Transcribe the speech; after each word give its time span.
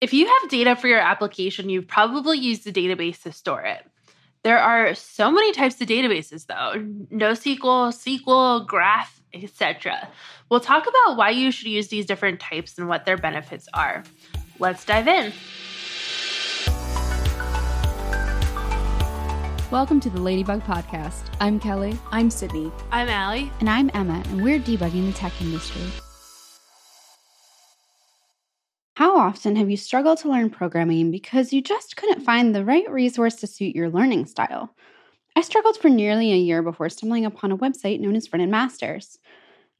If 0.00 0.14
you 0.14 0.26
have 0.26 0.48
data 0.48 0.76
for 0.76 0.88
your 0.88 0.98
application, 0.98 1.68
you've 1.68 1.86
probably 1.86 2.38
used 2.38 2.66
a 2.66 2.72
database 2.72 3.20
to 3.24 3.32
store 3.32 3.60
it. 3.60 3.84
There 4.42 4.58
are 4.58 4.94
so 4.94 5.30
many 5.30 5.52
types 5.52 5.78
of 5.78 5.88
databases 5.88 6.46
though. 6.46 6.72
NoSQL, 7.14 7.92
SQL, 7.92 8.66
Graph, 8.66 9.20
etc. 9.34 10.08
We'll 10.48 10.60
talk 10.60 10.86
about 10.86 11.18
why 11.18 11.28
you 11.28 11.50
should 11.50 11.66
use 11.66 11.88
these 11.88 12.06
different 12.06 12.40
types 12.40 12.78
and 12.78 12.88
what 12.88 13.04
their 13.04 13.18
benefits 13.18 13.68
are. 13.74 14.02
Let's 14.58 14.86
dive 14.86 15.06
in. 15.06 15.34
Welcome 19.70 20.00
to 20.00 20.08
the 20.08 20.22
Ladybug 20.22 20.62
Podcast. 20.62 21.26
I'm 21.40 21.60
Kelly. 21.60 21.98
I'm 22.10 22.30
Sydney. 22.30 22.72
I'm 22.90 23.10
Allie. 23.10 23.52
And 23.60 23.68
I'm 23.68 23.90
Emma, 23.92 24.22
and 24.30 24.42
we're 24.42 24.60
debugging 24.60 25.08
the 25.08 25.12
tech 25.12 25.38
industry. 25.42 25.82
How 29.00 29.16
often 29.16 29.56
have 29.56 29.70
you 29.70 29.78
struggled 29.78 30.18
to 30.18 30.28
learn 30.28 30.50
programming 30.50 31.10
because 31.10 31.54
you 31.54 31.62
just 31.62 31.96
couldn't 31.96 32.20
find 32.20 32.54
the 32.54 32.66
right 32.66 32.84
resource 32.90 33.34
to 33.36 33.46
suit 33.46 33.74
your 33.74 33.88
learning 33.88 34.26
style? 34.26 34.74
I 35.34 35.40
struggled 35.40 35.78
for 35.78 35.88
nearly 35.88 36.32
a 36.32 36.36
year 36.36 36.62
before 36.62 36.90
stumbling 36.90 37.24
upon 37.24 37.50
a 37.50 37.56
website 37.56 37.98
known 38.00 38.14
as 38.14 38.28
Frontend 38.28 38.50
Masters. 38.50 39.18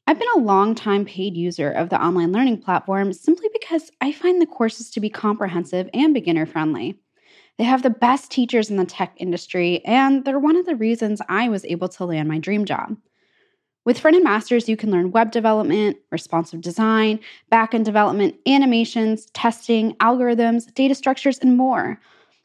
I've 0.07 0.19
been 0.19 0.29
a 0.35 0.39
long-time 0.39 1.05
paid 1.05 1.37
user 1.37 1.71
of 1.71 1.91
the 1.91 2.03
online 2.03 2.33
learning 2.33 2.63
platform 2.63 3.13
simply 3.13 3.51
because 3.53 3.91
I 4.01 4.11
find 4.11 4.41
the 4.41 4.47
courses 4.47 4.91
to 4.93 5.01
be 5.01 5.11
comprehensive 5.11 5.91
and 5.93 6.15
beginner 6.15 6.47
friendly. 6.47 6.99
They 7.59 7.65
have 7.65 7.83
the 7.83 7.91
best 7.91 8.31
teachers 8.31 8.71
in 8.71 8.79
the 8.79 8.87
tech 8.87 9.13
industry, 9.19 9.85
and 9.85 10.25
they're 10.25 10.39
one 10.39 10.57
of 10.57 10.65
the 10.65 10.77
reasons 10.77 11.21
I 11.29 11.51
was 11.51 11.67
able 11.67 11.91
to 11.91 12.07
land 12.07 12.27
my 12.27 12.39
dream 12.39 12.65
job. 12.65 12.97
With 13.87 13.99
Frontend 13.99 14.25
Masters, 14.25 14.69
you 14.69 14.77
can 14.77 14.91
learn 14.91 15.11
web 15.11 15.33
development, 15.33 15.97
responsive 16.11 16.61
design, 16.61 17.19
backend 17.51 17.85
development, 17.85 18.37
animations, 18.47 19.27
testing, 19.33 19.95
algorithms, 19.95 20.73
data 20.75 20.95
structures, 20.95 21.39
and 21.39 21.57
more. 21.57 21.99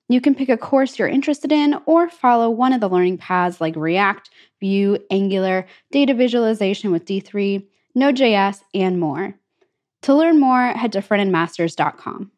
You 0.07 0.21
can 0.21 0.35
pick 0.35 0.49
a 0.49 0.57
course 0.57 0.97
you're 0.97 1.07
interested 1.07 1.51
in 1.51 1.75
or 1.85 2.09
follow 2.09 2.49
one 2.49 2.71
of 2.71 2.79
the 2.79 2.87
learning 2.87 3.17
paths 3.17 3.59
like 3.59 3.75
React, 3.75 4.29
Vue, 4.61 4.97
Angular, 5.11 5.65
data 5.91 6.13
visualization 6.13 6.91
with 6.91 7.05
D3, 7.05 7.65
Node.js, 7.95 8.61
and 8.73 8.99
more. 8.99 9.35
To 10.03 10.13
learn 10.13 10.39
more, 10.39 10.67
head 10.67 10.93
to 10.93 10.99
frontendmasters.com. 10.99 12.31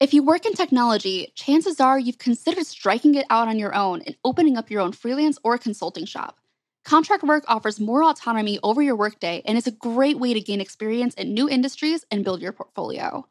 If 0.00 0.12
you 0.12 0.22
work 0.22 0.44
in 0.44 0.54
technology, 0.54 1.32
chances 1.34 1.80
are 1.80 1.98
you've 1.98 2.18
considered 2.18 2.66
striking 2.66 3.14
it 3.14 3.26
out 3.30 3.48
on 3.48 3.58
your 3.58 3.74
own 3.74 4.02
and 4.02 4.16
opening 4.24 4.56
up 4.56 4.70
your 4.70 4.80
own 4.80 4.92
freelance 4.92 5.38
or 5.44 5.56
consulting 5.56 6.04
shop. 6.04 6.38
Contract 6.86 7.24
work 7.24 7.42
offers 7.48 7.80
more 7.80 8.04
autonomy 8.04 8.60
over 8.62 8.80
your 8.80 8.94
workday 8.94 9.42
and 9.44 9.58
is 9.58 9.66
a 9.66 9.72
great 9.72 10.20
way 10.20 10.32
to 10.32 10.40
gain 10.40 10.60
experience 10.60 11.14
in 11.14 11.34
new 11.34 11.48
industries 11.48 12.04
and 12.12 12.24
build 12.24 12.40
your 12.40 12.52
portfolio. 12.52 13.26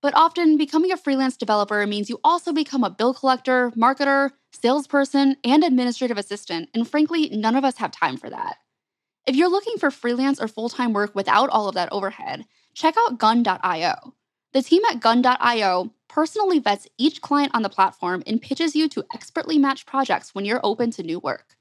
But 0.00 0.14
often, 0.14 0.56
becoming 0.56 0.90
a 0.90 0.96
freelance 0.96 1.36
developer 1.36 1.86
means 1.86 2.08
you 2.08 2.18
also 2.24 2.50
become 2.50 2.82
a 2.82 2.88
bill 2.88 3.12
collector, 3.12 3.70
marketer, 3.72 4.30
salesperson, 4.54 5.36
and 5.44 5.62
administrative 5.62 6.16
assistant, 6.16 6.70
and 6.72 6.88
frankly, 6.88 7.28
none 7.28 7.56
of 7.56 7.62
us 7.62 7.76
have 7.76 7.90
time 7.90 8.16
for 8.16 8.30
that. 8.30 8.56
If 9.26 9.36
you're 9.36 9.50
looking 9.50 9.76
for 9.76 9.90
freelance 9.90 10.40
or 10.40 10.48
full 10.48 10.70
time 10.70 10.94
work 10.94 11.14
without 11.14 11.50
all 11.50 11.68
of 11.68 11.74
that 11.74 11.92
overhead, 11.92 12.46
check 12.72 12.94
out 12.98 13.18
gun.io. 13.18 14.14
The 14.54 14.62
team 14.62 14.80
at 14.90 15.00
gun.io 15.00 15.90
personally 16.08 16.58
vets 16.58 16.88
each 16.96 17.20
client 17.20 17.50
on 17.54 17.60
the 17.60 17.68
platform 17.68 18.22
and 18.26 18.40
pitches 18.40 18.74
you 18.74 18.88
to 18.88 19.04
expertly 19.12 19.58
match 19.58 19.84
projects 19.84 20.34
when 20.34 20.46
you're 20.46 20.64
open 20.64 20.90
to 20.92 21.02
new 21.02 21.18
work. 21.18 21.53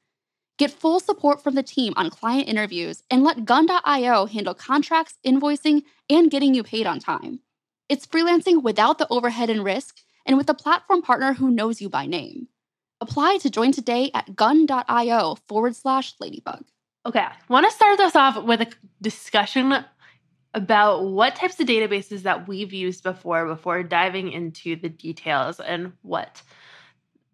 Get 0.60 0.72
full 0.72 1.00
support 1.00 1.44
from 1.44 1.56
the 1.56 1.64
team 1.64 1.94
on 1.96 2.12
client 2.12 2.48
interviews 2.48 3.04
and 3.10 3.24
let 3.24 3.44
gun.io 3.44 4.26
handle 4.26 4.54
contracts, 4.54 5.16
invoicing, 5.26 5.84
and 6.10 6.30
getting 6.30 6.54
you 6.54 6.62
paid 6.64 6.86
on 6.86 7.00
time. 7.00 7.40
It's 7.90 8.06
freelancing 8.06 8.62
without 8.62 9.00
the 9.00 9.08
overhead 9.10 9.50
and 9.50 9.64
risk, 9.64 9.98
and 10.26 10.38
with 10.38 10.50
a 10.50 10.54
platform 10.54 11.02
partner 11.02 11.34
who 11.34 11.52
knows 11.52 11.82
you 11.82 11.90
by 11.90 12.06
name. 12.06 12.48
Apply 13.02 13.38
to 13.42 13.50
join 13.50 13.72
today 13.72 14.12
at 14.14 14.36
gun.io 14.36 15.36
forward 15.48 15.76
slash 15.76 16.14
ladybug. 16.20 16.64
Okay, 17.06 17.20
I 17.20 17.34
want 17.50 17.66
to 17.66 17.76
start 17.76 17.98
this 17.98 18.16
off 18.16 18.42
with 18.44 18.62
a 18.62 18.68
discussion 19.02 19.84
about 20.54 21.04
what 21.04 21.36
types 21.36 21.60
of 21.60 21.68
databases 21.68 22.22
that 22.22 22.48
we've 22.48 22.72
used 22.72 23.04
before 23.04 23.46
before 23.48 23.84
diving 23.84 24.32
into 24.32 24.76
the 24.76 24.88
details 24.88 25.60
and 25.60 25.94
what 26.04 26.42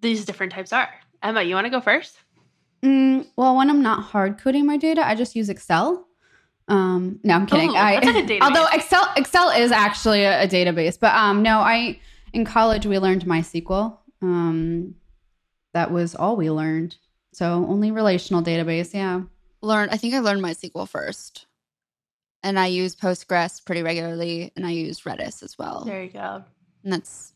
these 0.02 0.26
different 0.26 0.54
types 0.54 0.74
are. 0.74 0.90
Emma, 1.22 1.44
you 1.44 1.54
want 1.54 1.66
to 1.66 1.70
go 1.70 1.82
first? 1.82 2.18
Mm, 2.84 3.28
well, 3.36 3.56
when 3.56 3.70
I'm 3.70 3.82
not 3.82 4.04
hard 4.04 4.38
coding 4.38 4.66
my 4.66 4.78
data, 4.78 5.06
I 5.06 5.16
just 5.16 5.36
use 5.36 5.50
Excel. 5.50 6.08
Um, 6.70 7.20
no, 7.24 7.34
I'm 7.34 7.46
kidding. 7.46 7.72
Ooh, 7.72 7.76
I, 7.76 8.00
that's 8.00 8.06
like 8.06 8.30
a 8.30 8.40
although. 8.42 8.68
Excel 8.72 9.12
Excel 9.18 9.50
is 9.50 9.72
actually 9.72 10.24
a, 10.24 10.44
a 10.44 10.48
database, 10.48 11.00
but 11.00 11.14
um, 11.16 11.42
no, 11.42 11.60
I 11.60 12.00
in 12.32 12.46
college 12.46 12.86
we 12.86 13.00
learned 13.00 13.26
MySQL. 13.26 13.98
Um, 14.22 14.96
that 15.74 15.92
was 15.92 16.16
all 16.16 16.36
we 16.36 16.52
learned. 16.52 16.96
So 17.34 17.66
only 17.68 17.92
relational 17.92 18.44
database. 18.44 18.94
Yeah. 18.94 19.22
Learn. 19.62 19.90
I 19.90 19.98
think 19.98 20.14
I 20.14 20.20
learned 20.20 20.42
MySQL 20.44 20.88
first, 20.88 21.48
and 22.44 22.60
I 22.60 22.68
use 22.68 22.96
Postgres 22.96 23.66
pretty 23.66 23.82
regularly, 23.82 24.54
and 24.56 24.66
I 24.66 24.72
use 24.72 25.02
Redis 25.02 25.44
as 25.44 25.58
well. 25.58 25.84
There 25.86 26.04
you 26.04 26.12
go. 26.12 26.44
And 26.84 26.94
that's 26.94 27.34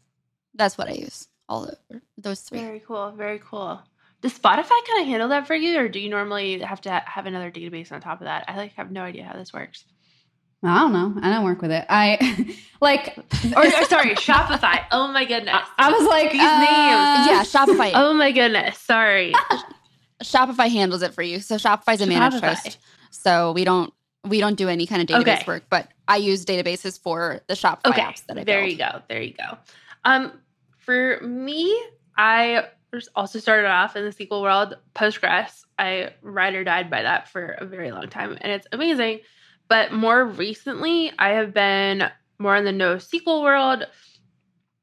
that's 0.54 0.78
what 0.78 0.88
I 0.88 0.94
use. 0.94 1.28
All 1.50 1.66
of 1.66 1.76
those 2.18 2.42
three. 2.42 2.60
Very 2.60 2.80
cool. 2.80 3.12
Very 3.12 3.40
cool. 3.40 3.82
Does 4.24 4.34
Spotify 4.40 4.70
kind 4.88 5.02
of 5.02 5.06
handle 5.08 5.28
that 5.30 5.46
for 5.46 5.54
you, 5.54 5.78
or 5.80 5.88
do 5.88 6.00
you 6.00 6.10
normally 6.10 6.60
have 6.60 6.82
to 6.82 6.90
ha- 6.92 7.04
have 7.06 7.26
another 7.28 7.52
database 7.52 7.92
on 7.92 8.02
top 8.02 8.22
of 8.22 8.26
that? 8.26 8.46
I 8.48 8.58
like 8.58 8.74
have 8.74 8.90
no 8.90 9.04
idea 9.04 9.24
how 9.26 9.34
this 9.38 9.54
works. 9.54 9.84
I 10.66 10.80
don't 10.80 10.94
know. 10.94 11.14
I 11.22 11.30
don't 11.30 11.44
work 11.44 11.62
with 11.62 11.72
it. 11.72 11.86
I 11.90 12.56
like. 12.82 13.18
Or, 13.56 13.66
or 13.68 13.70
sorry, 13.90 14.16
Shopify. 14.16 14.86
Oh 14.92 15.10
my 15.12 15.26
goodness. 15.26 15.62
I 15.78 15.92
was 15.92 16.08
like 16.08 16.32
These 16.32 16.42
uh, 16.42 16.60
names. 16.60 17.28
yeah, 17.28 17.44
Shopify. 17.44 17.92
Oh 17.96 18.14
my 18.14 18.32
goodness. 18.32 18.80
Sorry. 18.80 19.34
Shopify 20.24 20.70
handles 20.70 21.02
it 21.02 21.14
for 21.14 21.22
you. 21.22 21.40
So 21.42 21.56
Shopify's 21.58 22.00
a 22.02 22.06
managed 22.08 22.38
Shopify. 22.42 22.56
host. 22.56 22.78
So 23.12 23.52
we 23.52 23.66
don't 23.66 23.94
we 24.26 24.40
don't 24.40 24.56
do 24.56 24.70
any 24.70 24.88
kind 24.88 25.02
of 25.02 25.08
database 25.10 25.42
Okay. 25.42 25.44
work, 25.48 25.64
but 25.70 25.90
I 26.08 26.16
use 26.16 26.46
databases 26.46 26.98
for 26.98 27.42
the 27.48 27.56
Shopify 27.56 27.88
Okay. 27.88 28.02
apps 28.02 28.26
that 28.28 28.38
I 28.38 28.44
there 28.46 28.46
build. 28.46 28.48
There 28.48 28.64
you 28.68 28.78
go. 28.78 29.02
There 29.10 29.22
you 29.22 29.34
go. 29.34 29.58
Um, 30.06 30.32
for 30.80 31.20
me, 31.22 31.78
I 32.18 32.56
was 32.62 32.66
also 33.16 33.40
started 33.40 33.68
off 33.68 33.96
in 33.96 34.06
the 34.06 34.12
SQL 34.12 34.42
world, 34.42 34.76
Postgres. 34.96 35.66
I 35.80 36.12
ride 36.22 36.56
or 36.56 36.64
died 36.64 36.90
by 36.90 37.02
that 37.02 37.28
for 37.28 37.46
a 37.60 37.66
very 37.66 37.92
long 37.92 38.08
time, 38.10 38.38
and 38.42 38.52
it's 38.52 38.68
amazing. 38.72 39.20
But 39.68 39.94
more 39.94 40.26
recently, 40.26 41.12
I 41.18 41.30
have 41.30 41.54
been 41.54 42.10
more 42.40 42.56
in 42.56 42.66
the 42.66 42.72
NoSQL 42.72 43.42
world, 43.42 43.86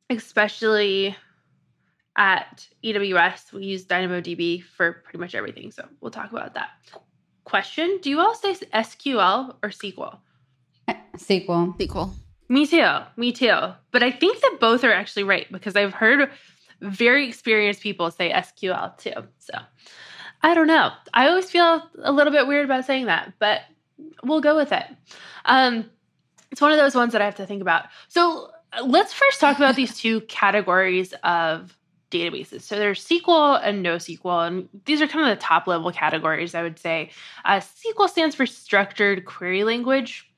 especially 0.08 1.16
at 2.16 2.66
AWS. 2.84 3.52
We 3.52 3.64
use 3.64 3.86
DynamoDB 3.86 4.64
for 4.64 4.92
pretty 5.04 5.18
much 5.18 5.34
everything, 5.34 5.70
so 5.70 5.86
we'll 6.00 6.10
talk 6.10 6.32
about 6.32 6.54
that. 6.54 6.70
Question: 7.44 7.98
Do 8.02 8.10
you 8.10 8.20
all 8.20 8.34
say 8.34 8.54
SQL 8.54 9.56
or 9.62 9.68
SQL? 9.68 10.18
SQL. 11.16 11.76
SQL. 11.76 12.12
Me 12.48 12.66
too. 12.66 12.86
Me 13.16 13.30
too. 13.30 13.56
But 13.92 14.02
I 14.02 14.10
think 14.10 14.40
that 14.40 14.58
both 14.60 14.82
are 14.82 14.92
actually 14.92 15.22
right 15.22 15.46
because 15.52 15.76
I've 15.76 15.94
heard 15.94 16.30
very 16.80 17.28
experienced 17.28 17.82
people 17.82 18.10
say 18.10 18.32
SQL 18.32 18.96
too. 18.98 19.12
So 19.38 19.54
I 20.42 20.54
don't 20.54 20.66
know. 20.66 20.90
I 21.12 21.28
always 21.28 21.50
feel 21.50 21.82
a 22.02 22.12
little 22.12 22.32
bit 22.32 22.46
weird 22.46 22.64
about 22.64 22.84
saying 22.84 23.06
that, 23.06 23.34
but 23.38 23.60
we'll 24.22 24.40
go 24.40 24.56
with 24.56 24.72
it. 24.72 24.84
Um, 25.44 25.90
it's 26.50 26.60
one 26.60 26.72
of 26.72 26.78
those 26.78 26.94
ones 26.94 27.12
that 27.12 27.22
I 27.22 27.26
have 27.26 27.36
to 27.36 27.46
think 27.46 27.62
about. 27.62 27.86
So 28.08 28.50
let's 28.84 29.12
first 29.12 29.40
talk 29.40 29.56
about 29.56 29.76
these 29.76 29.98
two 29.98 30.20
categories 30.28 31.12
of 31.22 31.76
databases. 32.10 32.62
So 32.62 32.76
there's 32.76 33.06
SQL 33.06 33.60
and 33.62 33.84
NoSQL, 33.84 34.46
and 34.46 34.68
these 34.84 35.00
are 35.00 35.06
kind 35.06 35.30
of 35.30 35.38
the 35.38 35.42
top 35.42 35.66
level 35.66 35.92
categories, 35.92 36.54
I 36.54 36.62
would 36.62 36.78
say. 36.78 37.10
Uh, 37.44 37.60
SQL 37.60 38.08
stands 38.08 38.34
for 38.34 38.46
Structured 38.46 39.24
Query 39.24 39.64
Language. 39.64 40.29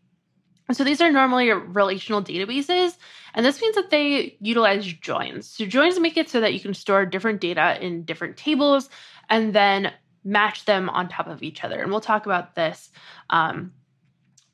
So 0.75 0.85
these 0.85 1.01
are 1.01 1.11
normally 1.11 1.51
relational 1.51 2.23
databases, 2.23 2.97
and 3.35 3.45
this 3.45 3.61
means 3.61 3.77
that 3.77 3.91
they 3.91 4.37
utilize 4.41 4.85
joins. 4.87 5.47
So 5.47 5.67
joins 5.67 5.99
make 5.99 6.17
it 6.17 6.29
so 6.29 6.41
that 6.41 6.55
you 6.55 6.61
can 6.61 6.75
store 6.75 7.07
different 7.07 7.41
data 7.41 7.79
in 7.85 8.05
different 8.05 8.37
tables 8.37 8.91
and 9.29 9.55
then 9.55 9.93
match 10.25 10.65
them 10.65 10.89
on 10.91 11.09
top 11.09 11.27
of 11.27 11.43
each 11.43 11.65
other. 11.65 11.81
And 11.81 11.91
we'll 11.91 12.01
talk 12.01 12.27
about 12.27 12.55
this 12.55 12.91
um, 13.31 13.73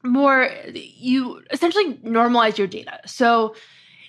more. 0.02 0.50
You 0.72 1.42
essentially 1.50 1.94
normalize 1.96 2.58
your 2.58 2.66
data. 2.66 3.00
So 3.06 3.54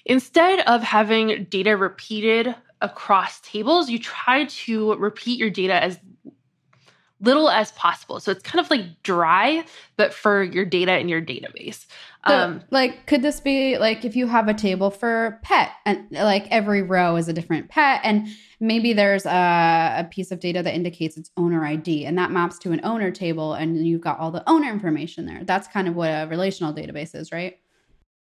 instead 0.06 0.60
of 0.62 0.84
having 0.84 1.48
data 1.50 1.76
repeated 1.76 2.56
across 2.82 3.42
tables, 3.42 3.90
you 3.90 4.00
try 4.00 4.46
to 4.46 4.94
repeat 4.96 5.40
your 5.40 5.50
data 5.50 5.84
as 5.84 6.00
little 7.22 7.50
as 7.50 7.72
possible. 7.74 8.20
So 8.20 8.32
it's 8.32 8.44
kind 8.44 8.64
of 8.64 8.72
like 8.72 9.04
dry, 9.04 9.66
but 9.98 10.14
for 10.14 10.42
your 10.44 10.66
data 10.66 10.98
in 10.98 11.10
your 11.10 11.22
database. 11.22 11.86
So, 12.28 12.34
Um, 12.36 12.62
like, 12.70 13.06
could 13.08 13.22
this 13.22 13.40
be 13.40 13.78
like 13.78 14.04
if 14.04 14.16
you 14.16 14.28
have 14.28 14.48
a 14.48 14.54
table 14.54 14.92
for 14.92 15.40
pet 15.42 15.72
and 15.86 16.06
like 16.12 16.48
every 16.52 16.82
row 16.82 17.16
is 17.16 17.30
a 17.30 17.34
different 17.34 17.70
pet, 17.70 18.02
and 18.04 18.28
maybe 18.60 18.92
there's 18.94 19.26
a, 19.26 19.96
a 20.00 20.08
piece 20.10 20.32
of 20.32 20.40
data 20.40 20.62
that 20.62 20.74
indicates 20.76 21.18
its 21.18 21.32
owner 21.38 21.66
ID, 21.66 22.06
and 22.06 22.18
that 22.18 22.32
maps 22.32 22.60
to 22.60 22.72
an 22.72 22.82
owner 22.84 23.12
table, 23.12 23.54
and 23.54 23.86
you've 23.88 24.02
got 24.02 24.20
all 24.20 24.32
the 24.32 24.48
owner 24.50 24.70
information 24.70 25.26
there. 25.26 25.44
That's 25.44 25.68
kind 25.68 25.88
of 25.88 25.96
what 25.96 26.10
a 26.10 26.28
relational 26.30 26.74
database 26.74 27.16
is, 27.16 27.32
right? 27.32 27.58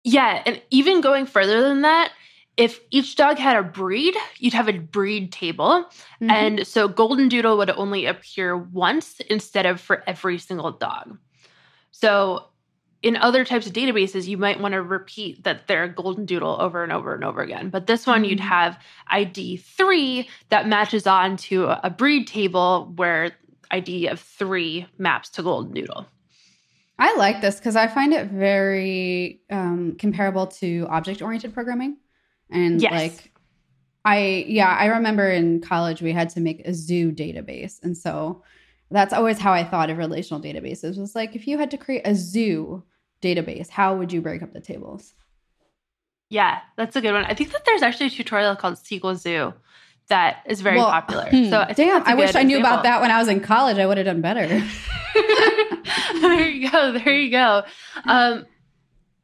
Yeah, 0.03 0.43
and 0.45 0.61
even 0.69 1.01
going 1.01 1.25
further 1.25 1.61
than 1.63 1.81
that, 1.81 2.11
if 2.57 2.79
each 2.89 3.15
dog 3.15 3.37
had 3.37 3.55
a 3.55 3.63
breed, 3.63 4.15
you'd 4.37 4.53
have 4.53 4.67
a 4.67 4.79
breed 4.79 5.31
table. 5.31 5.85
Mm-hmm. 6.21 6.31
And 6.31 6.67
so 6.67 6.87
Golden 6.87 7.29
Doodle 7.29 7.57
would 7.57 7.69
only 7.69 8.07
appear 8.07 8.57
once 8.57 9.19
instead 9.29 9.67
of 9.67 9.79
for 9.79 10.03
every 10.07 10.39
single 10.39 10.71
dog. 10.71 11.17
So 11.91 12.47
in 13.03 13.15
other 13.15 13.45
types 13.45 13.67
of 13.67 13.73
databases, 13.73 14.27
you 14.27 14.37
might 14.37 14.59
want 14.59 14.73
to 14.73 14.81
repeat 14.81 15.43
that 15.43 15.67
they're 15.67 15.83
a 15.83 15.89
golden 15.89 16.25
doodle 16.25 16.57
over 16.59 16.83
and 16.83 16.91
over 16.91 17.13
and 17.13 17.23
over 17.23 17.41
again. 17.41 17.69
But 17.69 17.85
this 17.85 18.07
one, 18.07 18.25
you'd 18.25 18.39
mm-hmm. 18.39 18.47
have 18.47 18.79
ID 19.07 19.57
three 19.57 20.27
that 20.49 20.67
matches 20.67 21.05
on 21.05 21.37
to 21.37 21.67
a 21.67 21.91
breed 21.91 22.25
table 22.25 22.91
where 22.95 23.31
ID 23.69 24.07
of 24.07 24.19
three 24.19 24.87
maps 24.97 25.29
to 25.29 25.43
golden 25.43 25.73
doodle. 25.73 26.07
I 26.99 27.15
like 27.17 27.41
this 27.41 27.57
because 27.57 27.75
I 27.75 27.85
find 27.85 28.13
it 28.13 28.27
very 28.27 29.41
um, 29.51 29.95
comparable 29.99 30.47
to 30.47 30.87
object 30.89 31.21
oriented 31.21 31.53
programming. 31.53 31.97
And 32.49 32.81
yes. 32.81 32.91
like, 32.91 33.31
I, 34.05 34.45
yeah, 34.47 34.69
I 34.69 34.85
remember 34.87 35.29
in 35.29 35.61
college 35.61 36.01
we 36.01 36.13
had 36.13 36.29
to 36.29 36.39
make 36.39 36.65
a 36.65 36.73
zoo 36.73 37.11
database. 37.11 37.81
And 37.83 37.97
so 37.97 38.43
that's 38.89 39.13
always 39.13 39.39
how 39.39 39.51
I 39.51 39.63
thought 39.63 39.89
of 39.89 39.97
relational 39.97 40.41
databases 40.41 40.97
was 40.97 41.15
like, 41.15 41.35
if 41.35 41.47
you 41.47 41.57
had 41.57 41.71
to 41.71 41.77
create 41.77 42.03
a 42.05 42.15
zoo 42.15 42.83
database, 43.21 43.69
how 43.69 43.95
would 43.95 44.13
you 44.13 44.21
break 44.21 44.41
up 44.41 44.53
the 44.53 44.61
tables? 44.61 45.13
Yeah, 46.29 46.59
that's 46.75 46.95
a 46.95 47.01
good 47.01 47.13
one. 47.13 47.25
I 47.25 47.33
think 47.33 47.51
that 47.51 47.65
there's 47.65 47.81
actually 47.81 48.07
a 48.07 48.11
tutorial 48.11 48.55
called 48.55 48.75
SQL 48.75 49.15
Zoo 49.15 49.53
that 50.09 50.43
is 50.45 50.61
very 50.61 50.77
well, 50.77 50.89
popular. 50.89 51.29
Hmm. 51.29 51.49
So 51.49 51.65
I 51.67 51.73
damn, 51.73 52.03
I 52.03 52.15
wish 52.15 52.35
I 52.35 52.43
knew 52.43 52.59
about 52.59 52.83
that 52.83 53.01
when 53.01 53.11
I 53.11 53.19
was 53.19 53.27
in 53.27 53.39
college. 53.41 53.77
I 53.77 53.85
would 53.85 53.97
have 53.97 54.05
done 54.05 54.21
better. 54.21 54.47
there 56.21 56.49
you 56.49 56.69
go. 56.69 56.91
There 56.93 57.13
you 57.13 57.31
go. 57.31 57.63
Um, 58.05 58.45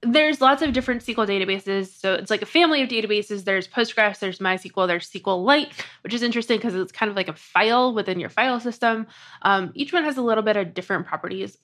there's 0.06 0.42
lots 0.42 0.62
of 0.62 0.74
different 0.74 1.02
SQL 1.02 1.28
databases. 1.28 1.88
So 1.88 2.14
it's 2.14 2.30
like 2.30 2.42
a 2.42 2.48
family 2.48 2.82
of 2.82 2.90
databases. 2.90 3.44
There's 3.44 3.68
Postgres, 3.68 4.20
there's 4.20 4.40
MySQL, 4.40 4.88
there's 4.88 5.10
SQLite, 5.10 5.72
which 6.02 6.14
is 6.14 6.24
interesting 6.24 6.58
because 6.58 6.76
it's 6.76 6.92
kind 6.92 7.10
of 7.10 7.16
like 7.16 7.28
a 7.28 7.34
file 7.34 7.94
within 7.94 8.20
your 8.20 8.30
file 8.30 8.60
system. 8.60 9.08
Um, 9.42 9.72
each 9.76 9.94
one 9.94 10.04
has 10.04 10.18
a 10.18 10.22
little 10.22 10.44
bit 10.44 10.58
of 10.58 10.74
different 10.74 11.06
properties. 11.06 11.58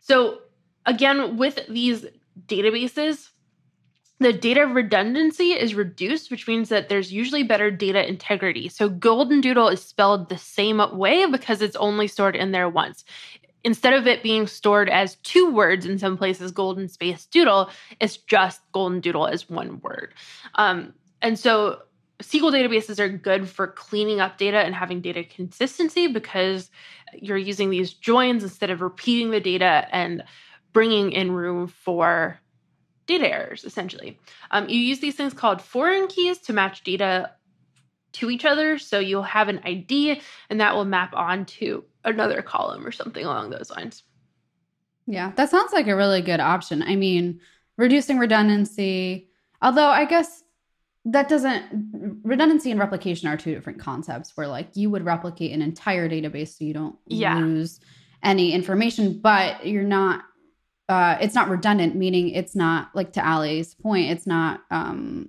So 0.00 0.38
again, 0.84 1.36
with 1.36 1.60
these 1.68 2.06
databases, 2.46 3.30
the 4.18 4.32
data 4.32 4.62
redundancy 4.62 5.50
is 5.52 5.74
reduced, 5.74 6.30
which 6.30 6.48
means 6.48 6.70
that 6.70 6.88
there's 6.88 7.12
usually 7.12 7.42
better 7.42 7.70
data 7.70 8.08
integrity. 8.08 8.68
So 8.68 8.88
Golden 8.88 9.42
Doodle 9.42 9.68
is 9.68 9.82
spelled 9.82 10.28
the 10.28 10.38
same 10.38 10.80
way 10.96 11.26
because 11.26 11.60
it's 11.60 11.76
only 11.76 12.08
stored 12.08 12.34
in 12.34 12.52
there 12.52 12.68
once. 12.68 13.04
Instead 13.66 13.94
of 13.94 14.06
it 14.06 14.22
being 14.22 14.46
stored 14.46 14.88
as 14.88 15.16
two 15.24 15.50
words 15.50 15.86
in 15.86 15.98
some 15.98 16.16
places, 16.16 16.52
Golden 16.52 16.86
Space 16.86 17.26
Doodle, 17.26 17.68
it's 17.98 18.16
just 18.16 18.60
Golden 18.70 19.00
Doodle 19.00 19.26
as 19.26 19.50
one 19.50 19.80
word. 19.80 20.14
Um, 20.54 20.94
and 21.20 21.36
so 21.36 21.80
SQL 22.22 22.52
databases 22.52 23.00
are 23.00 23.08
good 23.08 23.48
for 23.48 23.66
cleaning 23.66 24.20
up 24.20 24.38
data 24.38 24.58
and 24.58 24.72
having 24.72 25.00
data 25.00 25.24
consistency 25.24 26.06
because 26.06 26.70
you're 27.12 27.36
using 27.36 27.70
these 27.70 27.92
joins 27.92 28.44
instead 28.44 28.70
of 28.70 28.82
repeating 28.82 29.32
the 29.32 29.40
data 29.40 29.88
and 29.90 30.22
bringing 30.72 31.10
in 31.10 31.32
room 31.32 31.66
for 31.66 32.38
data 33.06 33.28
errors, 33.28 33.64
essentially. 33.64 34.16
Um, 34.52 34.68
you 34.68 34.78
use 34.78 35.00
these 35.00 35.16
things 35.16 35.34
called 35.34 35.60
foreign 35.60 36.06
keys 36.06 36.38
to 36.42 36.52
match 36.52 36.84
data 36.84 37.32
to 38.12 38.30
each 38.30 38.44
other. 38.44 38.78
So 38.78 39.00
you'll 39.00 39.24
have 39.24 39.48
an 39.48 39.60
ID 39.64 40.20
and 40.50 40.60
that 40.60 40.76
will 40.76 40.84
map 40.84 41.14
onto 41.14 41.82
another 42.06 42.40
column 42.40 42.86
or 42.86 42.92
something 42.92 43.24
along 43.24 43.50
those 43.50 43.70
lines. 43.70 44.02
Yeah, 45.06 45.32
that 45.36 45.50
sounds 45.50 45.72
like 45.72 45.86
a 45.86 45.96
really 45.96 46.22
good 46.22 46.40
option. 46.40 46.82
I 46.82 46.96
mean, 46.96 47.40
reducing 47.76 48.18
redundancy, 48.18 49.28
although 49.60 49.88
I 49.88 50.04
guess 50.04 50.42
that 51.04 51.28
doesn't 51.28 52.20
redundancy 52.24 52.70
and 52.72 52.80
replication 52.80 53.28
are 53.28 53.36
two 53.36 53.54
different 53.54 53.78
concepts 53.78 54.36
where 54.36 54.48
like 54.48 54.68
you 54.74 54.90
would 54.90 55.04
replicate 55.04 55.52
an 55.52 55.62
entire 55.62 56.08
database 56.08 56.58
so 56.58 56.64
you 56.64 56.74
don't 56.74 56.96
yeah. 57.06 57.38
lose 57.38 57.78
any 58.22 58.52
information, 58.52 59.20
but 59.20 59.64
you're 59.66 59.84
not 59.84 60.24
uh, 60.88 61.18
it's 61.20 61.34
not 61.34 61.48
redundant, 61.48 61.96
meaning 61.96 62.30
it's 62.30 62.54
not 62.54 62.94
like 62.94 63.12
to 63.12 63.24
Allie's 63.24 63.74
point, 63.74 64.10
it's 64.10 64.26
not 64.26 64.60
um, 64.70 65.28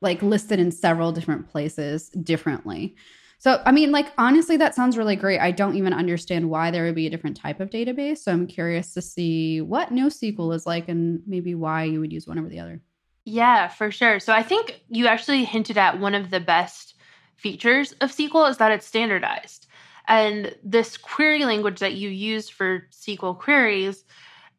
like 0.00 0.22
listed 0.22 0.60
in 0.60 0.70
several 0.70 1.12
different 1.12 1.48
places 1.48 2.08
differently. 2.10 2.96
So, 3.40 3.62
I 3.64 3.70
mean, 3.70 3.92
like, 3.92 4.12
honestly, 4.18 4.56
that 4.56 4.74
sounds 4.74 4.98
really 4.98 5.14
great. 5.14 5.38
I 5.38 5.52
don't 5.52 5.76
even 5.76 5.92
understand 5.92 6.50
why 6.50 6.72
there 6.72 6.84
would 6.84 6.96
be 6.96 7.06
a 7.06 7.10
different 7.10 7.36
type 7.36 7.60
of 7.60 7.70
database. 7.70 8.18
So, 8.18 8.32
I'm 8.32 8.46
curious 8.46 8.92
to 8.94 9.02
see 9.02 9.60
what 9.60 9.90
NoSQL 9.90 10.54
is 10.54 10.66
like 10.66 10.88
and 10.88 11.22
maybe 11.26 11.54
why 11.54 11.84
you 11.84 12.00
would 12.00 12.12
use 12.12 12.26
one 12.26 12.38
over 12.38 12.48
the 12.48 12.58
other. 12.58 12.80
Yeah, 13.24 13.68
for 13.68 13.92
sure. 13.92 14.18
So, 14.18 14.32
I 14.32 14.42
think 14.42 14.82
you 14.88 15.06
actually 15.06 15.44
hinted 15.44 15.78
at 15.78 16.00
one 16.00 16.14
of 16.14 16.30
the 16.30 16.40
best 16.40 16.94
features 17.36 17.92
of 18.00 18.10
SQL 18.10 18.50
is 18.50 18.56
that 18.56 18.72
it's 18.72 18.86
standardized. 18.86 19.68
And 20.08 20.56
this 20.64 20.96
query 20.96 21.44
language 21.44 21.78
that 21.78 21.94
you 21.94 22.08
use 22.08 22.48
for 22.48 22.88
SQL 22.90 23.38
queries 23.38 24.04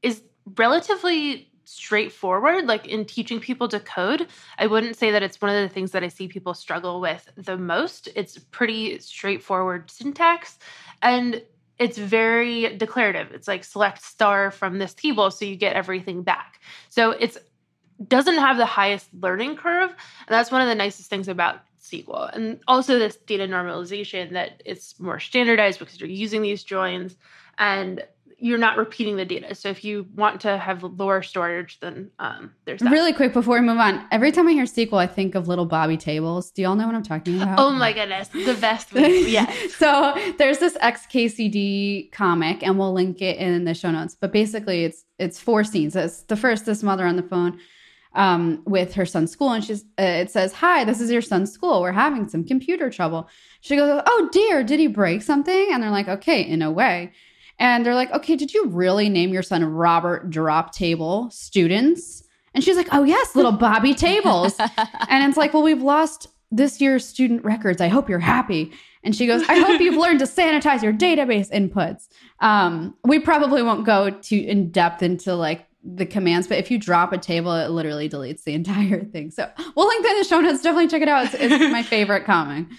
is 0.01 0.21
relatively 0.57 1.48
straightforward 1.69 2.65
like 2.65 2.87
in 2.87 3.05
teaching 3.05 3.39
people 3.39 3.67
to 3.67 3.79
code 3.79 4.27
i 4.57 4.65
wouldn't 4.65 4.95
say 4.95 5.11
that 5.11 5.23
it's 5.23 5.41
one 5.41 5.55
of 5.55 5.61
the 5.61 5.73
things 5.73 5.91
that 5.91 6.03
i 6.03 6.07
see 6.07 6.27
people 6.27 6.53
struggle 6.53 6.99
with 7.01 7.29
the 7.35 7.57
most. 7.57 8.09
It's 8.15 8.37
pretty 8.37 8.99
straightforward 8.99 9.89
syntax 9.89 10.59
and 11.01 11.41
it's 11.77 11.97
very 11.97 12.75
declarative. 12.75 13.31
It's 13.31 13.47
like 13.47 13.63
select 13.63 14.03
star 14.03 14.51
from 14.51 14.79
this 14.79 14.93
table 14.93 15.31
so 15.31 15.45
you 15.45 15.55
get 15.55 15.75
everything 15.75 16.23
back. 16.23 16.61
So 16.89 17.11
it's 17.11 17.37
doesn't 18.07 18.37
have 18.37 18.57
the 18.57 18.65
highest 18.65 19.07
learning 19.13 19.57
curve 19.57 19.89
and 19.89 20.29
that's 20.29 20.51
one 20.51 20.61
of 20.61 20.67
the 20.67 20.75
nicest 20.75 21.09
things 21.09 21.27
about 21.27 21.61
SQL. 21.81 22.33
And 22.33 22.59
also 22.67 22.97
this 22.97 23.17
data 23.17 23.45
normalization 23.45 24.31
that 24.33 24.61
it's 24.65 24.99
more 24.99 25.19
standardized 25.19 25.79
because 25.79 25.99
you're 25.99 26.09
using 26.09 26.41
these 26.41 26.63
joins 26.63 27.15
and 27.57 28.03
you're 28.39 28.57
not 28.57 28.77
repeating 28.77 29.17
the 29.17 29.25
data. 29.25 29.53
So 29.53 29.69
if 29.69 29.83
you 29.83 30.07
want 30.15 30.41
to 30.41 30.57
have 30.57 30.83
lower 30.83 31.21
storage, 31.21 31.79
then 31.79 32.11
um, 32.19 32.51
there's 32.65 32.81
that. 32.81 32.91
Really 32.91 33.13
quick 33.13 33.33
before 33.33 33.59
we 33.59 33.65
move 33.65 33.77
on, 33.77 34.05
every 34.11 34.31
time 34.31 34.47
I 34.47 34.51
hear 34.51 34.65
SQL, 34.65 34.97
I 34.97 35.07
think 35.07 35.35
of 35.35 35.47
little 35.47 35.65
Bobby 35.65 35.97
tables. 35.97 36.51
Do 36.51 36.61
y'all 36.61 36.75
know 36.75 36.85
what 36.85 36.95
I'm 36.95 37.03
talking 37.03 37.41
about? 37.41 37.59
Oh 37.59 37.71
my 37.71 37.93
goodness, 37.93 38.29
the 38.29 38.57
best. 38.59 38.93
Yeah. 38.93 39.51
so 39.69 40.15
there's 40.37 40.59
this 40.59 40.77
XKCD 40.77 42.11
comic, 42.11 42.63
and 42.63 42.79
we'll 42.79 42.93
link 42.93 43.21
it 43.21 43.37
in 43.37 43.65
the 43.65 43.73
show 43.73 43.91
notes. 43.91 44.15
But 44.19 44.31
basically, 44.31 44.85
it's 44.85 45.05
it's 45.17 45.39
four 45.39 45.63
scenes. 45.63 45.95
It's 45.95 46.23
the 46.23 46.37
first, 46.37 46.65
this 46.65 46.83
mother 46.83 47.05
on 47.05 47.17
the 47.17 47.23
phone 47.23 47.59
um, 48.13 48.63
with 48.65 48.93
her 48.93 49.05
son's 49.05 49.31
school, 49.31 49.51
and 49.51 49.63
she's 49.63 49.83
uh, 49.99 50.03
it 50.03 50.31
says, 50.31 50.53
"Hi, 50.53 50.83
this 50.83 51.01
is 51.01 51.11
your 51.11 51.21
son's 51.21 51.51
school. 51.51 51.81
We're 51.81 51.91
having 51.91 52.27
some 52.27 52.43
computer 52.43 52.89
trouble." 52.89 53.29
She 53.61 53.75
goes, 53.75 54.01
"Oh 54.05 54.29
dear, 54.31 54.63
did 54.63 54.79
he 54.79 54.87
break 54.87 55.21
something?" 55.21 55.69
And 55.71 55.83
they're 55.83 55.91
like, 55.91 56.07
"Okay, 56.07 56.41
in 56.41 56.61
a 56.61 56.71
way." 56.71 57.11
And 57.59 57.85
they're 57.85 57.95
like, 57.95 58.11
okay, 58.11 58.35
did 58.35 58.53
you 58.53 58.67
really 58.67 59.09
name 59.09 59.33
your 59.33 59.43
son 59.43 59.63
Robert 59.65 60.29
Drop 60.29 60.73
Table 60.73 61.29
Students? 61.29 62.23
And 62.53 62.63
she's 62.63 62.77
like, 62.77 62.87
oh, 62.91 63.03
yes, 63.03 63.35
little 63.35 63.51
Bobby 63.51 63.93
Tables. 63.93 64.55
and 64.59 65.29
it's 65.29 65.37
like, 65.37 65.53
well, 65.53 65.63
we've 65.63 65.81
lost 65.81 66.27
this 66.51 66.81
year's 66.81 67.05
student 67.05 67.43
records. 67.43 67.81
I 67.81 67.89
hope 67.89 68.09
you're 68.09 68.17
happy. 68.19 68.71
And 69.03 69.15
she 69.15 69.27
goes, 69.27 69.43
I 69.47 69.59
hope 69.59 69.79
you've 69.79 69.95
learned 69.95 70.19
to 70.19 70.25
sanitize 70.25 70.81
your 70.81 70.93
database 70.93 71.51
inputs. 71.51 72.07
Um, 72.39 72.95
we 73.03 73.19
probably 73.19 73.61
won't 73.61 73.85
go 73.85 74.09
too 74.09 74.37
in 74.47 74.71
depth 74.71 75.03
into 75.03 75.35
like 75.35 75.67
the 75.83 76.05
commands, 76.05 76.47
but 76.47 76.57
if 76.57 76.69
you 76.71 76.77
drop 76.77 77.13
a 77.13 77.17
table, 77.17 77.53
it 77.53 77.69
literally 77.69 78.09
deletes 78.09 78.43
the 78.43 78.53
entire 78.53 79.03
thing. 79.03 79.31
So 79.31 79.49
we'll 79.75 79.87
link 79.87 80.03
that 80.03 80.11
in 80.11 80.17
the 80.19 80.27
show 80.27 80.41
notes. 80.41 80.61
Definitely 80.61 80.87
check 80.87 81.01
it 81.01 81.07
out. 81.07 81.25
It's, 81.25 81.35
it's 81.35 81.71
my 81.71 81.83
favorite 81.83 82.25
comic. 82.25 82.65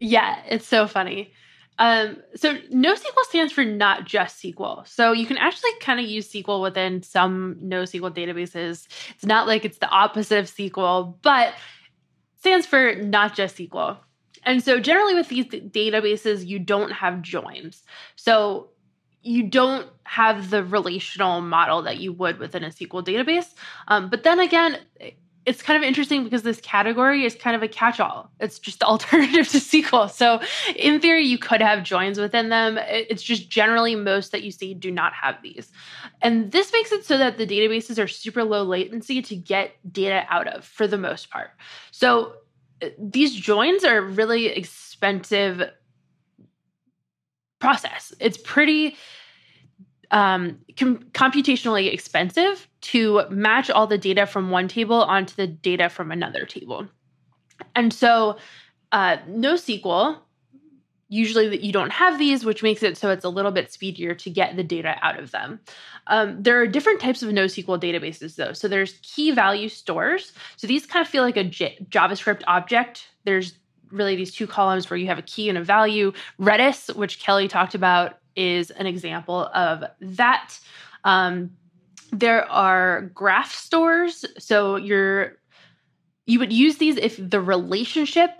Yeah, 0.00 0.42
it's 0.50 0.66
so 0.66 0.86
funny. 0.86 1.32
Um, 1.78 2.18
so 2.36 2.56
NoSQL 2.56 3.24
stands 3.28 3.52
for 3.52 3.64
not 3.64 4.04
just 4.04 4.42
SQL. 4.42 4.86
So 4.86 5.12
you 5.12 5.26
can 5.26 5.38
actually 5.38 5.70
kind 5.80 5.98
of 5.98 6.06
use 6.06 6.30
SQL 6.30 6.62
within 6.62 7.02
some 7.02 7.56
NoSQL 7.62 8.14
databases. 8.14 8.86
It's 9.14 9.26
not 9.26 9.46
like 9.46 9.64
it's 9.64 9.78
the 9.78 9.88
opposite 9.88 10.38
of 10.38 10.46
SQL, 10.46 11.16
but 11.22 11.54
stands 12.38 12.66
for 12.66 12.94
not 12.94 13.34
just 13.34 13.56
SQL. 13.56 13.98
And 14.44 14.62
so 14.62 14.78
generally 14.78 15.14
with 15.14 15.28
these 15.28 15.46
databases, 15.46 16.46
you 16.46 16.58
don't 16.58 16.92
have 16.92 17.22
joins. 17.22 17.82
So 18.16 18.70
you 19.22 19.44
don't 19.44 19.88
have 20.04 20.50
the 20.50 20.62
relational 20.62 21.40
model 21.40 21.82
that 21.82 21.98
you 21.98 22.12
would 22.12 22.38
within 22.38 22.62
a 22.62 22.68
SQL 22.68 23.04
database. 23.04 23.54
Um, 23.88 24.10
but 24.10 24.22
then 24.22 24.38
again, 24.38 24.78
it's 25.46 25.62
kind 25.62 25.76
of 25.76 25.86
interesting 25.86 26.24
because 26.24 26.42
this 26.42 26.60
category 26.60 27.24
is 27.24 27.34
kind 27.34 27.54
of 27.54 27.62
a 27.62 27.68
catch-all. 27.68 28.30
It's 28.40 28.58
just 28.58 28.80
the 28.80 28.86
alternative 28.94 29.48
to 29.48 29.58
SQL. 29.58 30.10
So 30.10 30.40
in 30.76 31.00
theory, 31.00 31.24
you 31.24 31.38
could 31.38 31.60
have 31.60 31.82
joins 31.82 32.18
within 32.18 32.48
them. 32.48 32.78
It's 32.78 33.22
just 33.22 33.50
generally 33.50 33.94
most 33.94 34.32
that 34.32 34.42
you 34.42 34.50
see 34.50 34.74
do 34.74 34.90
not 34.90 35.12
have 35.14 35.36
these. 35.42 35.70
And 36.22 36.52
this 36.52 36.72
makes 36.72 36.92
it 36.92 37.04
so 37.04 37.18
that 37.18 37.38
the 37.38 37.46
databases 37.46 38.02
are 38.02 38.08
super 38.08 38.44
low 38.44 38.62
latency 38.62 39.22
to 39.22 39.36
get 39.36 39.72
data 39.92 40.24
out 40.28 40.48
of 40.48 40.64
for 40.64 40.86
the 40.86 40.98
most 40.98 41.30
part. 41.30 41.50
So 41.90 42.34
uh, 42.82 42.88
these 42.98 43.34
joins 43.34 43.84
are 43.84 44.00
really 44.00 44.46
expensive 44.46 45.62
process. 47.58 48.12
It's 48.20 48.38
pretty 48.38 48.96
um, 50.10 50.58
com- 50.78 51.04
computationally 51.12 51.92
expensive 51.92 52.68
to 52.82 53.22
match 53.30 53.70
all 53.70 53.86
the 53.86 53.98
data 53.98 54.26
from 54.26 54.50
one 54.50 54.68
table 54.68 55.02
onto 55.02 55.34
the 55.34 55.46
data 55.46 55.88
from 55.88 56.10
another 56.10 56.44
table. 56.44 56.86
And 57.74 57.92
so, 57.92 58.36
uh, 58.92 59.18
NoSQL 59.28 60.18
usually 61.08 61.48
that 61.48 61.62
you 61.62 61.72
don't 61.72 61.92
have 61.92 62.18
these, 62.18 62.44
which 62.44 62.62
makes 62.62 62.82
it 62.82 62.96
so 62.96 63.10
it's 63.10 63.24
a 63.24 63.28
little 63.28 63.52
bit 63.52 63.72
speedier 63.72 64.14
to 64.14 64.30
get 64.30 64.56
the 64.56 64.64
data 64.64 64.96
out 65.02 65.18
of 65.18 65.30
them. 65.30 65.60
Um, 66.08 66.42
there 66.42 66.60
are 66.60 66.66
different 66.66 67.00
types 67.00 67.22
of 67.22 67.30
NoSQL 67.30 67.80
databases, 67.80 68.36
though. 68.36 68.52
So 68.52 68.68
there's 68.68 68.98
key 69.02 69.30
value 69.30 69.68
stores. 69.68 70.32
So 70.56 70.66
these 70.66 70.86
kind 70.86 71.04
of 71.04 71.08
feel 71.08 71.22
like 71.22 71.36
a 71.36 71.44
J- 71.44 71.78
JavaScript 71.88 72.42
object. 72.46 73.08
There's 73.24 73.54
really 73.90 74.16
these 74.16 74.34
two 74.34 74.46
columns 74.46 74.90
where 74.90 74.96
you 74.96 75.06
have 75.06 75.18
a 75.18 75.22
key 75.22 75.48
and 75.48 75.56
a 75.56 75.62
value. 75.62 76.12
Redis, 76.40 76.94
which 76.94 77.20
Kelly 77.20 77.48
talked 77.48 77.74
about, 77.74 78.18
is 78.36 78.70
an 78.70 78.86
example 78.86 79.50
of 79.54 79.84
that. 80.00 80.58
Um, 81.04 81.50
there 82.12 82.50
are 82.50 83.02
graph 83.14 83.52
stores. 83.52 84.24
So 84.38 84.76
you're 84.76 85.36
you 86.26 86.38
would 86.38 86.52
use 86.52 86.78
these 86.78 86.96
if 86.96 87.18
the 87.18 87.40
relationship 87.40 88.30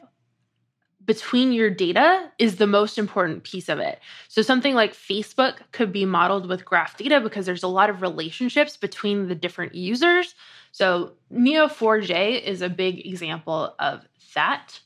between 1.04 1.52
your 1.52 1.68
data 1.68 2.30
is 2.38 2.56
the 2.56 2.66
most 2.66 2.96
important 2.96 3.44
piece 3.44 3.68
of 3.68 3.78
it. 3.78 4.00
So 4.28 4.42
something 4.42 4.74
like 4.74 4.94
Facebook 4.94 5.56
could 5.72 5.92
be 5.92 6.06
modeled 6.06 6.48
with 6.48 6.64
graph 6.64 6.96
data 6.96 7.20
because 7.20 7.44
there's 7.44 7.62
a 7.62 7.68
lot 7.68 7.90
of 7.90 8.00
relationships 8.00 8.76
between 8.76 9.28
the 9.28 9.34
different 9.34 9.74
users. 9.74 10.34
So 10.72 11.12
Neo4j 11.32 12.42
is 12.42 12.62
a 12.62 12.70
big 12.70 13.06
example 13.06 13.74
of 13.78 14.06
that. 14.34 14.80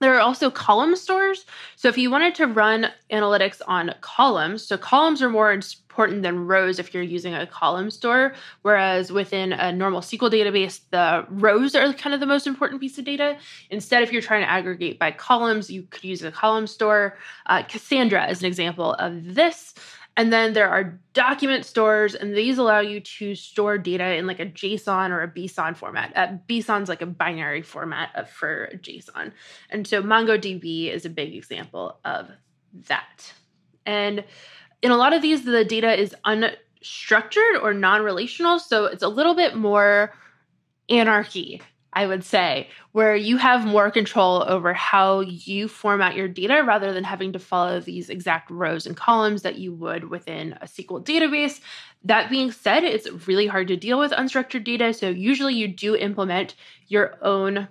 There 0.00 0.14
are 0.14 0.20
also 0.20 0.50
column 0.50 0.94
stores. 0.94 1.44
So 1.76 1.88
if 1.88 1.98
you 1.98 2.10
wanted 2.10 2.34
to 2.36 2.46
run 2.46 2.88
analytics 3.10 3.60
on 3.66 3.94
columns, 4.00 4.62
so 4.62 4.78
columns 4.78 5.20
are 5.22 5.28
more 5.28 5.52
important 5.52 6.22
than 6.22 6.46
rows 6.46 6.78
if 6.78 6.94
you're 6.94 7.02
using 7.02 7.34
a 7.34 7.44
column 7.44 7.90
store, 7.90 8.34
whereas 8.62 9.10
within 9.10 9.52
a 9.52 9.72
normal 9.72 10.00
SQL 10.00 10.30
database, 10.30 10.80
the 10.90 11.26
rows 11.28 11.74
are 11.74 11.92
kind 11.92 12.14
of 12.14 12.20
the 12.20 12.26
most 12.26 12.46
important 12.46 12.80
piece 12.80 12.96
of 12.98 13.04
data. 13.04 13.36
Instead, 13.70 14.04
if 14.04 14.12
you're 14.12 14.22
trying 14.22 14.42
to 14.42 14.50
aggregate 14.50 15.00
by 15.00 15.10
columns, 15.10 15.68
you 15.68 15.82
could 15.90 16.04
use 16.04 16.22
a 16.22 16.30
column 16.30 16.68
store. 16.68 17.18
Uh, 17.46 17.64
Cassandra 17.64 18.30
is 18.30 18.38
an 18.40 18.46
example 18.46 18.92
of 18.94 19.34
this. 19.34 19.74
And 20.18 20.32
then 20.32 20.52
there 20.52 20.68
are 20.68 20.98
document 21.12 21.64
stores, 21.64 22.16
and 22.16 22.36
these 22.36 22.58
allow 22.58 22.80
you 22.80 22.98
to 22.98 23.36
store 23.36 23.78
data 23.78 24.16
in 24.16 24.26
like 24.26 24.40
a 24.40 24.46
JSON 24.46 25.10
or 25.10 25.22
a 25.22 25.28
BSON 25.28 25.76
format. 25.76 26.12
Uh, 26.16 26.38
BSON's 26.48 26.88
like 26.88 27.02
a 27.02 27.06
binary 27.06 27.62
format 27.62 28.10
of, 28.16 28.28
for 28.28 28.68
JSON. 28.74 29.30
And 29.70 29.86
so 29.86 30.02
MongoDB 30.02 30.92
is 30.92 31.04
a 31.04 31.08
big 31.08 31.36
example 31.36 32.00
of 32.04 32.28
that. 32.88 33.32
And 33.86 34.24
in 34.82 34.90
a 34.90 34.96
lot 34.96 35.12
of 35.12 35.22
these, 35.22 35.44
the 35.44 35.64
data 35.64 35.96
is 35.96 36.16
unstructured 36.26 37.62
or 37.62 37.72
non 37.72 38.02
relational. 38.02 38.58
So 38.58 38.86
it's 38.86 39.04
a 39.04 39.08
little 39.08 39.36
bit 39.36 39.54
more 39.54 40.12
anarchy 40.88 41.62
I 41.92 42.06
would 42.06 42.22
say, 42.22 42.68
where 42.92 43.16
you 43.16 43.38
have 43.38 43.66
more 43.66 43.90
control 43.90 44.44
over 44.46 44.74
how 44.74 45.20
you 45.20 45.68
format 45.68 46.16
your 46.16 46.28
data 46.28 46.62
rather 46.64 46.92
than 46.92 47.04
having 47.04 47.32
to 47.32 47.38
follow 47.38 47.80
these 47.80 48.10
exact 48.10 48.50
rows 48.50 48.86
and 48.86 48.96
columns 48.96 49.42
that 49.42 49.58
you 49.58 49.72
would 49.72 50.10
within 50.10 50.52
a 50.60 50.66
SQL 50.66 51.04
database. 51.04 51.60
That 52.04 52.30
being 52.30 52.52
said, 52.52 52.84
it's 52.84 53.10
really 53.26 53.46
hard 53.46 53.68
to 53.68 53.76
deal 53.76 53.98
with 53.98 54.12
unstructured 54.12 54.64
data. 54.64 54.92
So, 54.92 55.08
usually, 55.08 55.54
you 55.54 55.66
do 55.66 55.96
implement 55.96 56.54
your 56.88 57.16
own 57.22 57.68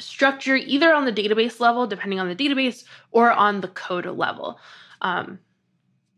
structure 0.00 0.56
either 0.56 0.92
on 0.92 1.04
the 1.04 1.12
database 1.12 1.60
level, 1.60 1.86
depending 1.86 2.20
on 2.20 2.28
the 2.28 2.36
database, 2.36 2.84
or 3.12 3.30
on 3.30 3.60
the 3.60 3.68
code 3.68 4.06
level. 4.06 4.58
Um, 5.00 5.38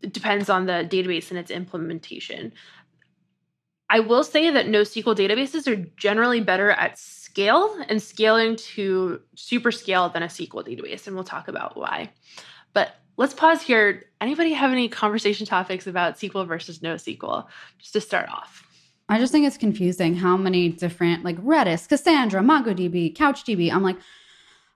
it 0.01 0.13
depends 0.13 0.49
on 0.49 0.65
the 0.65 0.87
database 0.89 1.29
and 1.29 1.39
its 1.39 1.51
implementation. 1.51 2.53
I 3.93 3.99
will 3.99 4.23
say 4.23 4.49
that 4.49 4.67
NoSQL 4.67 5.17
databases 5.17 5.67
are 5.67 5.75
generally 5.97 6.39
better 6.39 6.71
at 6.71 6.97
scale 6.97 7.77
and 7.89 8.01
scaling 8.01 8.55
to 8.55 9.19
super 9.35 9.69
scale 9.69 10.07
than 10.07 10.23
a 10.23 10.27
SQL 10.27 10.65
database, 10.65 11.07
and 11.07 11.15
we'll 11.15 11.25
talk 11.25 11.49
about 11.49 11.75
why. 11.75 12.09
But 12.71 12.95
let's 13.17 13.33
pause 13.33 13.61
here. 13.61 14.03
Anybody 14.21 14.53
have 14.53 14.71
any 14.71 14.87
conversation 14.87 15.45
topics 15.45 15.87
about 15.87 16.15
SQL 16.15 16.47
versus 16.47 16.79
NoSQL, 16.79 17.45
just 17.79 17.91
to 17.91 17.99
start 17.99 18.29
off? 18.29 18.65
I 19.09 19.19
just 19.19 19.33
think 19.33 19.45
it's 19.45 19.57
confusing 19.57 20.15
how 20.15 20.37
many 20.37 20.69
different 20.69 21.25
like 21.25 21.37
Redis, 21.43 21.89
Cassandra, 21.89 22.41
MongoDB, 22.41 23.13
CouchDB. 23.13 23.73
I'm 23.73 23.83
like, 23.83 23.97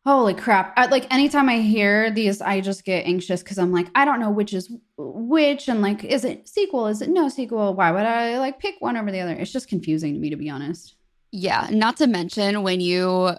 Holy 0.06 0.36
crap. 0.36 0.72
I, 0.78 0.86
like 0.86 1.12
anytime 1.12 1.50
I 1.50 1.62
hear 1.62 2.12
these, 2.12 2.40
I 2.40 2.62
just 2.62 2.86
get 2.86 3.08
anxious 3.08 3.42
because 3.42 3.58
I'm 3.58 3.72
like, 3.72 3.88
I 3.96 4.06
don't 4.06 4.20
know 4.20 4.30
which 4.30 4.54
is 4.54 4.72
which. 4.98 5.68
And 5.68 5.82
like, 5.82 6.04
is 6.04 6.24
it 6.24 6.48
sequel? 6.48 6.86
Is 6.86 7.02
it 7.02 7.10
no 7.10 7.28
sequel? 7.28 7.74
Why 7.74 7.90
would 7.92 8.06
I 8.06 8.38
like 8.38 8.60
pick 8.60 8.76
one 8.80 8.98
over 8.98 9.12
the 9.12 9.20
other? 9.20 9.34
It's 9.34 9.52
just 9.52 9.68
confusing 9.68 10.14
to 10.14 10.20
me, 10.20 10.30
to 10.30 10.36
be 10.36 10.48
honest. 10.48 10.96
Yeah. 11.32 11.68
Not 11.72 11.98
to 11.98 12.08
mention 12.08 12.62
when 12.62 12.82
you, 12.82 13.32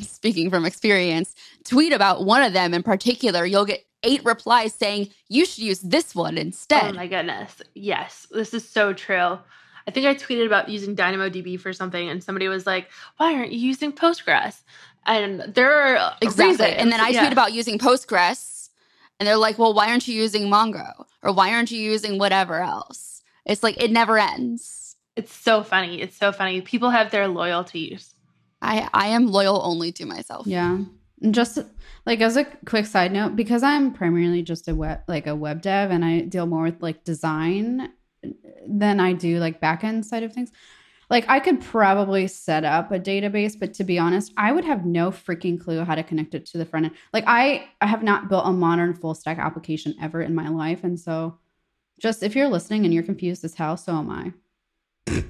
speaking 0.00 0.50
from 0.50 0.64
experience, 0.64 1.34
tweet 1.64 1.92
about 1.92 2.24
one 2.24 2.42
of 2.42 2.52
them 2.52 2.74
in 2.74 2.84
particular, 2.84 3.44
you'll 3.44 3.64
get 3.64 3.84
eight 4.04 4.24
replies 4.24 4.72
saying 4.74 5.08
you 5.28 5.44
should 5.44 5.64
use 5.64 5.80
this 5.80 6.14
one 6.14 6.38
instead. 6.38 6.92
Oh 6.92 6.92
my 6.92 7.08
goodness. 7.08 7.60
Yes. 7.74 8.28
This 8.30 8.54
is 8.54 8.68
so 8.68 8.92
true. 8.92 9.40
I 9.88 9.90
think 9.90 10.06
I 10.06 10.14
tweeted 10.14 10.44
about 10.44 10.68
using 10.68 10.94
DynamoDB 10.94 11.58
for 11.58 11.72
something, 11.72 12.10
and 12.10 12.22
somebody 12.22 12.46
was 12.46 12.66
like, 12.66 12.90
"Why 13.16 13.32
aren't 13.32 13.52
you 13.52 13.58
using 13.58 13.90
Postgres?" 13.90 14.60
And 15.08 15.54
there 15.54 15.72
are 15.72 16.14
exactly. 16.20 16.66
Reasons. 16.66 16.80
And 16.80 16.92
then 16.92 17.00
I 17.00 17.08
yeah. 17.08 17.20
tweet 17.20 17.32
about 17.32 17.52
using 17.52 17.78
Postgres, 17.78 18.68
and 19.18 19.26
they're 19.26 19.36
like, 19.36 19.58
"Well, 19.58 19.74
why 19.74 19.88
aren't 19.88 20.06
you 20.06 20.14
using 20.14 20.48
Mongo? 20.48 21.06
Or 21.22 21.32
why 21.32 21.54
aren't 21.54 21.70
you 21.70 21.80
using 21.80 22.18
whatever 22.18 22.60
else?" 22.60 23.22
It's 23.46 23.62
like 23.62 23.82
it 23.82 23.90
never 23.90 24.18
ends. 24.18 24.96
It's 25.16 25.34
so 25.34 25.64
funny. 25.64 26.00
It's 26.00 26.16
so 26.16 26.30
funny. 26.30 26.60
People 26.60 26.90
have 26.90 27.10
their 27.10 27.26
loyalties. 27.26 28.14
I 28.62 28.88
I 28.92 29.08
am 29.08 29.26
loyal 29.26 29.60
only 29.64 29.90
to 29.92 30.06
myself. 30.06 30.46
Yeah. 30.46 30.84
Just 31.30 31.58
like 32.06 32.20
as 32.20 32.36
a 32.36 32.44
quick 32.44 32.86
side 32.86 33.12
note, 33.12 33.34
because 33.34 33.62
I'm 33.62 33.92
primarily 33.92 34.42
just 34.42 34.68
a 34.68 34.74
web 34.74 35.00
like 35.08 35.26
a 35.26 35.34
web 35.34 35.62
dev 35.62 35.90
and 35.90 36.04
I 36.04 36.20
deal 36.20 36.46
more 36.46 36.64
with 36.64 36.82
like 36.82 37.02
design 37.02 37.92
than 38.66 39.00
I 39.00 39.14
do 39.14 39.38
like 39.38 39.60
backend 39.60 40.04
side 40.04 40.22
of 40.22 40.32
things. 40.32 40.52
Like 41.10 41.24
I 41.28 41.40
could 41.40 41.60
probably 41.60 42.28
set 42.28 42.64
up 42.64 42.92
a 42.92 43.00
database, 43.00 43.58
but 43.58 43.72
to 43.74 43.84
be 43.84 43.98
honest, 43.98 44.32
I 44.36 44.52
would 44.52 44.64
have 44.64 44.84
no 44.84 45.10
freaking 45.10 45.58
clue 45.58 45.84
how 45.84 45.94
to 45.94 46.02
connect 46.02 46.34
it 46.34 46.44
to 46.46 46.58
the 46.58 46.66
front 46.66 46.86
end. 46.86 46.94
Like 47.12 47.24
I, 47.26 47.68
I 47.80 47.86
have 47.86 48.02
not 48.02 48.28
built 48.28 48.46
a 48.46 48.52
modern 48.52 48.94
full 48.94 49.14
stack 49.14 49.38
application 49.38 49.94
ever 50.00 50.20
in 50.20 50.34
my 50.34 50.48
life, 50.48 50.84
and 50.84 51.00
so 51.00 51.38
just 51.98 52.22
if 52.22 52.36
you're 52.36 52.48
listening 52.48 52.84
and 52.84 52.92
you're 52.92 53.02
confused 53.02 53.44
as 53.44 53.54
hell, 53.54 53.76
so 53.76 53.92
am 53.92 54.10
I. 54.10 55.22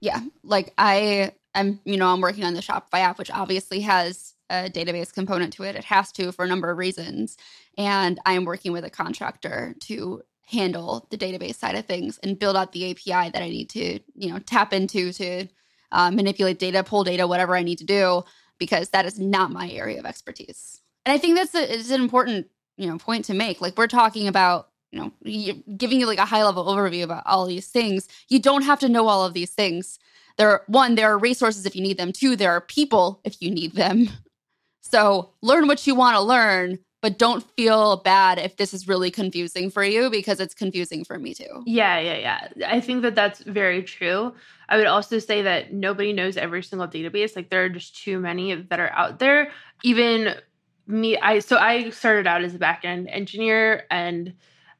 yeah, 0.00 0.20
like 0.44 0.72
I, 0.78 1.32
I'm, 1.54 1.80
you 1.84 1.96
know, 1.96 2.08
I'm 2.08 2.20
working 2.20 2.44
on 2.44 2.54
the 2.54 2.60
Shopify 2.60 3.00
app, 3.00 3.18
which 3.18 3.30
obviously 3.30 3.80
has 3.80 4.34
a 4.48 4.70
database 4.70 5.12
component 5.12 5.52
to 5.54 5.64
it. 5.64 5.74
It 5.74 5.84
has 5.84 6.12
to 6.12 6.30
for 6.30 6.44
a 6.44 6.48
number 6.48 6.70
of 6.70 6.78
reasons, 6.78 7.36
and 7.76 8.20
I 8.24 8.34
am 8.34 8.44
working 8.44 8.72
with 8.72 8.84
a 8.84 8.90
contractor 8.90 9.74
to 9.80 10.22
handle 10.46 11.06
the 11.10 11.18
database 11.18 11.56
side 11.56 11.74
of 11.74 11.84
things 11.86 12.18
and 12.22 12.38
build 12.38 12.56
out 12.56 12.72
the 12.72 12.90
API 12.90 13.30
that 13.30 13.42
I 13.42 13.48
need 13.48 13.68
to, 13.70 14.00
you 14.14 14.32
know, 14.32 14.38
tap 14.38 14.72
into 14.72 15.12
to 15.12 15.46
uh, 15.92 16.10
manipulate 16.10 16.58
data, 16.58 16.82
pull 16.82 17.04
data, 17.04 17.26
whatever 17.26 17.56
I 17.56 17.62
need 17.62 17.78
to 17.78 17.84
do, 17.84 18.24
because 18.58 18.90
that 18.90 19.06
is 19.06 19.18
not 19.18 19.50
my 19.50 19.68
area 19.70 19.98
of 19.98 20.06
expertise. 20.06 20.80
And 21.04 21.12
I 21.12 21.18
think 21.18 21.36
that's 21.36 21.54
a, 21.54 21.74
it's 21.74 21.90
an 21.90 22.00
important, 22.00 22.46
you 22.76 22.88
know, 22.88 22.96
point 22.96 23.24
to 23.26 23.34
make. 23.34 23.60
Like 23.60 23.76
we're 23.76 23.86
talking 23.88 24.28
about, 24.28 24.68
you 24.92 25.00
know, 25.00 25.62
giving 25.76 26.00
you 26.00 26.06
like 26.06 26.18
a 26.18 26.24
high 26.24 26.44
level 26.44 26.64
overview 26.64 27.02
about 27.02 27.24
all 27.26 27.44
these 27.46 27.68
things. 27.68 28.08
You 28.28 28.38
don't 28.38 28.62
have 28.62 28.80
to 28.80 28.88
know 28.88 29.08
all 29.08 29.24
of 29.24 29.34
these 29.34 29.50
things. 29.50 29.98
There, 30.38 30.50
are, 30.50 30.62
one, 30.68 30.94
there 30.94 31.10
are 31.10 31.18
resources 31.18 31.66
if 31.66 31.74
you 31.74 31.82
need 31.82 31.98
them. 31.98 32.12
Two, 32.12 32.36
there 32.36 32.52
are 32.52 32.60
people 32.60 33.20
if 33.24 33.42
you 33.42 33.50
need 33.50 33.74
them. 33.74 34.08
So 34.88 35.32
learn 35.42 35.66
what 35.66 35.84
you 35.88 35.96
want 35.96 36.14
to 36.14 36.20
learn, 36.20 36.78
but 37.06 37.18
don't 37.18 37.48
feel 37.52 37.98
bad 37.98 38.36
if 38.36 38.56
this 38.56 38.74
is 38.74 38.88
really 38.88 39.12
confusing 39.12 39.70
for 39.70 39.84
you 39.84 40.10
because 40.10 40.40
it's 40.40 40.54
confusing 40.54 41.04
for 41.04 41.20
me 41.20 41.32
too. 41.34 41.62
Yeah, 41.64 42.00
yeah, 42.00 42.48
yeah. 42.56 42.68
I 42.68 42.80
think 42.80 43.02
that 43.02 43.14
that's 43.14 43.38
very 43.44 43.84
true. 43.84 44.34
I 44.68 44.76
would 44.76 44.88
also 44.88 45.20
say 45.20 45.42
that 45.42 45.72
nobody 45.72 46.12
knows 46.12 46.36
every 46.36 46.64
single 46.64 46.88
database. 46.88 47.36
Like 47.36 47.48
there 47.48 47.62
are 47.62 47.68
just 47.68 47.96
too 47.96 48.18
many 48.18 48.56
that 48.56 48.80
are 48.80 48.90
out 48.90 49.20
there. 49.20 49.52
Even 49.84 50.34
me, 50.88 51.16
I 51.16 51.38
so 51.38 51.58
I 51.58 51.90
started 51.90 52.26
out 52.26 52.42
as 52.42 52.56
a 52.56 52.58
backend 52.58 53.06
engineer 53.08 53.84
and 53.88 54.34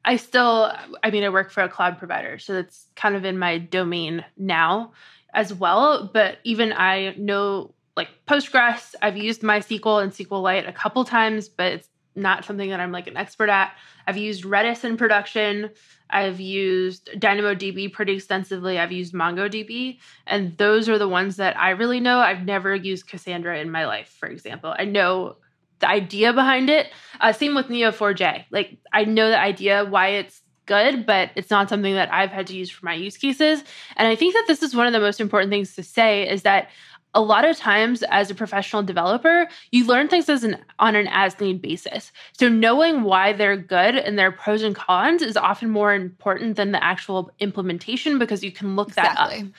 I 0.05 0.17
still 0.17 0.73
I 1.05 1.13
mean 1.13 1.23
I 1.23 1.29
work 1.29 1.53
for 1.53 1.63
a 1.63 1.69
cloud 1.69 1.97
provider, 1.97 2.41
so 2.41 2.55
that's 2.55 2.89
kind 2.97 3.15
of 3.15 3.25
in 3.25 3.39
my 3.39 3.59
domain 3.59 4.25
now 4.37 4.91
as 5.33 5.55
well, 5.55 6.11
but 6.13 6.39
even 6.43 6.73
I 6.73 7.15
know 7.17 7.73
like 7.97 8.09
Postgres, 8.27 8.97
I've 9.01 9.17
used 9.17 9.43
MySQL 9.43 10.03
and 10.03 10.11
SQLite 10.11 10.69
a 10.69 10.73
couple 10.73 11.05
times, 11.05 11.49
but 11.49 11.73
it's 11.73 11.89
not 12.17 12.45
something 12.45 12.71
that 12.71 12.81
I'm 12.81 12.93
like 12.93 13.07
an 13.07 13.17
expert 13.17 13.49
at. 13.49 13.75
I've 14.07 14.17
used 14.17 14.45
Redis 14.45 14.85
in 14.85 14.97
production. 14.97 15.71
I've 16.09 16.41
used 16.41 17.11
DynamoDB 17.15 17.93
pretty 17.93 18.15
extensively. 18.15 18.79
I've 18.79 18.93
used 18.93 19.13
MongoDB, 19.13 19.99
and 20.27 20.57
those 20.57 20.89
are 20.89 20.99
the 20.99 21.09
ones 21.09 21.37
that 21.37 21.59
I 21.59 21.71
really 21.71 22.01
know. 22.01 22.19
I've 22.19 22.45
never 22.45 22.75
used 22.75 23.09
Cassandra 23.09 23.59
in 23.59 23.71
my 23.71 23.87
life, 23.87 24.09
for 24.19 24.29
example. 24.29 24.75
I 24.79 24.85
know 24.85 25.37
the 25.81 25.89
idea 25.89 26.33
behind 26.33 26.71
it. 26.71 26.89
Uh, 27.21 27.33
same 27.33 27.55
with 27.55 27.67
Neo4j. 27.67 28.47
Like 28.51 28.79
I 28.93 29.05
know 29.05 29.29
the 29.29 29.39
idea 29.39 29.85
why 29.85 30.09
it's 30.09 30.41
good, 30.67 31.07
but 31.07 31.31
it's 31.37 31.51
not 31.51 31.69
something 31.69 31.95
that 31.95 32.13
I've 32.13 32.31
had 32.31 32.49
to 32.49 32.57
use 32.57 32.71
for 32.71 32.85
my 32.85 32.95
use 32.95 33.17
cases. 33.17 33.63
And 33.97 34.09
I 34.09 34.17
think 34.17 34.35
that 34.35 34.45
this 34.49 34.63
is 34.63 34.75
one 34.75 34.87
of 34.87 34.93
the 34.93 35.01
most 35.01 35.21
important 35.21 35.51
things 35.51 35.75
to 35.77 35.83
say 35.83 36.29
is 36.29 36.43
that 36.43 36.71
a 37.17 37.21
lot 37.21 37.47
of 37.47 37.57
times 37.57 38.03
as 38.11 38.31
a 38.31 38.35
professional 38.35 38.83
developer, 38.83 39.49
you 39.73 39.87
learn 39.87 40.07
things 40.07 40.29
as 40.29 40.45
an 40.45 40.63
on 40.79 40.95
an 40.95 41.09
as 41.11 41.41
need 41.41 41.63
basis. 41.63 42.13
So 42.33 42.49
knowing 42.51 43.05
why 43.05 43.33
they're 43.33 43.57
good 43.57 43.97
and 43.97 44.19
their 44.19 44.31
pros 44.31 44.63
and 44.63 44.77
cons 44.77 45.23
is 45.23 45.35
often 45.37 45.71
more 45.71 45.95
important 45.95 46.57
than 46.57 46.73
the 46.73 46.85
actual 46.85 47.33
implementation 47.41 48.19
because 48.19 48.45
you 48.45 48.53
can 48.53 48.77
look 48.77 48.89
exactly. 48.89 49.39
that 49.39 49.47
up. 49.47 49.53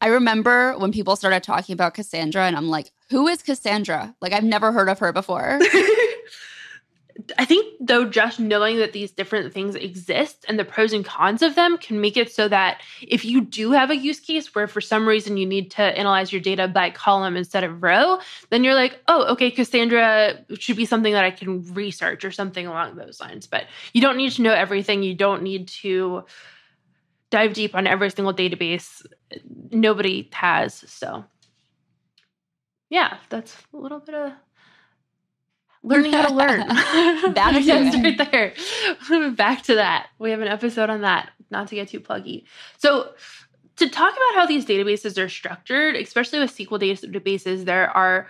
I 0.00 0.08
remember 0.08 0.76
when 0.78 0.90
people 0.90 1.14
started 1.14 1.44
talking 1.44 1.74
about 1.74 1.94
Cassandra 1.94 2.42
and 2.42 2.56
I'm 2.56 2.68
like, 2.68 2.90
who 3.08 3.28
is 3.28 3.40
Cassandra? 3.40 4.14
Like 4.20 4.32
I've 4.32 4.44
never 4.44 4.72
heard 4.72 4.88
of 4.88 4.98
her 4.98 5.12
before. 5.12 5.60
I 7.38 7.44
think 7.44 7.74
though 7.80 8.04
just 8.04 8.38
knowing 8.38 8.78
that 8.78 8.92
these 8.92 9.10
different 9.10 9.52
things 9.52 9.74
exist 9.74 10.44
and 10.48 10.58
the 10.58 10.64
pros 10.64 10.92
and 10.92 11.04
cons 11.04 11.42
of 11.42 11.54
them 11.54 11.78
can 11.78 12.00
make 12.00 12.16
it 12.16 12.32
so 12.32 12.48
that 12.48 12.82
if 13.02 13.24
you 13.24 13.40
do 13.40 13.72
have 13.72 13.90
a 13.90 13.96
use 13.96 14.20
case 14.20 14.54
where 14.54 14.66
for 14.66 14.80
some 14.80 15.08
reason 15.08 15.36
you 15.36 15.46
need 15.46 15.70
to 15.72 15.82
analyze 15.82 16.32
your 16.32 16.40
data 16.40 16.68
by 16.68 16.90
column 16.90 17.36
instead 17.36 17.64
of 17.64 17.82
row, 17.82 18.18
then 18.50 18.64
you're 18.64 18.74
like, 18.74 19.00
oh, 19.08 19.32
okay, 19.32 19.50
Cassandra 19.50 20.44
should 20.58 20.76
be 20.76 20.84
something 20.84 21.12
that 21.12 21.24
I 21.24 21.30
can 21.30 21.62
research 21.74 22.24
or 22.24 22.30
something 22.30 22.66
along 22.66 22.96
those 22.96 23.20
lines. 23.20 23.46
But 23.46 23.64
you 23.92 24.00
don't 24.00 24.16
need 24.16 24.32
to 24.32 24.42
know 24.42 24.52
everything. 24.52 25.02
You 25.02 25.14
don't 25.14 25.42
need 25.42 25.68
to 25.68 26.24
dive 27.30 27.54
deep 27.54 27.74
on 27.74 27.86
every 27.86 28.10
single 28.10 28.34
database. 28.34 29.04
Nobody 29.70 30.28
has. 30.32 30.74
So 30.86 31.24
yeah, 32.90 33.18
that's 33.28 33.56
a 33.72 33.76
little 33.76 34.00
bit 34.00 34.14
of 34.14 34.32
learning 35.82 36.12
how 36.12 36.28
to 36.28 36.34
learn. 36.34 36.66
That's 37.34 37.66
right 37.66 38.30
there. 38.30 38.54
Back 39.32 39.62
to 39.64 39.74
that. 39.76 40.08
We 40.18 40.30
have 40.30 40.40
an 40.40 40.48
episode 40.48 40.90
on 40.90 41.02
that, 41.02 41.30
not 41.50 41.68
to 41.68 41.74
get 41.74 41.88
too 41.88 42.00
pluggy. 42.00 42.44
So, 42.78 43.12
to 43.76 43.88
talk 43.88 44.12
about 44.12 44.34
how 44.34 44.46
these 44.46 44.66
databases 44.66 45.22
are 45.22 45.28
structured, 45.28 45.96
especially 45.96 46.38
with 46.38 46.54
SQL 46.54 46.78
databases, 46.78 47.64
there 47.64 47.88
are 47.90 48.28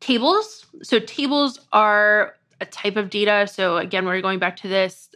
tables. 0.00 0.66
So, 0.82 1.00
tables 1.00 1.60
are 1.72 2.36
a 2.60 2.66
type 2.66 2.96
of 2.96 3.10
data. 3.10 3.48
So, 3.48 3.76
again, 3.76 4.06
we're 4.06 4.20
going 4.20 4.38
back 4.38 4.56
to 4.58 4.68
this 4.68 5.10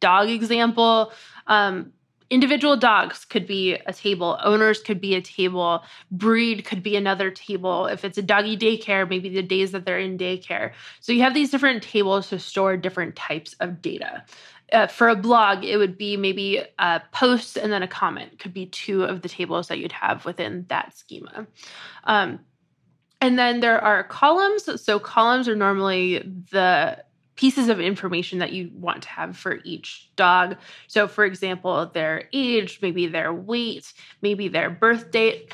dog 0.00 0.28
example. 0.28 1.12
Um, 1.46 1.92
individual 2.30 2.76
dogs 2.76 3.24
could 3.24 3.46
be 3.46 3.74
a 3.74 3.92
table 3.92 4.38
owners 4.42 4.80
could 4.82 5.00
be 5.00 5.14
a 5.14 5.20
table 5.20 5.84
breed 6.10 6.64
could 6.64 6.82
be 6.82 6.96
another 6.96 7.30
table. 7.30 7.86
If 7.86 8.04
it's 8.04 8.18
a 8.18 8.22
doggy 8.22 8.56
daycare 8.56 9.08
maybe 9.08 9.28
the 9.28 9.42
days 9.42 9.72
that 9.72 9.84
they're 9.84 9.98
in 9.98 10.18
daycare. 10.18 10.72
So 11.00 11.12
you 11.12 11.22
have 11.22 11.34
these 11.34 11.50
different 11.50 11.82
tables 11.82 12.28
to 12.30 12.38
store 12.38 12.76
different 12.76 13.16
types 13.16 13.54
of 13.60 13.82
data. 13.82 14.24
Uh, 14.72 14.86
for 14.86 15.08
a 15.08 15.16
blog 15.16 15.62
it 15.64 15.76
would 15.76 15.98
be 15.98 16.16
maybe 16.16 16.62
a 16.78 17.02
post 17.12 17.56
and 17.56 17.72
then 17.72 17.82
a 17.82 17.88
comment. 17.88 18.38
Could 18.38 18.54
be 18.54 18.66
two 18.66 19.04
of 19.04 19.22
the 19.22 19.28
tables 19.28 19.68
that 19.68 19.78
you'd 19.78 19.92
have 19.92 20.24
within 20.24 20.64
that 20.68 20.96
schema. 20.96 21.46
Um, 22.04 22.40
and 23.20 23.38
then 23.38 23.60
there 23.60 23.82
are 23.82 24.04
columns. 24.04 24.68
So 24.82 24.98
columns 24.98 25.48
are 25.48 25.56
normally 25.56 26.18
the 26.50 27.02
pieces 27.36 27.68
of 27.68 27.80
information 27.80 28.38
that 28.38 28.52
you 28.52 28.70
want 28.74 29.02
to 29.02 29.08
have 29.08 29.36
for 29.36 29.60
each 29.64 30.10
dog. 30.16 30.56
So, 30.86 31.08
for 31.08 31.24
example, 31.24 31.86
their 31.86 32.28
age, 32.32 32.78
maybe 32.80 33.06
their 33.06 33.32
weight, 33.32 33.92
maybe 34.22 34.48
their 34.48 34.70
birth 34.70 35.10
date. 35.10 35.52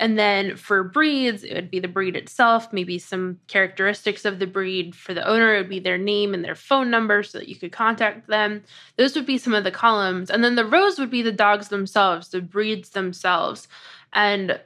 And 0.00 0.16
then 0.16 0.56
for 0.56 0.84
breeds, 0.84 1.42
it 1.42 1.54
would 1.54 1.70
be 1.70 1.80
the 1.80 1.88
breed 1.88 2.14
itself, 2.14 2.72
maybe 2.72 3.00
some 3.00 3.40
characteristics 3.48 4.24
of 4.24 4.38
the 4.38 4.46
breed. 4.46 4.94
For 4.94 5.12
the 5.12 5.26
owner, 5.26 5.54
it 5.54 5.58
would 5.58 5.68
be 5.68 5.80
their 5.80 5.98
name 5.98 6.34
and 6.34 6.44
their 6.44 6.54
phone 6.54 6.88
number 6.88 7.24
so 7.24 7.38
that 7.38 7.48
you 7.48 7.56
could 7.56 7.72
contact 7.72 8.28
them. 8.28 8.62
Those 8.96 9.16
would 9.16 9.26
be 9.26 9.38
some 9.38 9.54
of 9.54 9.64
the 9.64 9.72
columns. 9.72 10.30
And 10.30 10.44
then 10.44 10.54
the 10.54 10.64
rows 10.64 11.00
would 11.00 11.10
be 11.10 11.22
the 11.22 11.32
dogs 11.32 11.68
themselves, 11.68 12.28
the 12.28 12.40
breeds 12.40 12.90
themselves. 12.90 13.66
And 14.12 14.60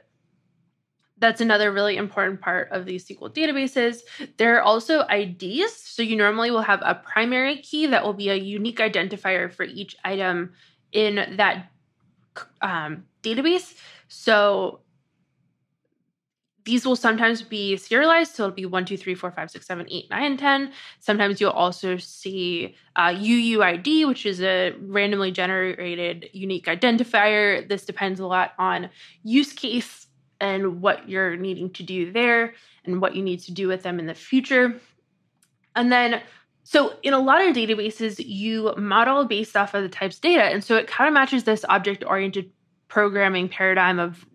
that's 1.23 1.39
another 1.39 1.71
really 1.71 1.95
important 1.95 2.41
part 2.41 2.69
of 2.73 2.85
these 2.85 3.07
SQL 3.07 3.33
databases. 3.33 4.01
There 4.35 4.57
are 4.57 4.61
also 4.61 5.05
IDs. 5.07 5.73
So 5.73 6.03
you 6.03 6.17
normally 6.17 6.51
will 6.51 6.61
have 6.61 6.81
a 6.83 6.95
primary 6.95 7.59
key 7.59 7.87
that 7.87 8.03
will 8.03 8.13
be 8.13 8.29
a 8.29 8.35
unique 8.35 8.79
identifier 8.79 9.49
for 9.49 9.63
each 9.63 9.95
item 10.03 10.51
in 10.91 11.37
that 11.37 11.71
um, 12.61 13.05
database. 13.23 13.75
So 14.09 14.81
these 16.65 16.85
will 16.85 16.97
sometimes 16.97 17.41
be 17.41 17.77
serialized. 17.77 18.35
So 18.35 18.43
it'll 18.43 18.55
be 18.55 18.65
1, 18.65 18.83
2, 18.83 18.97
3, 18.97 19.15
4, 19.15 19.31
5, 19.31 19.51
6, 19.51 19.65
7, 19.65 19.87
8, 19.89 20.09
9, 20.09 20.23
and 20.23 20.39
10. 20.39 20.71
Sometimes 20.99 21.39
you'll 21.39 21.51
also 21.51 21.95
see 21.95 22.75
uh, 22.97 23.13
UUID, 23.13 24.05
which 24.09 24.25
is 24.25 24.41
a 24.41 24.75
randomly 24.81 25.31
generated 25.31 26.29
unique 26.33 26.65
identifier. 26.65 27.65
This 27.69 27.85
depends 27.85 28.19
a 28.19 28.27
lot 28.27 28.51
on 28.59 28.89
use 29.23 29.53
case 29.53 30.07
and 30.43 30.81
what 30.81 31.09
you're 31.09 31.37
needing 31.37 31.69
to 31.71 31.83
do 31.83 32.11
there 32.11 32.53
and 32.85 33.01
what 33.01 33.15
you 33.15 33.23
need 33.23 33.39
to 33.39 33.53
do 33.53 33.67
with 33.67 33.81
them 33.81 33.97
in 33.97 34.05
the 34.05 34.13
future. 34.13 34.79
And 35.75 35.91
then 35.91 36.21
so 36.63 36.93
in 37.01 37.13
a 37.13 37.19
lot 37.19 37.45
of 37.45 37.55
databases, 37.55 38.23
you 38.23 38.73
model 38.77 39.25
based 39.25 39.57
off 39.57 39.73
of 39.73 39.83
the 39.83 39.89
types 39.89 40.19
data. 40.19 40.43
And 40.43 40.63
so 40.63 40.75
it 40.75 40.87
kind 40.87 41.07
of 41.07 41.13
matches 41.13 41.43
this 41.43 41.65
object-oriented 41.67 42.51
programming 42.87 43.49
paradigm 43.49 43.99
of 43.99 44.25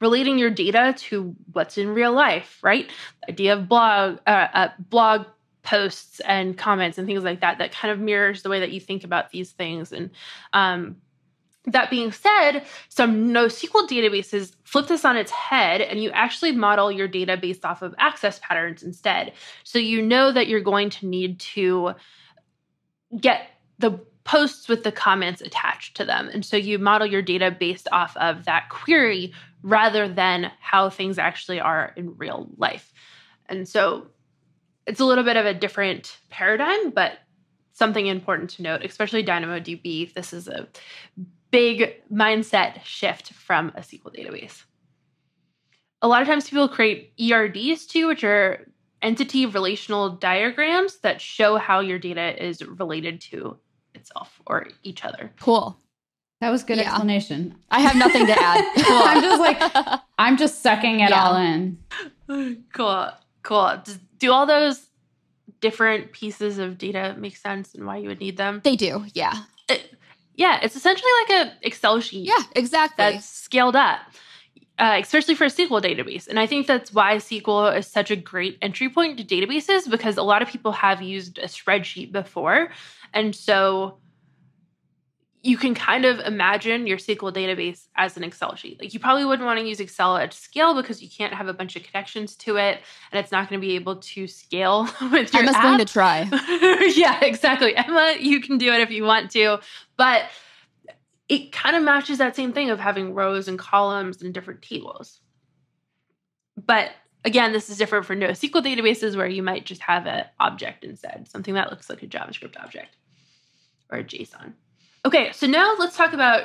relating 0.00 0.38
your 0.38 0.50
data 0.50 0.94
to 0.96 1.34
what's 1.52 1.78
in 1.78 1.88
real 1.88 2.12
life, 2.12 2.58
right? 2.62 2.90
The 3.22 3.32
idea 3.32 3.54
of 3.54 3.68
blog, 3.68 4.18
uh, 4.26 4.48
uh, 4.52 4.68
blog 4.78 5.26
posts 5.62 6.20
and 6.20 6.58
comments 6.58 6.98
and 6.98 7.06
things 7.06 7.22
like 7.22 7.40
that 7.40 7.58
that 7.58 7.72
kind 7.72 7.92
of 7.92 8.00
mirrors 8.00 8.42
the 8.42 8.48
way 8.48 8.60
that 8.60 8.72
you 8.72 8.80
think 8.80 9.04
about 9.04 9.30
these 9.30 9.52
things. 9.52 9.92
And 9.92 10.10
um, 10.52 10.96
that 11.66 11.90
being 11.90 12.10
said, 12.10 12.64
some 12.88 13.28
NoSQL 13.28 13.88
databases 13.88 14.54
flip 14.64 14.88
this 14.88 15.04
on 15.04 15.16
its 15.16 15.30
head 15.30 15.80
and 15.80 16.02
you 16.02 16.10
actually 16.10 16.52
model 16.52 16.90
your 16.90 17.06
data 17.06 17.36
based 17.36 17.64
off 17.64 17.82
of 17.82 17.94
access 17.98 18.40
patterns 18.40 18.82
instead. 18.82 19.32
So 19.62 19.78
you 19.78 20.02
know 20.02 20.32
that 20.32 20.48
you're 20.48 20.60
going 20.60 20.90
to 20.90 21.06
need 21.06 21.38
to 21.40 21.94
get 23.18 23.48
the 23.78 24.00
posts 24.24 24.68
with 24.68 24.82
the 24.82 24.92
comments 24.92 25.40
attached 25.40 25.96
to 25.96 26.04
them. 26.04 26.28
And 26.32 26.44
so 26.44 26.56
you 26.56 26.78
model 26.78 27.06
your 27.06 27.22
data 27.22 27.50
based 27.50 27.88
off 27.92 28.16
of 28.16 28.44
that 28.44 28.68
query 28.68 29.32
rather 29.62 30.08
than 30.08 30.50
how 30.60 30.90
things 30.90 31.18
actually 31.18 31.60
are 31.60 31.92
in 31.96 32.16
real 32.16 32.48
life. 32.56 32.92
And 33.46 33.68
so 33.68 34.08
it's 34.86 35.00
a 35.00 35.04
little 35.04 35.24
bit 35.24 35.36
of 35.36 35.46
a 35.46 35.54
different 35.54 36.18
paradigm, 36.28 36.90
but 36.90 37.18
something 37.72 38.06
important 38.06 38.50
to 38.50 38.62
note, 38.62 38.84
especially 38.84 39.24
DynamoDB. 39.24 40.12
This 40.12 40.32
is 40.32 40.48
a 40.48 40.68
big 41.52 42.02
mindset 42.10 42.82
shift 42.82 43.32
from 43.32 43.68
a 43.76 43.80
SQL 43.80 44.12
database. 44.12 44.64
A 46.00 46.08
lot 46.08 46.20
of 46.20 46.26
times 46.26 46.50
people 46.50 46.68
create 46.68 47.12
ERDs 47.20 47.86
too, 47.86 48.08
which 48.08 48.24
are 48.24 48.66
entity 49.02 49.46
relational 49.46 50.10
diagrams 50.10 50.98
that 51.00 51.20
show 51.20 51.56
how 51.56 51.78
your 51.78 51.98
data 51.98 52.44
is 52.44 52.64
related 52.64 53.20
to 53.20 53.56
itself 53.94 54.40
or 54.46 54.68
each 54.82 55.04
other. 55.04 55.30
Cool. 55.38 55.78
That 56.40 56.50
was 56.50 56.64
good 56.64 56.78
yeah. 56.78 56.90
explanation. 56.90 57.54
I 57.70 57.80
have 57.80 57.94
nothing 57.94 58.26
to 58.26 58.32
add. 58.32 58.64
Cool. 58.84 58.98
I'm 59.04 59.22
just 59.22 59.40
like 59.40 60.00
I'm 60.18 60.36
just 60.36 60.60
sucking 60.60 61.00
it 61.00 61.10
yeah. 61.10 61.22
all 61.24 61.36
in. 61.36 61.78
Cool. 62.72 63.10
Cool. 63.44 63.82
Do 64.18 64.32
all 64.32 64.46
those 64.46 64.88
different 65.60 66.10
pieces 66.10 66.58
of 66.58 66.78
data 66.78 67.14
make 67.16 67.36
sense 67.36 67.74
and 67.74 67.86
why 67.86 67.98
you 67.98 68.08
would 68.08 68.18
need 68.18 68.36
them? 68.36 68.60
They 68.64 68.74
do. 68.74 69.04
Yeah. 69.14 69.34
It, 69.68 69.94
yeah, 70.34 70.60
it's 70.62 70.76
essentially 70.76 71.10
like 71.22 71.46
a 71.46 71.66
Excel 71.66 72.00
sheet. 72.00 72.26
Yeah, 72.26 72.42
exactly. 72.56 72.96
That's 72.96 73.26
scaled 73.26 73.76
up. 73.76 74.00
Uh, 74.78 74.98
especially 75.00 75.34
for 75.34 75.44
a 75.44 75.48
SQL 75.48 75.82
database. 75.82 76.26
And 76.26 76.40
I 76.40 76.46
think 76.46 76.66
that's 76.66 76.92
why 76.92 77.16
SQL 77.16 77.76
is 77.76 77.86
such 77.86 78.10
a 78.10 78.16
great 78.16 78.58
entry 78.62 78.88
point 78.88 79.18
to 79.18 79.24
databases 79.24 79.88
because 79.88 80.16
a 80.16 80.22
lot 80.22 80.42
of 80.42 80.48
people 80.48 80.72
have 80.72 81.02
used 81.02 81.38
a 81.38 81.44
spreadsheet 81.44 82.10
before. 82.10 82.70
And 83.12 83.36
so 83.36 83.98
you 85.44 85.56
can 85.56 85.74
kind 85.74 86.04
of 86.04 86.20
imagine 86.20 86.86
your 86.86 86.98
SQL 86.98 87.32
database 87.32 87.88
as 87.96 88.16
an 88.16 88.22
Excel 88.22 88.54
sheet. 88.54 88.80
Like 88.80 88.94
you 88.94 89.00
probably 89.00 89.24
wouldn't 89.24 89.44
want 89.44 89.58
to 89.58 89.66
use 89.66 89.80
Excel 89.80 90.16
at 90.16 90.32
scale 90.32 90.74
because 90.74 91.02
you 91.02 91.08
can't 91.08 91.34
have 91.34 91.48
a 91.48 91.52
bunch 91.52 91.74
of 91.74 91.82
connections 91.82 92.36
to 92.36 92.56
it, 92.56 92.80
and 93.10 93.18
it's 93.18 93.32
not 93.32 93.48
going 93.48 93.60
to 93.60 93.66
be 93.66 93.74
able 93.74 93.96
to 93.96 94.28
scale 94.28 94.84
with 95.10 95.32
your. 95.34 95.42
Emma's 95.42 95.56
app. 95.56 95.62
going 95.62 95.78
to 95.78 95.84
try. 95.84 96.28
yeah, 96.94 97.18
exactly. 97.24 97.76
Emma, 97.76 98.14
you 98.20 98.40
can 98.40 98.56
do 98.56 98.72
it 98.72 98.80
if 98.80 98.90
you 98.90 99.02
want 99.02 99.32
to, 99.32 99.58
but 99.96 100.26
it 101.28 101.50
kind 101.50 101.74
of 101.74 101.82
matches 101.82 102.18
that 102.18 102.36
same 102.36 102.52
thing 102.52 102.70
of 102.70 102.78
having 102.78 103.12
rows 103.14 103.48
and 103.48 103.58
columns 103.58 104.22
and 104.22 104.32
different 104.32 104.62
tables. 104.62 105.20
But 106.56 106.90
again, 107.24 107.52
this 107.52 107.68
is 107.68 107.78
different 107.78 108.06
for 108.06 108.14
NoSQL 108.14 108.62
databases 108.62 109.16
where 109.16 109.26
you 109.26 109.42
might 109.42 109.64
just 109.64 109.80
have 109.82 110.06
an 110.06 110.26
object 110.38 110.84
instead, 110.84 111.26
something 111.28 111.54
that 111.54 111.70
looks 111.70 111.90
like 111.90 112.02
a 112.02 112.06
JavaScript 112.06 112.62
object 112.62 112.96
or 113.90 113.98
a 113.98 114.04
JSON. 114.04 114.52
Okay, 115.04 115.32
so 115.32 115.46
now 115.46 115.74
let's 115.78 115.96
talk 115.96 116.12
about 116.12 116.44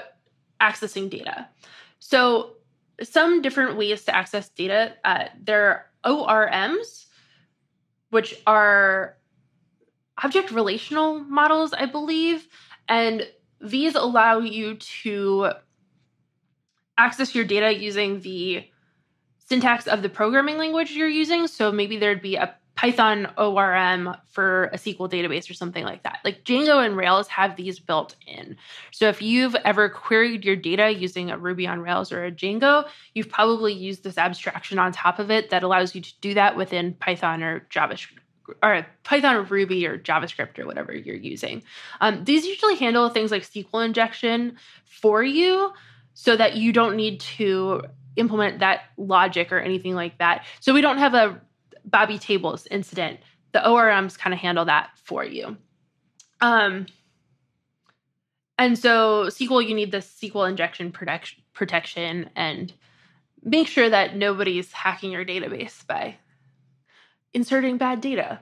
accessing 0.60 1.10
data. 1.10 1.48
So, 2.00 2.54
some 3.04 3.42
different 3.44 3.78
ways 3.78 4.06
to 4.06 4.16
access 4.16 4.50
data. 4.50 4.96
Uh, 5.06 5.26
there 5.40 5.86
are 6.04 6.50
ORMs, 6.50 7.06
which 8.10 8.36
are 8.48 9.18
object 10.24 10.52
relational 10.52 11.20
models, 11.20 11.74
I 11.74 11.86
believe. 11.86 12.48
And 12.88 13.28
these 13.62 13.94
allow 13.96 14.40
you 14.40 14.76
to 14.76 15.52
access 16.98 17.36
your 17.36 17.46
data 17.46 17.74
using 17.78 18.22
the 18.22 18.68
syntax 19.38 19.88
of 19.88 20.02
the 20.02 20.10
programming 20.10 20.58
language 20.58 20.92
you're 20.92 21.08
using. 21.08 21.48
So 21.48 21.72
maybe 21.72 21.98
there'd 21.98 22.22
be 22.22 22.36
a 22.36 22.56
Python 22.78 23.28
ORM 23.38 24.16
for 24.28 24.66
a 24.66 24.78
SQL 24.78 25.10
database 25.10 25.50
or 25.50 25.56
something 25.56 25.84
like 25.84 26.04
that. 26.04 26.20
Like 26.24 26.44
Django 26.44 26.86
and 26.86 26.96
Rails 26.96 27.28
have 27.28 27.56
these 27.56 27.80
built 27.80 28.16
in. 28.28 28.56
So 28.92 29.10
if 29.10 29.20
you've 29.20 29.56
ever 29.66 29.90
queried 29.90 30.46
your 30.46 30.56
data 30.56 30.94
using 30.94 31.32
a 31.32 31.38
Ruby 31.40 31.68
on 31.68 31.82
Rails 31.82 32.12
or 32.12 32.24
a 32.24 32.32
Django, 32.32 32.88
you've 33.16 33.30
probably 33.30 33.74
used 33.74 34.04
this 34.04 34.20
abstraction 34.20 34.78
on 34.78 34.92
top 34.92 35.18
of 35.18 35.32
it 35.32 35.50
that 35.50 35.64
allows 35.64 35.96
you 35.96 36.02
to 36.02 36.14
do 36.22 36.36
that 36.36 36.56
within 36.56 36.94
Python 36.94 37.42
or 37.42 37.62
JavaScript 37.72 38.20
or 38.62 38.86
Python 39.04 39.36
or 39.36 39.42
Ruby 39.42 39.86
or 39.88 39.98
JavaScript 39.98 40.60
or 40.60 40.68
whatever 40.68 40.96
you're 40.96 41.16
using. 41.16 41.64
Um, 42.00 42.24
these 42.24 42.46
usually 42.46 42.76
handle 42.76 43.10
things 43.10 43.32
like 43.32 43.42
SQL 43.42 43.84
injection 43.84 44.58
for 44.86 45.24
you 45.24 45.74
so 46.14 46.38
that 46.38 46.56
you 46.56 46.72
don't 46.72 46.96
need 46.96 47.20
to 47.22 47.82
implement 48.18 48.60
that 48.60 48.82
logic 48.98 49.52
or 49.52 49.60
anything 49.60 49.96
like 49.96 50.18
that. 50.20 50.46
So 50.60 50.74
we 50.74 50.82
don't 50.82 50.98
have 51.00 51.14
a 51.14 51.42
Bobby 51.88 52.20
Tables 52.20 52.68
incident. 52.70 53.20
The 53.54 53.60
ORMs 53.60 54.18
kind 54.18 54.34
of 54.34 54.40
handle 54.40 54.66
that 54.66 54.90
for 55.04 55.24
you. 55.24 55.58
Um, 56.42 56.86
and 58.60 58.78
so 58.78 59.26
SQL, 59.28 59.68
you 59.68 59.74
need 59.74 59.92
the 59.92 60.00
SQL 60.00 60.50
injection 60.50 60.92
protection, 60.92 61.44
protection 61.54 62.30
and 62.36 62.74
make 63.44 63.68
sure 63.68 63.90
that 63.90 64.16
nobody's 64.16 64.72
hacking 64.72 65.12
your 65.12 65.26
database 65.26 65.86
by 65.86 66.18
inserting 67.34 67.78
bad 67.78 68.02
data. 68.02 68.40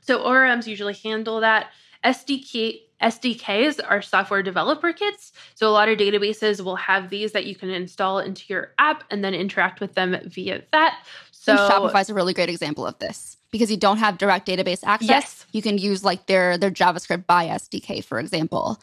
So 0.00 0.24
ORMs 0.24 0.66
usually 0.66 0.94
handle 0.94 1.40
that. 1.40 1.68
SDK 2.04 2.80
SDKs 3.02 3.78
are 3.86 4.00
software 4.00 4.42
developer 4.42 4.92
kits. 4.92 5.32
So 5.54 5.68
a 5.68 5.70
lot 5.70 5.90
of 5.90 5.98
databases 5.98 6.64
will 6.64 6.76
have 6.76 7.10
these 7.10 7.32
that 7.32 7.44
you 7.44 7.54
can 7.54 7.68
install 7.68 8.20
into 8.20 8.44
your 8.48 8.72
app 8.78 9.04
and 9.10 9.22
then 9.22 9.34
interact 9.34 9.80
with 9.80 9.94
them 9.94 10.16
via 10.24 10.62
that. 10.72 11.04
So 11.46 11.56
Shopify 11.56 12.00
is 12.00 12.10
a 12.10 12.14
really 12.14 12.34
great 12.34 12.48
example 12.48 12.84
of 12.84 12.98
this 12.98 13.36
because 13.52 13.70
you 13.70 13.76
don't 13.76 13.98
have 13.98 14.18
direct 14.18 14.48
database 14.48 14.80
access. 14.84 15.08
Yes. 15.08 15.46
You 15.52 15.62
can 15.62 15.78
use 15.78 16.02
like 16.02 16.26
their 16.26 16.58
their 16.58 16.72
JavaScript 16.72 17.26
by 17.26 17.46
SDK, 17.46 18.02
for 18.04 18.18
example. 18.18 18.80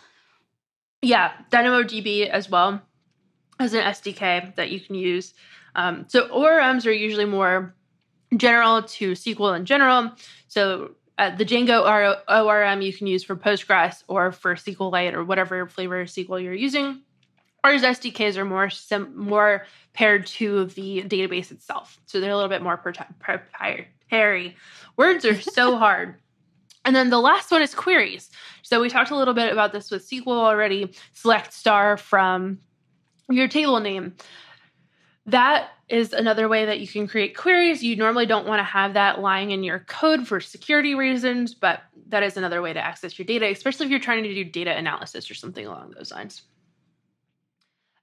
Yeah, 1.02 1.34
DynamoDB 1.52 2.30
as 2.30 2.49
well 2.49 2.82
as 3.60 3.73
an 3.73 3.82
SDK 3.82 4.56
that 4.56 4.71
you 4.71 4.80
can 4.80 4.95
use. 4.95 5.34
Um, 5.76 6.06
so 6.08 6.30
ORMs 6.30 6.86
are 6.86 6.91
usually 6.91 7.26
more 7.26 7.76
general 8.38 8.84
to 8.84 9.12
SQL 9.12 9.58
in 9.58 9.65
general. 9.65 10.12
So 10.47 10.91
uh, 11.17 11.36
the 11.36 11.43
Django 11.43 11.84
ORM 12.30 12.82
you 12.82 12.93
can 12.93 13.08
use 13.08 13.26
for 13.26 13.36
Postgres 13.36 14.04
or 14.08 14.32
for 14.32 14.56
SQLite 14.56 15.13
or 15.13 15.26
whatever 15.26 15.67
flavor 15.67 15.99
of 15.99 16.08
SQL 16.08 16.41
you're 16.41 16.54
using. 16.54 17.02
Ours 17.63 17.82
SDKs 17.82 18.36
are 18.38 18.45
more 18.45 18.69
sim- 18.69 19.15
more 19.15 19.65
paired 19.93 20.26
to 20.26 20.65
the 20.65 21.04
database 21.04 21.52
itself, 21.52 21.99
so 22.06 22.19
they're 22.19 22.32
a 22.32 22.36
little 22.36 22.49
bit 22.49 22.62
more 22.62 22.78
proprietary. 22.78 24.56
Words 24.97 25.26
are 25.26 25.39
so 25.39 25.78
hard. 25.78 26.15
And 26.86 26.95
then 26.95 27.10
the 27.10 27.19
last 27.19 27.52
one 27.52 27.62
is 27.62 27.73
queries. 27.73 28.30
So 28.62 28.82
we 28.82 28.89
talked 28.89 29.12
a 29.12 29.15
little 29.15 29.34
bit 29.34 29.52
about 29.52 29.71
this 29.71 29.89
with 29.89 30.08
SQL 30.08 30.28
already. 30.28 30.93
Select 31.13 31.54
star 31.54 31.95
from 31.95 32.60
your 33.30 33.47
table 33.47 33.80
name. 33.80 34.15
That 35.26 35.69
is 35.88 36.12
another 36.12 36.49
way 36.49 36.65
that 36.65 36.82
you 36.82 36.88
can 36.88 37.08
create 37.08 37.38
queries. 37.38 37.82
You 37.82 37.95
normally 37.95 38.26
don't 38.26 38.45
want 38.45 38.60
to 38.60 38.63
have 38.63 38.95
that 38.95 39.21
lying 39.21 39.52
in 39.52 39.63
your 39.63 39.80
code 39.80 40.28
for 40.28 40.41
security 40.41 40.95
reasons, 40.95 41.54
but 41.54 41.82
that 42.08 42.23
is 42.23 42.36
another 42.36 42.62
way 42.62 42.73
to 42.73 42.80
access 42.80 43.17
your 43.17 43.26
data, 43.26 43.49
especially 43.49 43.86
if 43.86 43.89
you're 43.89 43.99
trying 43.99 44.23
to 44.23 44.34
do 44.34 44.43
data 44.43 44.76
analysis 44.76 45.32
or 45.32 45.34
something 45.36 45.65
along 45.65 45.91
those 45.91 46.12
lines. 46.12 46.41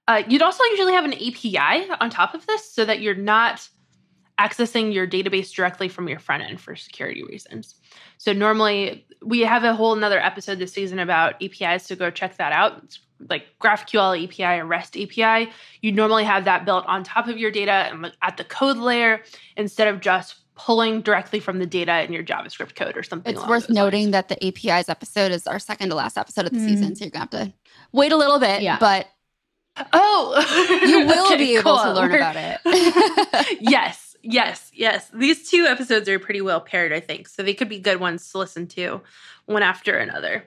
Uh, 0.07 0.23
you'd 0.27 0.41
also 0.41 0.63
usually 0.65 0.93
have 0.93 1.05
an 1.05 1.13
API 1.13 1.89
on 1.99 2.09
top 2.09 2.33
of 2.33 2.45
this 2.47 2.71
so 2.71 2.85
that 2.85 3.01
you're 3.01 3.15
not 3.15 3.67
accessing 4.39 4.93
your 4.93 5.07
database 5.07 5.51
directly 5.53 5.87
from 5.87 6.07
your 6.09 6.19
front 6.19 6.43
end 6.43 6.59
for 6.59 6.75
security 6.75 7.23
reasons. 7.23 7.75
So 8.17 8.33
normally 8.33 9.05
we 9.23 9.41
have 9.41 9.63
a 9.63 9.75
whole 9.75 9.93
another 9.93 10.19
episode 10.19 10.57
this 10.57 10.73
season 10.73 10.99
about 10.99 11.41
APIs, 11.43 11.85
so 11.85 11.95
go 11.95 12.09
check 12.09 12.37
that 12.37 12.51
out. 12.51 12.81
It's 12.83 12.99
like 13.29 13.45
GraphQL 13.61 14.23
API 14.23 14.59
or 14.61 14.65
REST 14.65 14.97
API. 14.97 15.51
You 15.81 15.91
normally 15.91 16.23
have 16.23 16.45
that 16.45 16.65
built 16.65 16.85
on 16.87 17.03
top 17.03 17.27
of 17.27 17.37
your 17.37 17.51
data 17.51 17.71
and 17.71 18.11
at 18.23 18.37
the 18.37 18.43
code 18.43 18.77
layer 18.77 19.21
instead 19.57 19.87
of 19.87 20.01
just 20.01 20.37
pulling 20.55 21.01
directly 21.01 21.39
from 21.39 21.59
the 21.59 21.65
data 21.65 22.03
in 22.03 22.11
your 22.11 22.23
JavaScript 22.23 22.75
code 22.75 22.97
or 22.97 23.03
something. 23.03 23.33
It's 23.33 23.47
worth 23.47 23.69
noting 23.69 24.05
lines. 24.05 24.11
that 24.11 24.29
the 24.29 24.45
APIs 24.45 24.89
episode 24.89 25.31
is 25.31 25.47
our 25.47 25.59
second 25.59 25.89
to 25.89 25.95
last 25.95 26.17
episode 26.17 26.45
of 26.45 26.51
the 26.51 26.59
mm. 26.59 26.69
season, 26.69 26.95
so 26.95 27.05
you're 27.05 27.11
gonna 27.11 27.21
have 27.21 27.29
to 27.31 27.53
wait 27.91 28.11
a 28.11 28.17
little 28.17 28.39
bit. 28.39 28.61
Yeah. 28.61 28.77
but 28.79 29.07
oh, 29.93 30.81
you 30.85 31.05
will 31.07 31.25
okay, 31.27 31.37
be 31.37 31.53
able 31.55 31.75
cool. 31.75 31.83
to 31.83 31.93
learn 31.93 32.11
We're... 32.11 32.17
about 32.17 32.35
it. 32.37 33.57
yes. 33.61 34.15
Yes, 34.23 34.69
yes. 34.73 35.09
These 35.13 35.49
two 35.49 35.65
episodes 35.65 36.07
are 36.07 36.19
pretty 36.19 36.41
well 36.41 36.61
paired, 36.61 36.93
I 36.93 36.99
think. 36.99 37.27
So 37.27 37.41
they 37.41 37.53
could 37.53 37.69
be 37.69 37.79
good 37.79 37.99
ones 37.99 38.29
to 38.31 38.37
listen 38.37 38.67
to 38.67 39.01
one 39.45 39.63
after 39.63 39.97
another. 39.97 40.45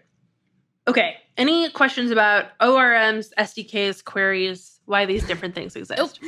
Okay. 0.86 1.16
Any 1.36 1.70
questions 1.70 2.10
about 2.10 2.56
ORMs, 2.60 3.30
SDKs, 3.36 4.04
queries, 4.04 4.78
why 4.84 5.06
these 5.06 5.26
different 5.26 5.54
things 5.54 5.74
exist? 5.74 6.20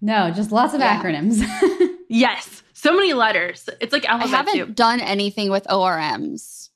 No, 0.00 0.30
just 0.30 0.52
lots 0.52 0.72
of 0.72 0.80
yeah. 0.80 1.02
acronyms. 1.02 1.42
yes. 2.08 2.62
So 2.72 2.94
many 2.94 3.12
letters. 3.12 3.68
It's 3.80 3.92
like 3.92 4.08
alphabet 4.08 4.34
I 4.34 4.36
haven't 4.36 4.54
too. 4.54 4.72
done 4.72 5.00
anything 5.00 5.50
with 5.50 5.64
ORMs. 5.64 6.70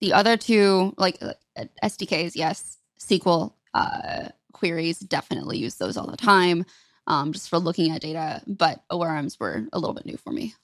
The 0.00 0.12
other 0.12 0.36
two, 0.36 0.94
like 0.98 1.18
uh, 1.22 1.34
SDKs, 1.82 2.32
yes. 2.34 2.78
SQL 2.98 3.52
uh, 3.72 4.28
queries, 4.52 4.98
definitely 4.98 5.58
use 5.58 5.76
those 5.76 5.96
all 5.96 6.06
the 6.06 6.16
time 6.16 6.64
um, 7.06 7.32
just 7.32 7.48
for 7.48 7.58
looking 7.58 7.92
at 7.92 8.00
data. 8.00 8.42
But 8.46 8.82
ORMs 8.90 9.38
were 9.38 9.66
a 9.72 9.78
little 9.78 9.94
bit 9.94 10.06
new 10.06 10.16
for 10.16 10.30
me. 10.32 10.54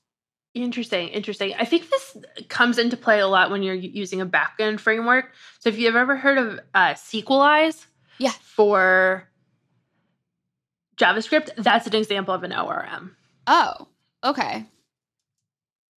Interesting, 0.55 1.09
interesting. 1.09 1.55
I 1.59 1.65
think 1.65 1.89
this 1.91 2.17
comes 2.49 2.79
into 2.79 2.97
play 2.97 3.21
a 3.21 3.29
lot 3.29 3.51
when 3.51 3.63
you're 3.63 3.75
using 3.75 4.21
a 4.21 4.27
backend 4.27 4.81
framework. 4.81 5.33
So 5.61 5.69
if 5.69 5.79
you've 5.79 5.95
ever 5.95 6.17
heard 6.17 6.39
of 6.39 6.61
uh, 6.75 6.95
Sequelize, 6.95 7.87
yeah, 8.19 8.33
for 8.43 9.29
JavaScript, 10.97 11.51
that's 11.57 11.87
an 11.87 11.95
example 11.95 12.35
of 12.35 12.43
an 12.43 12.53
ORM. 12.53 13.15
Oh, 13.47 13.89
okay. 14.25 14.65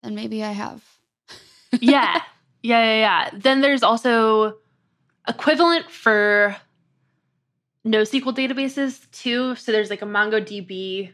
Then 0.03 0.15
maybe 0.15 0.43
I 0.43 0.53
have. 0.53 0.85
yeah, 1.73 2.21
yeah, 2.63 2.85
yeah, 2.85 2.99
yeah. 2.99 3.31
Then 3.33 3.61
there's 3.61 3.83
also 3.83 4.59
equivalent 5.29 5.91
for 5.91 6.57
NoSQL 7.87 8.37
databases 8.37 9.11
too. 9.11 9.55
So 9.57 9.73
there's 9.73 9.91
like 9.91 10.03
a 10.03 10.07
MongoDB 10.07 11.13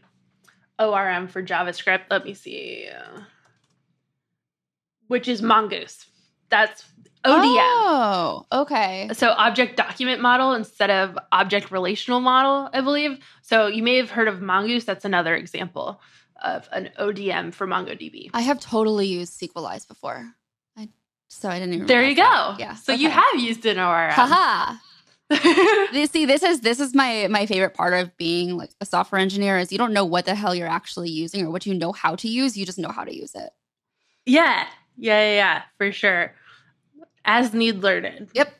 ORM 0.79 1.27
for 1.27 1.41
JavaScript. 1.41 2.03
Let 2.09 2.25
me 2.25 2.33
see. 2.33 2.89
Which 5.07 5.27
is 5.27 5.41
Mongoose. 5.41 6.05
That's 6.49 6.83
ODM. 7.23 7.57
Oh, 7.59 8.45
okay. 8.51 9.09
So 9.13 9.29
object 9.29 9.77
document 9.77 10.21
model 10.21 10.53
instead 10.53 10.89
of 10.89 11.17
object 11.31 11.71
relational 11.71 12.19
model, 12.19 12.69
I 12.73 12.81
believe. 12.81 13.19
So 13.41 13.67
you 13.67 13.83
may 13.83 13.97
have 13.97 14.11
heard 14.11 14.27
of 14.27 14.41
Mongoose. 14.41 14.85
That's 14.85 15.05
another 15.05 15.35
example 15.35 16.01
of 16.43 16.67
an 16.71 16.89
ODM 16.99 17.53
for 17.53 17.67
MongoDB. 17.67 18.29
I 18.33 18.41
have 18.41 18.59
totally 18.59 19.07
used 19.07 19.39
Sequelize 19.39 19.87
before. 19.87 20.33
I, 20.77 20.89
so 21.27 21.49
I 21.49 21.59
didn't 21.59 21.73
even. 21.73 21.87
There 21.87 22.03
you 22.03 22.15
go. 22.15 22.21
That. 22.21 22.59
Yeah. 22.59 22.75
So 22.75 22.93
okay. 22.93 23.01
you 23.01 23.09
have 23.09 23.39
used 23.39 23.65
an 23.65 23.79
ORM. 23.79 24.11
Haha. 24.11 24.77
see 26.09 26.25
this 26.25 26.41
is 26.41 26.61
this 26.61 26.79
is 26.79 26.93
my 26.93 27.27
my 27.29 27.45
favorite 27.45 27.73
part 27.73 27.93
of 27.93 28.15
being 28.15 28.55
like 28.55 28.71
a 28.79 28.85
software 28.85 29.19
engineer 29.19 29.57
is 29.57 29.71
you 29.71 29.77
don't 29.77 29.91
know 29.91 30.05
what 30.05 30.25
the 30.25 30.35
hell 30.35 30.55
you're 30.55 30.67
actually 30.67 31.09
using 31.09 31.45
or 31.45 31.49
what 31.49 31.65
you 31.65 31.73
know 31.73 31.91
how 31.91 32.15
to 32.15 32.29
use 32.29 32.55
you 32.55 32.65
just 32.65 32.79
know 32.79 32.89
how 32.89 33.03
to 33.03 33.15
use 33.15 33.35
it. 33.35 33.49
Yeah. 34.25 34.65
Yeah 34.95 35.19
yeah, 35.19 35.33
yeah. 35.33 35.61
For 35.77 35.91
sure. 35.91 36.33
As 37.25 37.53
need 37.53 37.77
learned. 37.77 38.29
Yep. 38.33 38.53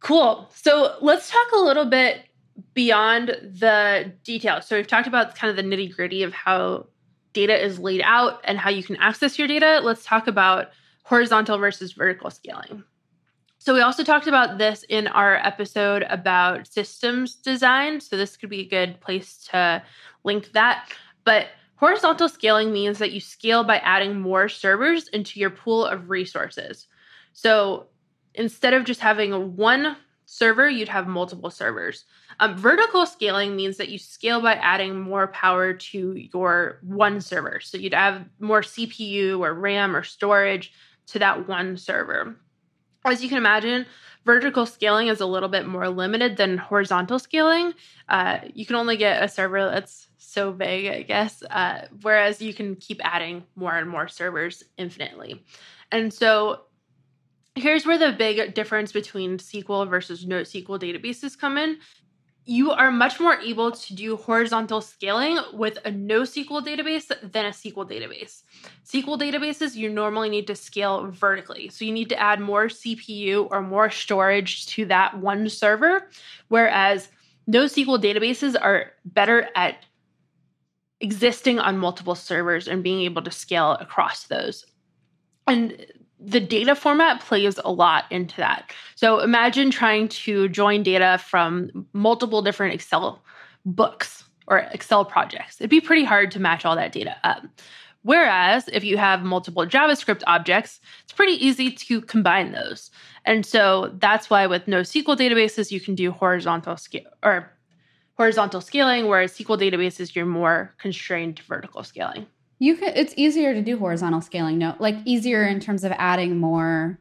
Cool. 0.00 0.50
So 0.54 0.96
let's 1.00 1.30
talk 1.30 1.46
a 1.52 1.58
little 1.58 1.86
bit 1.86 2.24
beyond 2.74 3.28
the 3.28 4.12
details. 4.22 4.66
So 4.66 4.76
we've 4.76 4.86
talked 4.86 5.08
about 5.08 5.34
kind 5.34 5.50
of 5.50 5.56
the 5.56 5.62
nitty 5.62 5.94
gritty 5.94 6.22
of 6.22 6.32
how 6.32 6.86
data 7.32 7.60
is 7.60 7.78
laid 7.78 8.02
out 8.02 8.40
and 8.44 8.58
how 8.58 8.70
you 8.70 8.82
can 8.82 8.96
access 8.96 9.38
your 9.38 9.48
data. 9.48 9.80
Let's 9.82 10.04
talk 10.04 10.26
about 10.26 10.68
horizontal 11.04 11.58
versus 11.58 11.92
vertical 11.92 12.30
scaling 12.30 12.84
so, 13.64 13.72
we 13.72 13.80
also 13.80 14.04
talked 14.04 14.26
about 14.26 14.58
this 14.58 14.84
in 14.90 15.06
our 15.06 15.36
episode 15.36 16.04
about 16.10 16.70
systems 16.70 17.34
design. 17.34 17.98
So, 17.98 18.14
this 18.14 18.36
could 18.36 18.50
be 18.50 18.60
a 18.60 18.68
good 18.68 19.00
place 19.00 19.38
to 19.52 19.82
link 20.22 20.52
that. 20.52 20.92
But 21.24 21.46
horizontal 21.76 22.28
scaling 22.28 22.74
means 22.74 22.98
that 22.98 23.12
you 23.12 23.20
scale 23.20 23.64
by 23.64 23.78
adding 23.78 24.20
more 24.20 24.50
servers 24.50 25.08
into 25.08 25.40
your 25.40 25.48
pool 25.48 25.86
of 25.86 26.10
resources. 26.10 26.88
So, 27.32 27.86
instead 28.34 28.74
of 28.74 28.84
just 28.84 29.00
having 29.00 29.56
one 29.56 29.96
server, 30.26 30.68
you'd 30.68 30.90
have 30.90 31.08
multiple 31.08 31.50
servers. 31.50 32.04
Um, 32.40 32.58
vertical 32.58 33.06
scaling 33.06 33.56
means 33.56 33.78
that 33.78 33.88
you 33.88 33.96
scale 33.96 34.42
by 34.42 34.56
adding 34.56 35.00
more 35.00 35.28
power 35.28 35.72
to 35.72 36.28
your 36.34 36.80
one 36.82 37.18
server. 37.22 37.60
So, 37.60 37.78
you'd 37.78 37.94
have 37.94 38.26
more 38.40 38.60
CPU 38.60 39.40
or 39.40 39.54
RAM 39.54 39.96
or 39.96 40.02
storage 40.02 40.70
to 41.06 41.18
that 41.18 41.48
one 41.48 41.78
server 41.78 42.36
as 43.04 43.22
you 43.22 43.28
can 43.28 43.38
imagine, 43.38 43.86
vertical 44.24 44.66
scaling 44.66 45.08
is 45.08 45.20
a 45.20 45.26
little 45.26 45.48
bit 45.48 45.66
more 45.66 45.88
limited 45.88 46.36
than 46.36 46.58
horizontal 46.58 47.18
scaling. 47.18 47.74
Uh, 48.08 48.38
you 48.54 48.64
can 48.66 48.76
only 48.76 48.96
get 48.96 49.22
a 49.22 49.28
server 49.28 49.64
that's 49.64 50.08
so 50.16 50.52
big, 50.52 50.86
I 50.86 51.02
guess, 51.02 51.42
uh, 51.50 51.86
whereas 52.02 52.40
you 52.40 52.54
can 52.54 52.76
keep 52.76 53.00
adding 53.04 53.44
more 53.54 53.74
and 53.74 53.88
more 53.88 54.08
servers 54.08 54.64
infinitely. 54.78 55.44
And 55.92 56.12
so 56.12 56.62
here's 57.54 57.86
where 57.86 57.98
the 57.98 58.12
big 58.12 58.54
difference 58.54 58.90
between 58.90 59.38
SQL 59.38 59.88
versus 59.88 60.24
NoSQL 60.24 60.80
databases 60.80 61.38
come 61.38 61.56
in 61.58 61.78
you 62.46 62.70
are 62.72 62.90
much 62.90 63.20
more 63.20 63.40
able 63.40 63.70
to 63.70 63.94
do 63.94 64.16
horizontal 64.16 64.80
scaling 64.80 65.38
with 65.52 65.78
a 65.84 65.90
NoSQL 65.90 66.64
database 66.64 67.08
than 67.32 67.46
a 67.46 67.50
SQL 67.50 67.88
database. 67.88 68.42
SQL 68.84 69.18
databases, 69.18 69.74
you 69.74 69.88
normally 69.88 70.28
need 70.28 70.46
to 70.48 70.54
scale 70.54 71.10
vertically. 71.10 71.70
So 71.70 71.84
you 71.84 71.92
need 71.92 72.10
to 72.10 72.20
add 72.20 72.40
more 72.40 72.66
CPU 72.66 73.48
or 73.50 73.62
more 73.62 73.90
storage 73.90 74.66
to 74.66 74.84
that 74.86 75.18
one 75.18 75.48
server, 75.48 76.10
whereas 76.48 77.08
NoSQL 77.50 78.02
databases 78.02 78.56
are 78.60 78.92
better 79.06 79.48
at 79.56 79.84
existing 81.00 81.58
on 81.58 81.78
multiple 81.78 82.14
servers 82.14 82.68
and 82.68 82.82
being 82.82 83.02
able 83.02 83.22
to 83.22 83.30
scale 83.30 83.72
across 83.72 84.24
those. 84.24 84.66
And 85.46 85.86
the 86.24 86.40
data 86.40 86.74
format 86.74 87.20
plays 87.20 87.58
a 87.64 87.70
lot 87.70 88.04
into 88.10 88.36
that. 88.38 88.72
So 88.94 89.20
imagine 89.20 89.70
trying 89.70 90.08
to 90.08 90.48
join 90.48 90.82
data 90.82 91.18
from 91.18 91.86
multiple 91.92 92.42
different 92.42 92.74
Excel 92.74 93.22
books 93.64 94.24
or 94.46 94.58
Excel 94.58 95.04
projects. 95.04 95.60
It'd 95.60 95.70
be 95.70 95.80
pretty 95.80 96.04
hard 96.04 96.30
to 96.32 96.40
match 96.40 96.64
all 96.64 96.76
that 96.76 96.92
data 96.92 97.16
up. 97.24 97.44
Whereas 98.02 98.68
if 98.68 98.84
you 98.84 98.98
have 98.98 99.22
multiple 99.22 99.64
JavaScript 99.66 100.22
objects, 100.26 100.80
it's 101.04 101.12
pretty 101.12 101.44
easy 101.44 101.70
to 101.70 102.02
combine 102.02 102.52
those. 102.52 102.90
And 103.24 103.46
so 103.46 103.94
that's 103.98 104.28
why 104.28 104.46
with 104.46 104.66
NoSQL 104.66 105.16
databases, 105.16 105.70
you 105.70 105.80
can 105.80 105.94
do 105.94 106.10
horizontal 106.10 106.76
scale 106.76 107.10
or 107.22 107.50
horizontal 108.16 108.60
scaling, 108.60 109.08
whereas 109.08 109.32
SQL 109.32 109.58
databases, 109.58 110.14
you're 110.14 110.26
more 110.26 110.74
constrained 110.78 111.38
to 111.38 111.42
vertical 111.44 111.82
scaling. 111.82 112.26
You 112.64 112.76
could 112.76 112.96
it's 112.96 113.12
easier 113.18 113.52
to 113.52 113.60
do 113.60 113.78
horizontal 113.78 114.22
scaling, 114.22 114.56
no 114.56 114.74
like 114.78 114.96
easier 115.04 115.46
in 115.46 115.60
terms 115.60 115.84
of 115.84 115.92
adding 115.92 116.38
more 116.38 116.98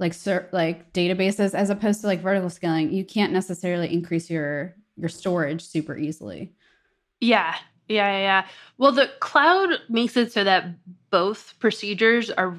like 0.00 0.12
ser- 0.12 0.48
like 0.50 0.92
databases 0.92 1.54
as 1.54 1.70
opposed 1.70 2.00
to 2.00 2.08
like 2.08 2.20
vertical 2.20 2.50
scaling. 2.50 2.92
You 2.92 3.04
can't 3.04 3.32
necessarily 3.32 3.92
increase 3.92 4.28
your 4.28 4.74
your 4.96 5.08
storage 5.08 5.62
super 5.62 5.96
easily. 5.96 6.52
Yeah. 7.20 7.54
Yeah, 7.86 8.10
yeah, 8.10 8.18
yeah. 8.18 8.46
Well, 8.76 8.90
the 8.90 9.08
cloud 9.20 9.70
makes 9.88 10.16
it 10.16 10.32
so 10.32 10.42
that 10.42 10.66
both 11.10 11.54
procedures 11.60 12.28
are 12.30 12.58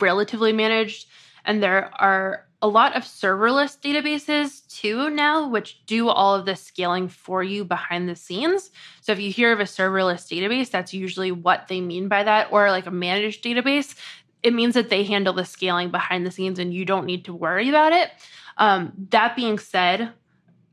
relatively 0.00 0.52
managed 0.52 1.08
and 1.46 1.62
there 1.62 1.90
are 1.94 2.46
a 2.64 2.66
lot 2.66 2.96
of 2.96 3.02
serverless 3.02 3.78
databases 3.78 4.66
too 4.68 5.10
now, 5.10 5.46
which 5.46 5.84
do 5.84 6.08
all 6.08 6.34
of 6.34 6.46
the 6.46 6.56
scaling 6.56 7.08
for 7.08 7.42
you 7.42 7.62
behind 7.62 8.08
the 8.08 8.16
scenes. 8.16 8.70
So 9.02 9.12
if 9.12 9.20
you 9.20 9.30
hear 9.30 9.52
of 9.52 9.60
a 9.60 9.64
serverless 9.64 10.26
database, 10.26 10.70
that's 10.70 10.94
usually 10.94 11.30
what 11.30 11.68
they 11.68 11.82
mean 11.82 12.08
by 12.08 12.24
that, 12.24 12.48
or 12.50 12.70
like 12.70 12.86
a 12.86 12.90
managed 12.90 13.44
database. 13.44 13.96
It 14.42 14.54
means 14.54 14.72
that 14.72 14.88
they 14.88 15.04
handle 15.04 15.34
the 15.34 15.44
scaling 15.44 15.90
behind 15.90 16.24
the 16.24 16.30
scenes 16.30 16.58
and 16.58 16.72
you 16.72 16.86
don't 16.86 17.04
need 17.04 17.26
to 17.26 17.34
worry 17.34 17.68
about 17.68 17.92
it. 17.92 18.10
Um, 18.56 18.94
that 19.10 19.36
being 19.36 19.58
said, 19.58 20.12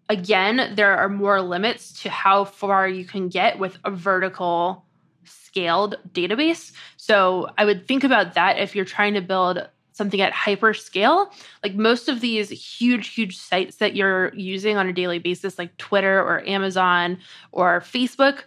again, 0.07 0.73
there 0.75 0.95
are 0.95 1.09
more 1.09 1.41
limits 1.41 2.03
to 2.03 2.09
how 2.09 2.45
far 2.45 2.87
you 2.87 3.03
can 3.03 3.27
get 3.27 3.59
with 3.59 3.77
a 3.83 3.91
vertical 3.91 4.85
scaled 5.25 5.97
database. 6.13 6.71
So 6.95 7.49
I 7.57 7.65
would 7.65 7.85
think 7.85 8.05
about 8.05 8.35
that 8.35 8.59
if 8.59 8.77
you're 8.77 8.85
trying 8.85 9.15
to 9.15 9.21
build 9.21 9.67
something 10.01 10.19
at 10.19 10.33
hyper 10.33 10.73
scale, 10.73 11.31
like 11.61 11.75
most 11.75 12.09
of 12.09 12.21
these 12.21 12.49
huge, 12.49 13.09
huge 13.09 13.37
sites 13.37 13.75
that 13.75 13.95
you're 13.95 14.33
using 14.33 14.77
on 14.77 14.87
a 14.87 14.93
daily 14.93 15.19
basis, 15.19 15.59
like 15.59 15.77
Twitter 15.77 16.19
or 16.19 16.43
Amazon 16.49 17.19
or 17.51 17.81
Facebook, 17.81 18.39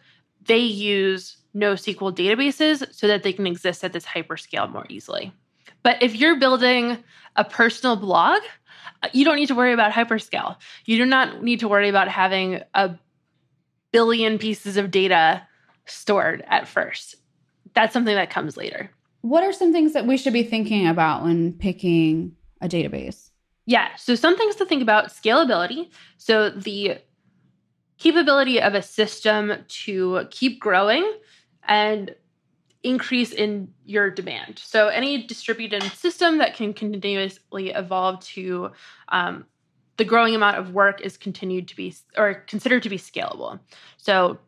they 0.46 0.58
use 0.58 1.36
NoSQL 1.54 2.12
databases 2.12 2.92
so 2.92 3.06
that 3.06 3.22
they 3.22 3.32
can 3.32 3.46
exist 3.46 3.84
at 3.84 3.92
this 3.92 4.04
hyper 4.04 4.36
scale 4.36 4.66
more 4.66 4.84
easily. 4.88 5.32
But 5.84 6.02
if 6.02 6.16
you're 6.16 6.40
building 6.40 6.98
a 7.36 7.44
personal 7.44 7.94
blog, 7.94 8.42
uh, 9.04 9.08
you 9.12 9.24
don't 9.24 9.36
need 9.36 9.46
to 9.46 9.54
worry 9.54 9.72
about 9.72 9.92
hyperscale. 9.92 10.56
You 10.86 10.96
do 10.96 11.06
not 11.06 11.40
need 11.40 11.60
to 11.60 11.68
worry 11.68 11.88
about 11.88 12.08
having 12.08 12.62
a 12.74 12.98
billion 13.92 14.38
pieces 14.38 14.76
of 14.76 14.90
data 14.90 15.46
stored 15.86 16.42
at 16.48 16.66
first. 16.66 17.14
That's 17.74 17.92
something 17.92 18.16
that 18.16 18.30
comes 18.30 18.56
later. 18.56 18.90
What 19.24 19.42
are 19.42 19.54
some 19.54 19.72
things 19.72 19.94
that 19.94 20.06
we 20.06 20.18
should 20.18 20.34
be 20.34 20.42
thinking 20.42 20.86
about 20.86 21.22
when 21.22 21.54
picking 21.54 22.36
a 22.60 22.68
database? 22.68 23.30
Yeah, 23.64 23.96
so 23.96 24.16
some 24.16 24.36
things 24.36 24.54
to 24.56 24.66
think 24.66 24.82
about 24.82 25.06
scalability. 25.06 25.88
So 26.18 26.50
the 26.50 26.98
capability 27.96 28.60
of 28.60 28.74
a 28.74 28.82
system 28.82 29.64
to 29.66 30.26
keep 30.30 30.60
growing 30.60 31.10
and 31.66 32.14
increase 32.82 33.32
in 33.32 33.72
your 33.86 34.10
demand. 34.10 34.58
So 34.62 34.88
any 34.88 35.26
distributed 35.26 35.82
system 35.84 36.36
that 36.36 36.54
can 36.54 36.74
continuously 36.74 37.70
evolve 37.70 38.20
to 38.34 38.72
um, 39.08 39.46
the 39.96 40.04
growing 40.04 40.34
amount 40.34 40.58
of 40.58 40.74
work 40.74 41.00
is 41.00 41.16
continued 41.16 41.68
to 41.68 41.76
be 41.76 41.94
or 42.18 42.34
considered 42.34 42.82
to 42.82 42.90
be 42.90 42.98
scalable. 42.98 43.58
So 43.96 44.38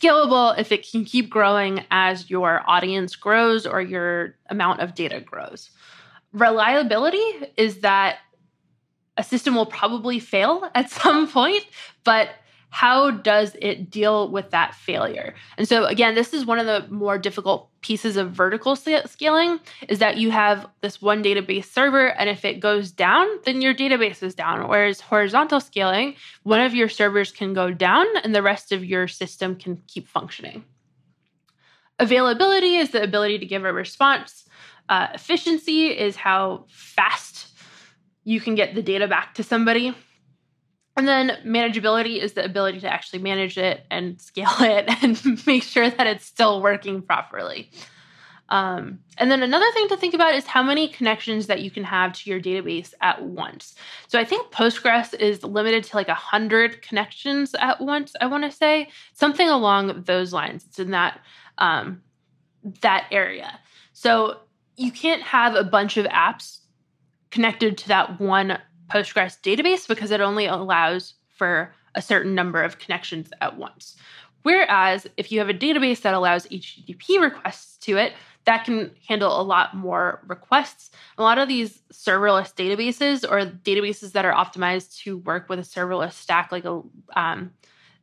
scalable 0.00 0.58
if 0.58 0.72
it 0.72 0.88
can 0.90 1.04
keep 1.04 1.30
growing 1.30 1.84
as 1.90 2.30
your 2.30 2.62
audience 2.66 3.16
grows 3.16 3.66
or 3.66 3.80
your 3.80 4.36
amount 4.48 4.80
of 4.80 4.94
data 4.94 5.20
grows. 5.20 5.70
Reliability 6.32 7.48
is 7.56 7.80
that 7.80 8.18
a 9.16 9.24
system 9.24 9.54
will 9.54 9.66
probably 9.66 10.18
fail 10.18 10.68
at 10.74 10.90
some 10.90 11.28
point, 11.28 11.64
but 12.04 12.30
how 12.70 13.10
does 13.10 13.56
it 13.60 13.90
deal 13.90 14.30
with 14.30 14.50
that 14.50 14.74
failure? 14.74 15.34
And 15.58 15.68
so 15.68 15.84
again, 15.84 16.14
this 16.14 16.32
is 16.32 16.46
one 16.46 16.58
of 16.58 16.66
the 16.66 16.92
more 16.92 17.18
difficult 17.18 17.68
pieces 17.82 18.16
of 18.16 18.30
vertical 18.30 18.76
scaling 18.76 19.58
is 19.88 19.98
that 19.98 20.16
you 20.16 20.30
have 20.30 20.68
this 20.80 21.02
one 21.02 21.22
database 21.22 21.64
server 21.64 22.08
and 22.12 22.30
if 22.30 22.44
it 22.44 22.60
goes 22.60 22.90
down, 22.92 23.26
then 23.44 23.60
your 23.60 23.74
database 23.74 24.22
is 24.22 24.34
down. 24.34 24.68
Whereas 24.68 25.00
horizontal 25.00 25.60
scaling, 25.60 26.14
one 26.44 26.60
of 26.60 26.74
your 26.74 26.88
servers 26.88 27.32
can 27.32 27.54
go 27.54 27.72
down 27.72 28.06
and 28.22 28.34
the 28.34 28.42
rest 28.42 28.72
of 28.72 28.84
your 28.84 29.08
system 29.08 29.56
can 29.56 29.82
keep 29.86 30.08
functioning. 30.08 30.64
Availability 31.98 32.76
is 32.76 32.90
the 32.90 33.02
ability 33.02 33.38
to 33.38 33.46
give 33.46 33.64
a 33.64 33.72
response. 33.72 34.46
Uh, 34.88 35.08
efficiency 35.14 35.88
is 35.88 36.16
how 36.16 36.64
fast 36.68 37.48
you 38.24 38.40
can 38.40 38.54
get 38.54 38.74
the 38.74 38.82
data 38.82 39.08
back 39.08 39.34
to 39.34 39.42
somebody. 39.42 39.94
And 41.00 41.08
then 41.08 41.38
manageability 41.46 42.22
is 42.22 42.34
the 42.34 42.44
ability 42.44 42.80
to 42.80 42.92
actually 42.92 43.20
manage 43.20 43.56
it 43.56 43.86
and 43.90 44.20
scale 44.20 44.52
it 44.60 44.84
and 45.02 45.46
make 45.46 45.62
sure 45.62 45.88
that 45.88 46.06
it's 46.06 46.26
still 46.26 46.60
working 46.60 47.00
properly. 47.00 47.70
Um, 48.50 48.98
and 49.16 49.30
then 49.30 49.42
another 49.42 49.70
thing 49.72 49.88
to 49.88 49.96
think 49.96 50.12
about 50.12 50.34
is 50.34 50.44
how 50.44 50.62
many 50.62 50.88
connections 50.88 51.46
that 51.46 51.62
you 51.62 51.70
can 51.70 51.84
have 51.84 52.12
to 52.12 52.28
your 52.28 52.38
database 52.38 52.92
at 53.00 53.22
once. 53.22 53.76
So 54.08 54.18
I 54.18 54.26
think 54.26 54.52
Postgres 54.52 55.18
is 55.18 55.42
limited 55.42 55.84
to 55.84 55.96
like 55.96 56.08
100 56.08 56.82
connections 56.82 57.54
at 57.58 57.80
once, 57.80 58.12
I 58.20 58.26
want 58.26 58.44
to 58.44 58.52
say. 58.52 58.90
Something 59.14 59.48
along 59.48 60.02
those 60.02 60.34
lines. 60.34 60.66
It's 60.68 60.78
in 60.78 60.90
that 60.90 61.18
um, 61.56 62.02
that 62.82 63.06
area. 63.10 63.58
So 63.94 64.40
you 64.76 64.92
can't 64.92 65.22
have 65.22 65.54
a 65.54 65.64
bunch 65.64 65.96
of 65.96 66.04
apps 66.04 66.58
connected 67.30 67.78
to 67.78 67.88
that 67.88 68.20
one 68.20 68.58
Postgres 68.90 69.40
database 69.40 69.86
because 69.86 70.10
it 70.10 70.20
only 70.20 70.46
allows 70.46 71.14
for 71.28 71.72
a 71.94 72.02
certain 72.02 72.34
number 72.34 72.62
of 72.62 72.78
connections 72.78 73.30
at 73.40 73.56
once. 73.56 73.96
Whereas 74.42 75.06
if 75.16 75.30
you 75.30 75.38
have 75.38 75.48
a 75.48 75.54
database 75.54 76.02
that 76.02 76.14
allows 76.14 76.46
HTTP 76.46 77.20
requests 77.20 77.76
to 77.84 77.98
it, 77.98 78.14
that 78.44 78.64
can 78.64 78.90
handle 79.06 79.38
a 79.38 79.42
lot 79.42 79.74
more 79.74 80.22
requests. 80.26 80.90
A 81.18 81.22
lot 81.22 81.38
of 81.38 81.46
these 81.46 81.82
serverless 81.92 82.54
databases 82.54 83.30
or 83.30 83.46
databases 83.46 84.12
that 84.12 84.24
are 84.24 84.32
optimized 84.32 84.96
to 85.02 85.18
work 85.18 85.48
with 85.48 85.58
a 85.58 85.62
serverless 85.62 86.14
stack, 86.14 86.50
like 86.50 86.64
a 86.64 86.80
um, 87.14 87.50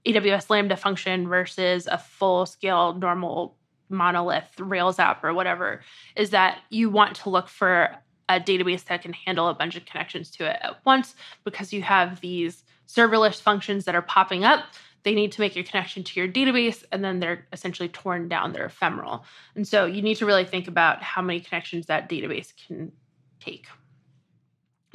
AWS 0.06 0.50
Lambda 0.50 0.78
function 0.78 1.28
versus 1.28 1.88
a 1.88 1.98
full 1.98 2.46
scale 2.46 2.94
normal 2.94 3.58
monolith 3.90 4.60
Rails 4.60 5.00
app 5.00 5.24
or 5.24 5.34
whatever, 5.34 5.82
is 6.16 6.30
that 6.30 6.60
you 6.70 6.90
want 6.90 7.16
to 7.18 7.30
look 7.30 7.48
for 7.48 7.96
a 8.30 8.40
database 8.40 8.86
that 8.86 9.02
can 9.02 9.14
handle 9.14 9.48
a 9.48 9.54
bunch 9.54 9.76
of 9.76 9.86
connections 9.86 10.30
to 10.32 10.46
it 10.46 10.58
at 10.62 10.86
once 10.86 11.16
because 11.44 11.72
you 11.72 11.82
have 11.82 12.20
these 12.22 12.64
serverless 12.88 13.42
functions 13.42 13.86
that 13.86 13.96
are 13.96 14.02
popping 14.02 14.44
up. 14.44 14.66
They 15.04 15.14
need 15.14 15.32
to 15.34 15.42
make 15.42 15.56
a 15.56 15.64
connection 15.64 16.04
to 16.04 16.20
your 16.20 16.28
database 16.28 16.84
and 16.92 17.04
then 17.04 17.20
they're 17.20 17.48
essentially 17.54 17.90
torn 17.90 18.28
down, 18.28 18.52
they're 18.52 18.66
ephemeral. 18.66 19.24
And 19.56 19.68
so 19.68 19.86
you 19.86 20.02
need 20.02 20.16
to 20.16 20.26
really 20.26 20.46
think 20.46 20.68
about 20.68 21.02
how 21.02 21.22
many 21.22 21.40
connections 21.40 21.86
that 21.86 22.10
database 22.10 22.52
can 22.68 22.92
take. 23.40 23.68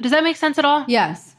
Does 0.01 0.11
that 0.11 0.23
make 0.23 0.35
sense 0.35 0.57
at 0.57 0.65
all? 0.65 0.85
Yes. 0.87 1.35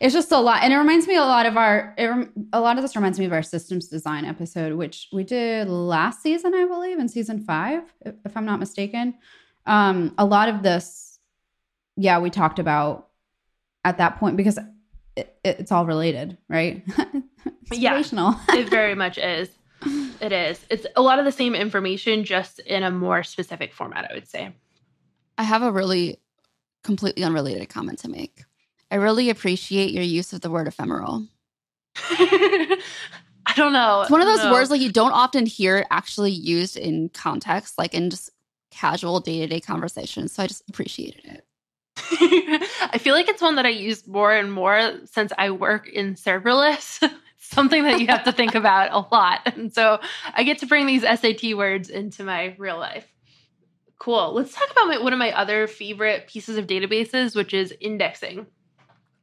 It's 0.00 0.14
just 0.14 0.32
a 0.32 0.38
lot, 0.38 0.64
and 0.64 0.72
it 0.72 0.76
reminds 0.76 1.06
me 1.06 1.14
a 1.14 1.20
lot 1.20 1.46
of 1.46 1.56
our. 1.56 1.94
It, 1.96 2.28
a 2.52 2.60
lot 2.60 2.78
of 2.78 2.82
this 2.82 2.96
reminds 2.96 3.16
me 3.20 3.26
of 3.26 3.32
our 3.32 3.44
systems 3.44 3.86
design 3.86 4.24
episode, 4.24 4.72
which 4.72 5.06
we 5.12 5.22
did 5.22 5.68
last 5.68 6.20
season, 6.20 6.52
I 6.52 6.66
believe, 6.66 6.98
in 6.98 7.08
season 7.08 7.38
five, 7.38 7.84
if, 8.00 8.16
if 8.24 8.36
I'm 8.36 8.44
not 8.44 8.58
mistaken 8.58 9.14
um, 9.68 10.14
a 10.18 10.24
lot 10.24 10.48
of 10.48 10.62
this 10.64 11.04
yeah, 12.00 12.20
we 12.20 12.30
talked 12.30 12.58
about 12.60 13.08
at 13.84 13.98
that 13.98 14.18
point 14.20 14.36
because 14.36 14.56
it, 15.16 15.36
it's 15.44 15.72
all 15.72 15.84
related, 15.84 16.38
right? 16.48 16.84
it's 17.46 17.78
Yeah. 17.78 17.90
relational. 17.90 18.36
it 18.50 18.68
very 18.68 18.94
much 18.94 19.18
is. 19.18 19.48
It 20.20 20.32
is. 20.32 20.64
It's 20.70 20.86
a 20.96 21.02
lot 21.02 21.18
of 21.18 21.24
the 21.24 21.32
same 21.32 21.54
information, 21.56 22.24
just 22.24 22.60
in 22.60 22.82
a 22.84 22.90
more 22.90 23.22
specific 23.24 23.72
format, 23.72 24.08
I 24.10 24.14
would 24.14 24.28
say. 24.28 24.52
I 25.36 25.42
have 25.42 25.62
a 25.62 25.72
really 25.72 26.20
completely 26.84 27.24
unrelated 27.24 27.68
comment 27.68 27.98
to 28.00 28.08
make. 28.08 28.44
I 28.90 28.96
really 28.96 29.28
appreciate 29.28 29.90
your 29.92 30.04
use 30.04 30.32
of 30.32 30.40
the 30.40 30.50
word 30.50 30.68
ephemeral. 30.68 31.26
I 31.96 33.54
don't 33.56 33.72
know. 33.72 34.02
It's 34.02 34.10
one 34.10 34.20
of 34.20 34.26
those 34.28 34.40
don't 34.40 34.52
words 34.52 34.70
like 34.70 34.80
you 34.80 34.92
don't 34.92 35.12
often 35.12 35.46
hear 35.46 35.84
actually 35.90 36.30
used 36.32 36.76
in 36.76 37.08
context, 37.08 37.76
like 37.78 37.94
in 37.94 38.10
just 38.10 38.30
casual 38.78 39.20
day 39.20 39.40
to 39.40 39.46
day 39.46 39.60
conversation. 39.60 40.28
So 40.28 40.42
I 40.42 40.46
just 40.46 40.68
appreciated 40.68 41.24
it. 41.24 41.44
I 42.92 42.98
feel 42.98 43.14
like 43.14 43.28
it's 43.28 43.42
one 43.42 43.56
that 43.56 43.66
I 43.66 43.70
use 43.70 44.06
more 44.06 44.32
and 44.32 44.52
more 44.52 44.92
since 45.04 45.32
I 45.36 45.50
work 45.50 45.88
in 45.88 46.14
serverless. 46.14 47.02
something 47.40 47.84
that 47.84 48.00
you 48.00 48.06
have 48.08 48.24
to 48.24 48.32
think 48.32 48.54
about 48.54 48.92
a 48.92 49.14
lot. 49.14 49.40
And 49.46 49.72
so 49.72 50.00
I 50.34 50.42
get 50.42 50.58
to 50.58 50.66
bring 50.66 50.86
these 50.86 51.02
SAT 51.02 51.56
words 51.56 51.88
into 51.88 52.22
my 52.22 52.54
real 52.58 52.78
life. 52.78 53.06
Cool. 53.98 54.34
Let's 54.34 54.54
talk 54.54 54.70
about 54.70 54.88
my, 54.88 54.98
one 54.98 55.12
of 55.12 55.18
my 55.18 55.32
other 55.32 55.66
favorite 55.66 56.26
pieces 56.28 56.58
of 56.58 56.66
databases, 56.66 57.34
which 57.34 57.54
is 57.54 57.72
indexing. 57.80 58.46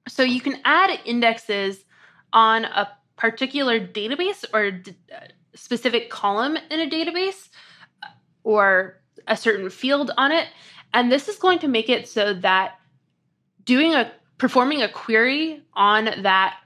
So 0.08 0.24
you 0.24 0.42
can 0.42 0.60
add 0.66 1.00
indexes 1.06 1.86
on 2.34 2.66
a 2.66 2.90
particular 3.16 3.80
database 3.80 4.44
or 4.54 4.72
d- 4.72 4.98
uh, 5.14 5.28
specific 5.56 6.10
column 6.10 6.58
in 6.70 6.80
a 6.80 6.90
database 6.90 7.50
or 8.44 9.02
a 9.28 9.38
certain 9.38 9.70
field 9.70 10.12
on 10.18 10.32
it 10.32 10.48
and 10.94 11.12
this 11.12 11.28
is 11.28 11.36
going 11.38 11.60
to 11.60 11.68
make 11.68 11.90
it 11.90 12.08
so 12.08 12.34
that 12.34 12.80
doing 13.66 13.94
a 13.94 14.12
performing 14.38 14.82
a 14.82 14.90
query 14.90 15.62
on 15.74 16.06
that 16.06 16.58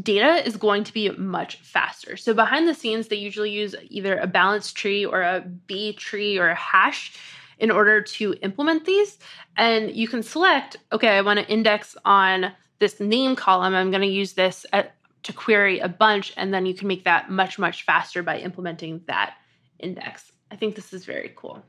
data 0.00 0.46
is 0.46 0.56
going 0.56 0.84
to 0.84 0.92
be 0.92 1.10
much 1.10 1.56
faster. 1.56 2.16
So 2.16 2.32
behind 2.32 2.66
the 2.66 2.74
scenes 2.74 3.08
they 3.08 3.16
usually 3.16 3.50
use 3.50 3.74
either 3.88 4.16
a 4.18 4.26
balance 4.26 4.72
tree 4.72 5.04
or 5.04 5.22
a 5.22 5.40
B 5.40 5.92
tree 5.92 6.38
or 6.38 6.48
a 6.48 6.54
hash 6.54 7.16
in 7.58 7.70
order 7.70 8.00
to 8.00 8.34
implement 8.42 8.86
these 8.86 9.18
and 9.56 9.90
you 9.94 10.08
can 10.08 10.22
select 10.22 10.78
okay 10.92 11.18
I 11.18 11.20
want 11.20 11.38
to 11.38 11.48
index 11.48 11.96
on 12.04 12.52
this 12.78 12.98
name 13.00 13.36
column 13.36 13.74
I'm 13.74 13.90
going 13.90 14.00
to 14.00 14.08
use 14.08 14.32
this 14.32 14.64
at, 14.72 14.94
to 15.24 15.32
query 15.32 15.80
a 15.80 15.88
bunch 15.88 16.32
and 16.36 16.54
then 16.54 16.64
you 16.64 16.74
can 16.74 16.88
make 16.88 17.04
that 17.04 17.30
much 17.30 17.58
much 17.58 17.84
faster 17.84 18.22
by 18.22 18.38
implementing 18.38 19.02
that 19.06 19.34
index. 19.78 20.32
I 20.50 20.56
think 20.56 20.74
this 20.74 20.92
is 20.92 21.04
very 21.04 21.32
cool. 21.36 21.62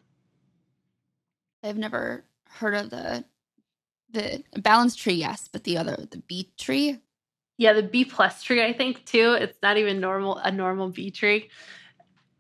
I've 1.64 1.78
never 1.78 2.26
heard 2.50 2.76
of 2.76 2.90
the 2.90 3.26
the 4.12 4.44
balance 4.58 4.96
tree, 4.96 5.14
yes, 5.14 5.48
but 5.52 5.64
the 5.64 5.78
other 5.78 6.08
the 6.10 6.18
B 6.18 6.52
tree. 6.58 7.00
Yeah, 7.58 7.74
the 7.74 7.84
B 7.84 8.06
plus 8.06 8.44
tree, 8.44 8.64
I 8.64 8.74
think 8.74 9.06
too. 9.06 9.38
It's 9.40 9.58
not 9.62 9.78
even 9.78 10.00
normal 10.00 10.38
a 10.38 10.52
normal 10.52 10.90
B 10.90 11.12
tree. 11.12 11.50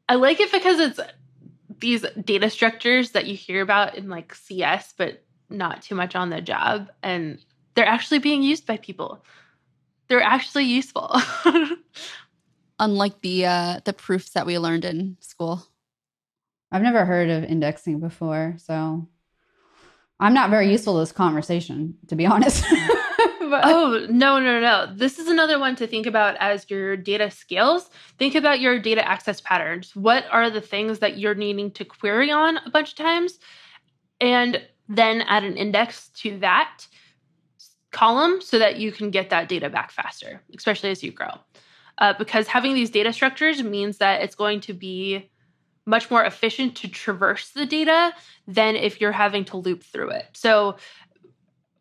I 0.10 0.16
like 0.16 0.40
it 0.40 0.52
because 0.52 0.80
it's 0.80 1.00
these 1.80 2.06
data 2.24 2.50
structures 2.50 3.12
that 3.12 3.26
you 3.28 3.36
hear 3.36 3.62
about 3.62 3.96
in 3.96 4.10
like 4.10 4.36
CS, 4.36 4.94
but 4.98 5.24
not 5.50 5.82
too 5.82 5.96
much 5.96 6.16
on 6.16 6.30
the 6.30 6.42
job, 6.42 6.90
and 7.04 7.40
they're 7.76 7.86
actually 7.86 8.20
being 8.20 8.44
used 8.44 8.66
by 8.66 8.78
people. 8.78 9.24
They're 10.08 10.22
actually 10.22 10.66
useful. 10.66 11.16
Unlike 12.80 13.22
the 13.22 13.46
uh 13.46 13.80
the 13.86 13.94
proofs 13.94 14.32
that 14.32 14.46
we 14.46 14.58
learned 14.58 14.86
in 14.86 15.18
school. 15.20 15.64
I've 16.72 16.82
never 16.82 17.06
heard 17.06 17.30
of 17.30 17.44
indexing 17.44 18.00
before, 18.00 18.56
so 18.58 19.08
I'm 20.20 20.34
not 20.34 20.50
very 20.50 20.72
useful 20.72 20.94
to 20.94 21.00
this 21.00 21.12
conversation, 21.12 21.98
to 22.08 22.16
be 22.16 22.26
honest. 22.28 22.64
but 23.40 23.66
oh, 23.66 24.08
no, 24.10 24.40
no, 24.40 24.60
no. 24.60 24.94
This 24.96 25.20
is 25.20 25.28
another 25.28 25.60
one 25.60 25.76
to 25.78 25.88
think 25.88 26.06
about 26.06 26.38
as 26.40 26.70
your 26.70 26.96
data 26.96 27.30
scales. 27.32 27.90
Think 28.18 28.36
about 28.36 28.62
your 28.62 28.80
data 28.80 29.06
access 29.06 29.42
patterns. 29.42 29.96
What 29.96 30.26
are 30.32 30.50
the 30.50 30.62
things 30.62 31.00
that 31.00 31.18
you're 31.18 31.36
needing 31.36 31.72
to 31.72 31.84
query 31.86 32.32
on 32.32 32.58
a 32.58 32.70
bunch 32.70 32.92
of 32.92 32.98
times? 32.98 33.40
And 34.22 34.62
then 34.88 35.22
add 35.24 35.44
an 35.44 35.58
index 35.58 36.10
to 36.10 36.38
that 36.40 36.86
column 37.92 38.42
so 38.42 38.60
that 38.60 38.78
you 38.78 38.92
can 38.92 39.10
get 39.10 39.32
that 39.32 39.50
data 39.50 39.70
back 39.70 39.92
faster, 39.92 40.42
especially 40.56 40.92
as 40.92 41.04
you 41.04 41.12
grow. 41.12 41.32
Uh, 41.98 42.14
because 42.18 42.48
having 42.48 42.74
these 42.74 42.90
data 42.90 43.12
structures 43.12 43.62
means 43.62 43.98
that 43.98 44.22
it's 44.22 44.36
going 44.36 44.62
to 44.62 44.74
be 44.74 45.31
much 45.92 46.10
more 46.10 46.24
efficient 46.24 46.76
to 46.78 46.88
traverse 46.88 47.50
the 47.50 47.66
data 47.68 48.14
than 48.48 48.76
if 48.76 49.00
you're 49.00 49.12
having 49.12 49.46
to 49.46 49.58
loop 49.58 49.84
through 49.84 50.10
it. 50.10 50.26
So 50.34 50.78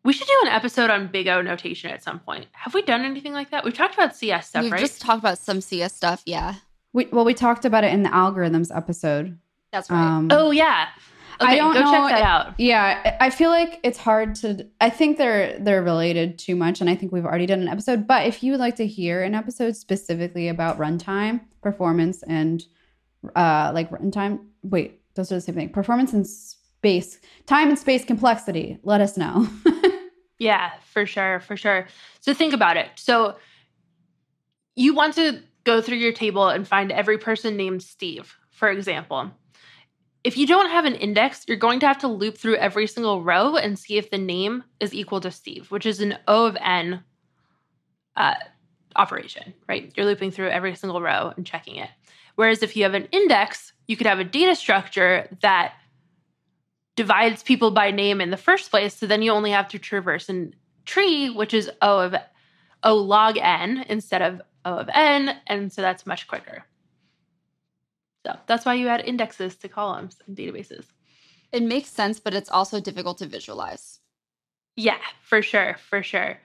we 0.03 0.13
should 0.13 0.27
do 0.27 0.39
an 0.43 0.49
episode 0.49 0.89
on 0.89 1.07
big 1.07 1.27
O 1.27 1.41
notation 1.41 1.89
at 1.91 2.03
some 2.03 2.19
point. 2.19 2.45
Have 2.51 2.73
we 2.73 2.81
done 2.81 3.05
anything 3.05 3.33
like 3.33 3.51
that? 3.51 3.63
We've 3.63 3.73
talked 3.73 3.93
about 3.93 4.15
CS 4.15 4.49
stuff, 4.49 4.63
We've 4.63 4.71
right? 4.71 4.79
just 4.81 5.01
talked 5.01 5.19
about 5.19 5.37
some 5.37 5.61
CS 5.61 5.95
stuff. 5.95 6.21
Yeah, 6.25 6.55
we, 6.93 7.05
well, 7.07 7.25
we 7.25 7.33
talked 7.33 7.65
about 7.65 7.83
it 7.83 7.93
in 7.93 8.03
the 8.03 8.09
algorithms 8.09 8.75
episode. 8.75 9.37
that's 9.71 9.89
right. 9.89 9.99
Um, 10.17 10.27
oh 10.31 10.51
yeah. 10.51 10.87
Okay, 11.39 11.53
I 11.53 11.55
don't 11.55 11.73
go 11.73 11.81
know- 11.81 11.91
check 11.91 12.17
that 12.17 12.23
out. 12.23 12.53
Yeah, 12.59 13.01
I 13.19 13.27
I 13.27 13.29
feel 13.31 13.49
like 13.49 13.79
it's 13.83 13.97
hard 13.97 14.35
to. 14.41 14.67
I 14.79 14.89
think 14.91 15.17
they're 15.17 15.57
they're 15.59 15.81
related 15.81 16.37
too 16.37 16.55
much, 16.55 16.81
and 16.81 16.89
I 16.89 16.95
think 16.95 17.11
we've 17.11 17.25
already 17.25 17.45
done 17.47 17.61
an 17.61 17.67
episode. 17.67 18.05
But 18.05 18.27
if 18.27 18.43
you 18.43 18.51
would 18.51 18.59
like 18.59 18.75
to 18.75 18.85
hear 18.85 19.23
an 19.23 19.33
episode 19.33 19.75
specifically 19.75 20.49
about 20.49 20.77
runtime, 20.77 21.41
performance, 21.63 22.21
and 22.23 22.63
uh 23.35 23.71
like 23.73 23.89
runtime, 23.91 24.39
wait, 24.63 25.01
those 25.15 25.31
are 25.31 25.35
the 25.35 25.41
same 25.41 25.55
thing. 25.55 25.69
Performance 25.69 26.13
and 26.13 26.25
space, 26.25 27.19
time 27.45 27.69
and 27.69 27.79
space 27.79 28.05
complexity. 28.05 28.79
Let 28.83 29.01
us 29.01 29.17
know. 29.17 29.47
Yeah, 30.41 30.71
for 30.91 31.05
sure, 31.05 31.39
for 31.39 31.55
sure. 31.55 31.87
So 32.19 32.33
think 32.33 32.55
about 32.55 32.75
it. 32.75 32.87
So 32.95 33.35
you 34.75 34.95
want 34.95 35.13
to 35.13 35.43
go 35.65 35.81
through 35.83 35.97
your 35.97 36.13
table 36.13 36.47
and 36.47 36.67
find 36.67 36.91
every 36.91 37.19
person 37.19 37.55
named 37.55 37.83
Steve, 37.83 38.35
for 38.49 38.67
example. 38.67 39.29
If 40.23 40.39
you 40.39 40.47
don't 40.47 40.71
have 40.71 40.85
an 40.85 40.95
index, 40.95 41.45
you're 41.47 41.57
going 41.57 41.79
to 41.81 41.87
have 41.87 41.99
to 41.99 42.07
loop 42.07 42.39
through 42.39 42.55
every 42.55 42.87
single 42.87 43.21
row 43.21 43.55
and 43.55 43.77
see 43.77 43.99
if 43.99 44.09
the 44.09 44.17
name 44.17 44.63
is 44.79 44.95
equal 44.95 45.21
to 45.21 45.29
Steve, 45.29 45.69
which 45.69 45.85
is 45.85 45.99
an 45.99 46.17
O 46.27 46.47
of 46.47 46.57
N 46.59 47.03
uh, 48.15 48.33
operation, 48.95 49.53
right? 49.69 49.93
You're 49.95 50.07
looping 50.07 50.31
through 50.31 50.49
every 50.49 50.73
single 50.73 51.03
row 51.03 51.33
and 51.37 51.45
checking 51.45 51.75
it. 51.75 51.89
Whereas 52.41 52.63
if 52.63 52.75
you 52.75 52.81
have 52.81 52.95
an 52.95 53.07
index, 53.11 53.71
you 53.87 53.95
could 53.95 54.07
have 54.07 54.17
a 54.17 54.23
data 54.23 54.55
structure 54.55 55.27
that 55.43 55.75
divides 56.95 57.43
people 57.43 57.69
by 57.69 57.91
name 57.91 58.19
in 58.19 58.31
the 58.31 58.35
first 58.35 58.71
place. 58.71 58.95
So 58.95 59.05
then 59.05 59.21
you 59.21 59.31
only 59.31 59.51
have 59.51 59.67
to 59.67 59.77
traverse 59.77 60.27
a 60.27 60.49
tree, 60.85 61.29
which 61.29 61.53
is 61.53 61.69
O 61.83 61.99
of 61.99 62.15
O 62.81 62.95
log 62.95 63.37
n 63.37 63.85
instead 63.87 64.23
of 64.23 64.41
O 64.65 64.73
of 64.73 64.89
n. 64.91 65.37
And 65.45 65.71
so 65.71 65.83
that's 65.83 66.07
much 66.07 66.27
quicker. 66.27 66.65
So 68.25 68.35
that's 68.47 68.65
why 68.65 68.73
you 68.73 68.87
add 68.87 69.01
indexes 69.05 69.55
to 69.57 69.69
columns 69.69 70.17
and 70.25 70.35
databases. 70.35 70.85
it 71.51 71.61
makes 71.61 71.89
sense, 71.89 72.19
but 72.19 72.33
it's 72.33 72.49
also 72.49 72.79
difficult 72.79 73.19
to 73.19 73.27
visualize. 73.27 73.99
Yeah, 74.75 74.97
for 75.21 75.43
sure, 75.43 75.75
for 75.91 76.01
sure. 76.01 76.39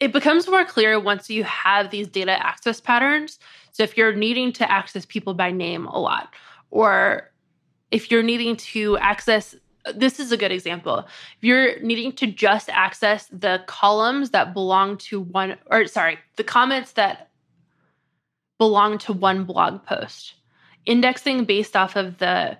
It 0.00 0.12
becomes 0.12 0.48
more 0.48 0.66
clear 0.66 1.00
once 1.00 1.30
you 1.30 1.44
have 1.44 1.90
these 1.90 2.08
data 2.08 2.32
access 2.32 2.78
patterns. 2.78 3.38
So 3.72 3.82
if 3.82 3.96
you're 3.96 4.14
needing 4.14 4.52
to 4.54 4.70
access 4.70 5.04
people 5.06 5.34
by 5.34 5.50
name 5.50 5.86
a 5.86 5.98
lot, 5.98 6.32
or 6.70 7.30
if 7.90 8.10
you're 8.10 8.22
needing 8.22 8.56
to 8.56 8.98
access, 8.98 9.54
this 9.94 10.20
is 10.20 10.30
a 10.30 10.36
good 10.36 10.52
example. 10.52 10.98
If 11.38 11.44
you're 11.44 11.80
needing 11.80 12.12
to 12.12 12.26
just 12.26 12.68
access 12.68 13.26
the 13.26 13.64
columns 13.66 14.30
that 14.30 14.52
belong 14.52 14.98
to 14.98 15.20
one, 15.20 15.56
or 15.70 15.86
sorry, 15.86 16.18
the 16.36 16.44
comments 16.44 16.92
that 16.92 17.30
belong 18.58 18.98
to 18.98 19.12
one 19.12 19.44
blog 19.44 19.84
post, 19.84 20.34
indexing 20.84 21.44
based 21.44 21.74
off 21.74 21.96
of 21.96 22.18
the 22.18 22.58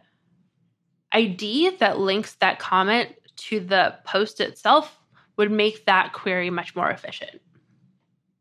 ID 1.12 1.77
that 1.77 1.98
links 1.98 2.35
that 2.37 2.59
comment 2.59 3.11
to 3.37 3.61
the 3.61 3.94
post 4.05 4.40
itself 4.40 4.98
would 5.37 5.51
make 5.51 5.85
that 5.85 6.12
query 6.14 6.49
much 6.49 6.74
more 6.74 6.91
efficient. 6.91 7.41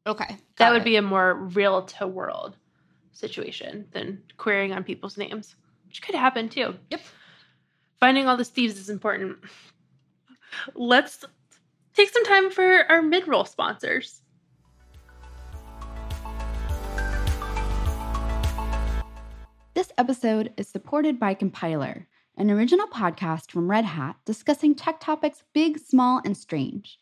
Okay, 0.08 0.38
that 0.58 0.72
would 0.72 0.82
it. 0.82 0.86
be 0.86 0.96
a 0.96 1.02
more 1.02 1.34
real 1.34 1.84
to 1.84 2.08
world 2.08 2.56
situation 3.12 3.88
than 3.91 4.22
querying 4.38 4.74
on 4.74 4.84
people's 4.84 5.18
names, 5.18 5.55
which 5.88 6.01
could 6.01 6.16
happen 6.16 6.49
too. 6.49 6.76
Yep. 6.89 7.01
Finding 7.99 8.28
all 8.28 8.38
the 8.38 8.43
Steves 8.43 8.78
is 8.78 8.89
important. 8.89 9.38
Let's 10.76 11.24
take 11.93 12.09
some 12.09 12.26
time 12.26 12.49
for 12.51 12.86
our 12.89 13.01
mid 13.01 13.28
roll 13.28 13.45
sponsors. 13.45 14.22
This 19.74 19.91
episode 19.97 20.53
is 20.57 20.68
supported 20.68 21.20
by 21.20 21.34
Compiler, 21.34 22.07
an 22.38 22.51
original 22.51 22.88
podcast 22.88 23.51
from 23.51 23.70
Red 23.70 23.86
Hat 23.86 24.16
discussing 24.26 24.76
tech 24.76 24.99
topics 24.99 25.43
big, 25.53 25.80
small, 25.80 26.22
and 26.26 26.36
strange. 26.36 26.99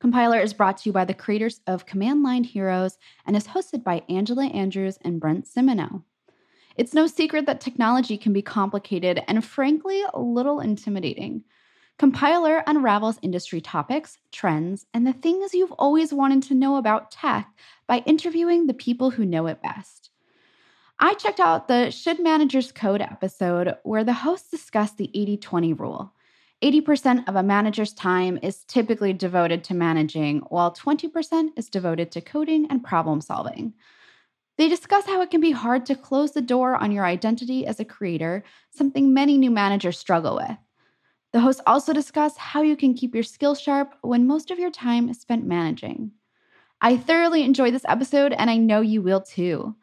Compiler 0.00 0.40
is 0.40 0.54
brought 0.54 0.78
to 0.78 0.88
you 0.88 0.94
by 0.94 1.04
the 1.04 1.12
creators 1.12 1.60
of 1.66 1.84
Command 1.84 2.22
Line 2.22 2.42
Heroes 2.42 2.96
and 3.26 3.36
is 3.36 3.46
hosted 3.46 3.84
by 3.84 4.02
Angela 4.08 4.46
Andrews 4.46 4.98
and 5.02 5.20
Brent 5.20 5.46
Simoneaux. 5.46 6.02
It's 6.74 6.94
no 6.94 7.06
secret 7.06 7.44
that 7.44 7.60
technology 7.60 8.16
can 8.16 8.32
be 8.32 8.40
complicated 8.40 9.22
and, 9.28 9.44
frankly, 9.44 10.02
a 10.14 10.20
little 10.20 10.60
intimidating. 10.60 11.44
Compiler 11.98 12.62
unravels 12.66 13.18
industry 13.20 13.60
topics, 13.60 14.16
trends, 14.32 14.86
and 14.94 15.06
the 15.06 15.12
things 15.12 15.52
you've 15.52 15.72
always 15.72 16.14
wanted 16.14 16.42
to 16.44 16.54
know 16.54 16.76
about 16.76 17.10
tech 17.10 17.52
by 17.86 17.98
interviewing 18.06 18.66
the 18.66 18.72
people 18.72 19.10
who 19.10 19.26
know 19.26 19.46
it 19.48 19.60
best. 19.60 20.08
I 20.98 21.12
checked 21.12 21.40
out 21.40 21.68
the 21.68 21.90
Should 21.90 22.20
Managers 22.20 22.72
Code 22.72 23.02
episode 23.02 23.76
where 23.82 24.04
the 24.04 24.14
hosts 24.14 24.50
discuss 24.50 24.92
the 24.92 25.10
80 25.12 25.36
20 25.36 25.72
rule. 25.74 26.14
80% 26.62 27.26
of 27.26 27.36
a 27.36 27.42
manager's 27.42 27.92
time 27.94 28.38
is 28.42 28.64
typically 28.64 29.12
devoted 29.14 29.64
to 29.64 29.74
managing, 29.74 30.40
while 30.50 30.74
20% 30.74 31.50
is 31.56 31.70
devoted 31.70 32.12
to 32.12 32.20
coding 32.20 32.66
and 32.68 32.84
problem 32.84 33.22
solving. 33.22 33.72
They 34.58 34.68
discuss 34.68 35.06
how 35.06 35.22
it 35.22 35.30
can 35.30 35.40
be 35.40 35.52
hard 35.52 35.86
to 35.86 35.94
close 35.94 36.32
the 36.32 36.42
door 36.42 36.76
on 36.76 36.92
your 36.92 37.06
identity 37.06 37.66
as 37.66 37.80
a 37.80 37.84
creator, 37.84 38.44
something 38.70 39.14
many 39.14 39.38
new 39.38 39.50
managers 39.50 39.98
struggle 39.98 40.36
with. 40.36 40.56
The 41.32 41.40
hosts 41.40 41.62
also 41.66 41.94
discuss 41.94 42.36
how 42.36 42.60
you 42.60 42.76
can 42.76 42.92
keep 42.92 43.14
your 43.14 43.24
skills 43.24 43.58
sharp 43.58 43.94
when 44.02 44.26
most 44.26 44.50
of 44.50 44.58
your 44.58 44.70
time 44.70 45.08
is 45.08 45.18
spent 45.20 45.46
managing. 45.46 46.10
I 46.82 46.98
thoroughly 46.98 47.42
enjoyed 47.42 47.72
this 47.72 47.86
episode, 47.88 48.34
and 48.34 48.50
I 48.50 48.58
know 48.58 48.82
you 48.82 49.00
will 49.00 49.22
too. 49.22 49.76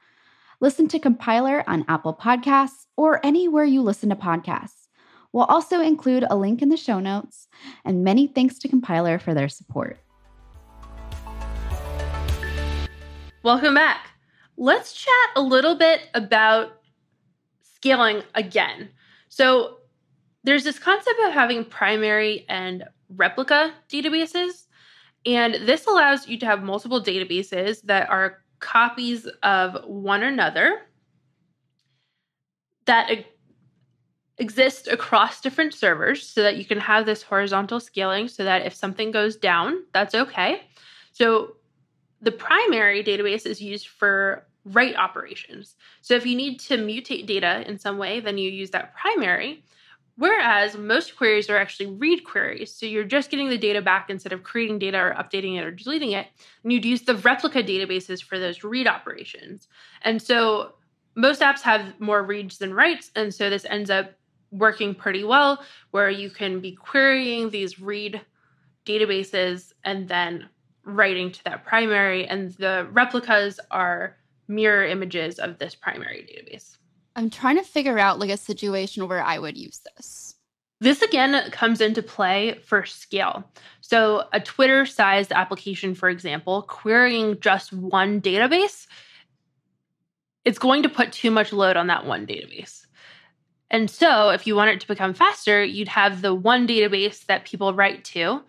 Listen 0.60 0.88
to 0.90 1.00
Compiler 1.00 1.64
on 1.68 1.86
Apple 1.88 2.14
Podcasts 2.14 2.86
or 2.96 3.26
anywhere 3.26 3.64
you 3.64 3.82
listen 3.82 4.10
to 4.10 4.16
podcasts. 4.16 4.87
We'll 5.34 5.46
also 5.46 5.82
include 5.82 6.26
a 6.30 6.36
link 6.36 6.62
in 6.62 6.70
the 6.70 6.78
show 6.78 7.00
notes, 7.00 7.48
and 7.86 8.04
many 8.04 8.28
thanks 8.28 8.58
to 8.60 8.68
Compiler 8.68 9.20
for 9.20 9.34
their 9.34 9.50
support. 9.50 10.00
Welcome 13.44 13.76
back. 13.76 14.10
Let's 14.58 14.94
chat 14.94 15.30
a 15.36 15.42
little 15.42 15.76
bit 15.76 16.02
about 16.14 16.82
scaling 17.62 18.24
again. 18.36 18.90
So, 19.30 19.78
there's 20.44 20.64
this 20.64 20.80
concept 20.80 21.20
of 21.26 21.34
having 21.34 21.66
primary 21.66 22.46
and 22.48 22.86
replica 23.10 23.74
databases. 23.90 24.68
And 25.26 25.56
this 25.68 25.86
allows 25.86 26.28
you 26.28 26.40
to 26.40 26.46
have 26.46 26.64
multiple 26.64 27.04
databases 27.04 27.82
that 27.84 28.10
are 28.10 28.40
copies 28.60 29.28
of 29.44 29.84
one 29.86 30.24
another 30.24 30.82
that 32.86 33.26
exist 34.40 34.88
across 34.88 35.42
different 35.42 35.74
servers 35.74 36.28
so 36.28 36.44
that 36.44 36.58
you 36.58 36.66
can 36.66 36.80
have 36.80 37.06
this 37.06 37.24
horizontal 37.24 37.80
scaling 37.80 38.28
so 38.28 38.44
that 38.44 38.66
if 38.66 38.74
something 38.74 39.12
goes 39.12 39.36
down, 39.36 39.84
that's 39.94 40.14
okay. 40.14 40.62
So 41.12 41.56
the 42.22 42.32
primary 42.32 43.04
database 43.04 43.46
is 43.46 43.62
used 43.62 43.88
for 43.88 44.46
write 44.66 44.96
operations. 44.96 45.76
So 46.02 46.16
if 46.16 46.26
you 46.26 46.36
need 46.36 46.60
to 46.62 46.78
mutate 46.78 47.26
data 47.26 47.64
in 47.68 47.80
some 47.80 47.98
way, 47.98 48.20
then 48.20 48.38
you 48.38 48.50
use 48.50 48.72
that 48.72 48.96
primary. 48.96 49.64
Whereas 50.18 50.76
most 50.76 51.16
queries 51.16 51.50
are 51.50 51.58
actually 51.58 51.92
read 51.92 52.24
queries. 52.24 52.74
So 52.74 52.88
you're 52.88 53.04
just 53.04 53.30
getting 53.30 53.50
the 53.50 53.58
data 53.58 53.84
back 53.84 54.10
instead 54.10 54.34
of 54.34 54.44
creating 54.44 54.80
data 54.80 54.98
or 54.98 55.16
updating 55.18 55.58
it 55.58 55.64
or 55.64 55.72
deleting 55.72 56.12
it. 56.12 56.28
And 56.64 56.74
you'd 56.74 56.86
use 56.86 57.04
the 57.04 57.16
replica 57.16 57.62
databases 57.62 58.24
for 58.24 58.40
those 58.40 58.64
read 58.64 58.88
operations. 58.88 59.68
And 60.02 60.20
so 60.20 60.74
most 61.16 61.42
apps 61.42 61.62
have 61.62 62.00
more 62.00 62.24
reads 62.24 62.58
than 62.58 62.74
writes. 62.74 63.12
And 63.16 63.34
so 63.34 63.50
this 63.50 63.66
ends 63.66 63.92
up 63.92 64.17
working 64.52 64.96
pretty 64.96 65.24
well 65.24 65.64
where 65.92 66.10
you 66.10 66.30
can 66.30 66.60
be 66.60 66.72
querying 66.72 67.50
these 67.50 67.80
read 67.80 68.22
databases 68.86 69.74
and 69.84 70.08
then 70.08 70.48
writing 70.84 71.32
to 71.32 71.44
that 71.44 71.66
primary. 71.66 72.26
And 72.28 72.52
the 72.54 72.88
replicas 72.92 73.60
are 73.72 74.16
mirror 74.48 74.86
images 74.86 75.40
of 75.40 75.60
this 75.60 75.76
primary 75.76 76.22
database. 76.22 76.78
I'm 77.16 77.30
trying 77.30 77.58
to 77.58 77.64
figure 77.64 78.00
out 78.00 78.20
like 78.20 78.30
a 78.30 78.38
situation 78.38 79.08
where 79.08 79.24
I 79.24 79.40
would 79.40 79.58
use 79.58 79.82
this. 79.96 80.36
This 80.80 81.02
again 81.02 81.50
comes 81.52 81.82
into 81.82 82.04
play 82.04 82.60
for 82.64 82.86
scale. 82.86 83.44
So, 83.82 84.26
a 84.32 84.40
Twitter 84.40 84.86
sized 84.86 85.32
application, 85.32 85.96
for 85.96 86.08
example, 86.08 86.62
querying 86.62 87.40
just 87.40 87.74
one 87.74 88.22
database, 88.22 88.86
it's 90.46 90.60
going 90.60 90.84
to 90.84 90.90
put 90.90 91.12
too 91.12 91.32
much 91.32 91.52
load 91.52 91.78
on 91.78 91.88
that 91.88 92.06
one 92.06 92.28
database. 92.28 92.87
And 93.70 93.90
so, 93.90 94.30
if 94.30 94.48
you 94.48 94.56
want 94.56 94.70
it 94.72 94.80
to 94.82 94.88
become 94.88 95.14
faster, 95.14 95.64
you'd 95.64 95.90
have 95.90 96.22
the 96.22 96.34
one 96.34 96.68
database 96.68 97.26
that 97.26 97.44
people 97.46 97.74
write 97.74 98.06
to, 98.06 98.42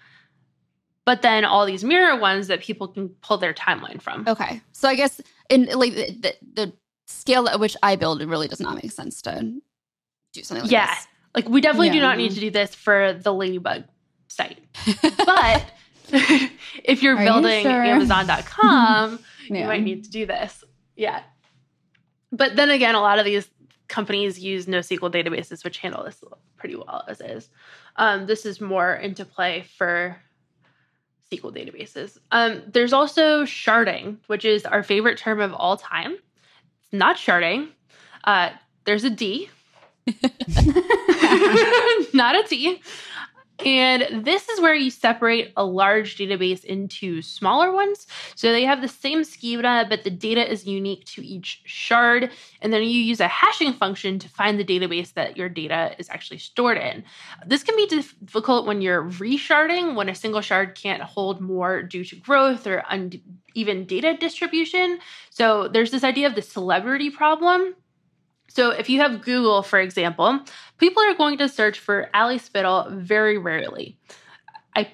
but 1.05 1.23
then 1.23 1.45
all 1.45 1.67
these 1.67 1.83
mirror 1.83 2.19
ones 2.19 2.47
that 2.47 2.61
people 2.61 2.87
can 2.89 3.09
pull 3.21 3.37
their 3.39 3.53
timeline 3.53 4.01
from. 4.01 4.25
Okay. 4.29 4.61
So, 4.73 4.89
I 4.89 4.95
guess 4.95 5.21
in 5.49 5.67
like 5.67 5.95
the, 5.95 6.35
the, 6.55 6.73
scale 7.11 7.49
at 7.49 7.59
which 7.59 7.75
I 7.83 7.97
build, 7.97 8.21
it 8.21 8.29
really 8.29 8.49
does 8.49 8.61
not 8.61 8.75
make 8.75 8.93
sense 8.93 9.23
to 9.23 9.61
do 10.35 10.43
something 10.43 10.63
like 10.63 10.65
this. 10.65 10.73
yeah. 10.73 10.95
this. 10.95 11.07
Like 11.35 11.49
we 11.49 11.61
definitely 11.63 11.87
Yeah. 11.89 11.93
do 11.95 12.01
not 12.01 12.19
need 12.19 12.33
to 12.33 12.41
do 12.41 12.51
this 12.51 12.75
for 12.75 13.15
the 13.15 13.33
Ladybug 13.33 13.85
site. 14.29 14.59
But 15.03 15.65
if 16.85 17.03
you're 17.03 17.17
Are 17.17 17.23
you 17.23 17.29
building 17.31 17.63
sure? 17.63 17.83
Amazon.com, 17.83 19.19
you 19.49 19.65
might 19.65 19.83
need 19.83 20.05
to 20.05 20.11
do 20.11 20.27
this. 20.27 20.63
Yeah. 20.97 21.23
But 22.31 22.57
then 22.57 22.71
again, 22.71 22.95
a 22.95 23.01
lot 23.01 23.19
of 23.19 23.25
these 23.25 23.49
companies 23.89 24.39
use 24.39 24.67
NoSQL 24.67 25.13
databases, 25.13 25.65
which 25.65 25.79
handle 25.79 26.05
this 26.05 26.23
pretty 26.57 26.77
well 26.77 27.05
as 27.09 27.21
is. 27.21 27.49
Um, 27.97 28.27
this 28.27 28.47
is 28.47 28.61
more 28.61 28.95
into 28.95 29.25
play 29.25 29.65
for 29.77 30.17
SQL 31.33 31.55
databases. 31.55 32.19
Um, 32.31 32.63
there's 32.67 32.93
also 32.93 33.45
sharding, 33.45 34.19
which 34.27 34.45
is 34.45 34.65
our 34.65 34.83
favorite 34.83 35.19
term 35.19 35.41
of 35.41 35.55
all 35.55 35.77
time. 35.77 36.13
It's 36.13 36.93
not 36.93 37.17
sharding. 37.17 37.69
Uh, 38.25 38.51
there's 38.85 39.05
a 39.05 39.11
D, 39.11 39.51
not 42.15 42.37
a 42.37 42.45
T. 42.47 42.81
And 43.65 44.25
this 44.25 44.49
is 44.49 44.61
where 44.61 44.75
you 44.75 44.91
separate 44.91 45.53
a 45.57 45.65
large 45.65 46.17
database 46.17 46.65
into 46.65 47.23
smaller 47.23 47.73
ones. 47.73 48.07
So 48.37 48.53
they 48.53 48.65
have 48.65 48.81
the 48.81 48.89
same 48.89 49.25
schema, 49.25 49.85
but 49.89 50.05
the 50.05 50.11
data 50.11 50.49
is 50.49 50.67
unique 50.67 51.05
to 51.07 51.27
each 51.27 51.63
shard. 51.65 52.31
And 52.63 52.73
then 52.73 52.83
you 52.85 52.89
use 52.89 53.19
a 53.19 53.27
hashing 53.27 53.73
function 53.73 54.21
to 54.21 54.29
find 54.29 54.59
the 54.61 54.65
database 54.65 55.13
that 55.15 55.37
your 55.37 55.49
data 55.49 55.97
is 55.99 56.09
actually 56.09 56.39
stored 56.39 56.79
in. 56.79 57.03
This 57.47 57.65
can 57.65 57.75
be 57.75 57.87
difficult 57.87 58.67
when 58.67 58.81
you're 58.81 59.03
resharding, 59.03 59.97
when 59.97 60.09
a 60.09 60.15
single 60.15 60.41
shard 60.41 60.77
can't 60.77 61.03
hold 61.03 61.41
more 61.41 61.83
due 61.83 62.05
to 62.05 62.17
growth 62.17 62.67
or 62.67 62.85
uneven 62.89 63.85
data 63.87 64.17
distribution. 64.17 65.01
So 65.31 65.67
there's 65.67 65.91
this 65.91 66.05
idea 66.05 66.29
of 66.29 66.37
the 66.37 66.43
celebrity 66.43 67.11
problem. 67.11 67.75
So 68.49 68.71
if 68.71 68.89
you 68.89 69.01
have 69.01 69.23
Google, 69.23 69.63
for 69.63 69.79
example, 69.79 70.41
people 70.79 71.03
are 71.03 71.15
going 71.15 71.39
to 71.39 71.49
search 71.49 71.79
for 71.79 72.09
Ali 72.15 72.39
Spittel 72.39 72.91
very 72.93 73.39
rarely. 73.39 73.99
I 74.75 74.91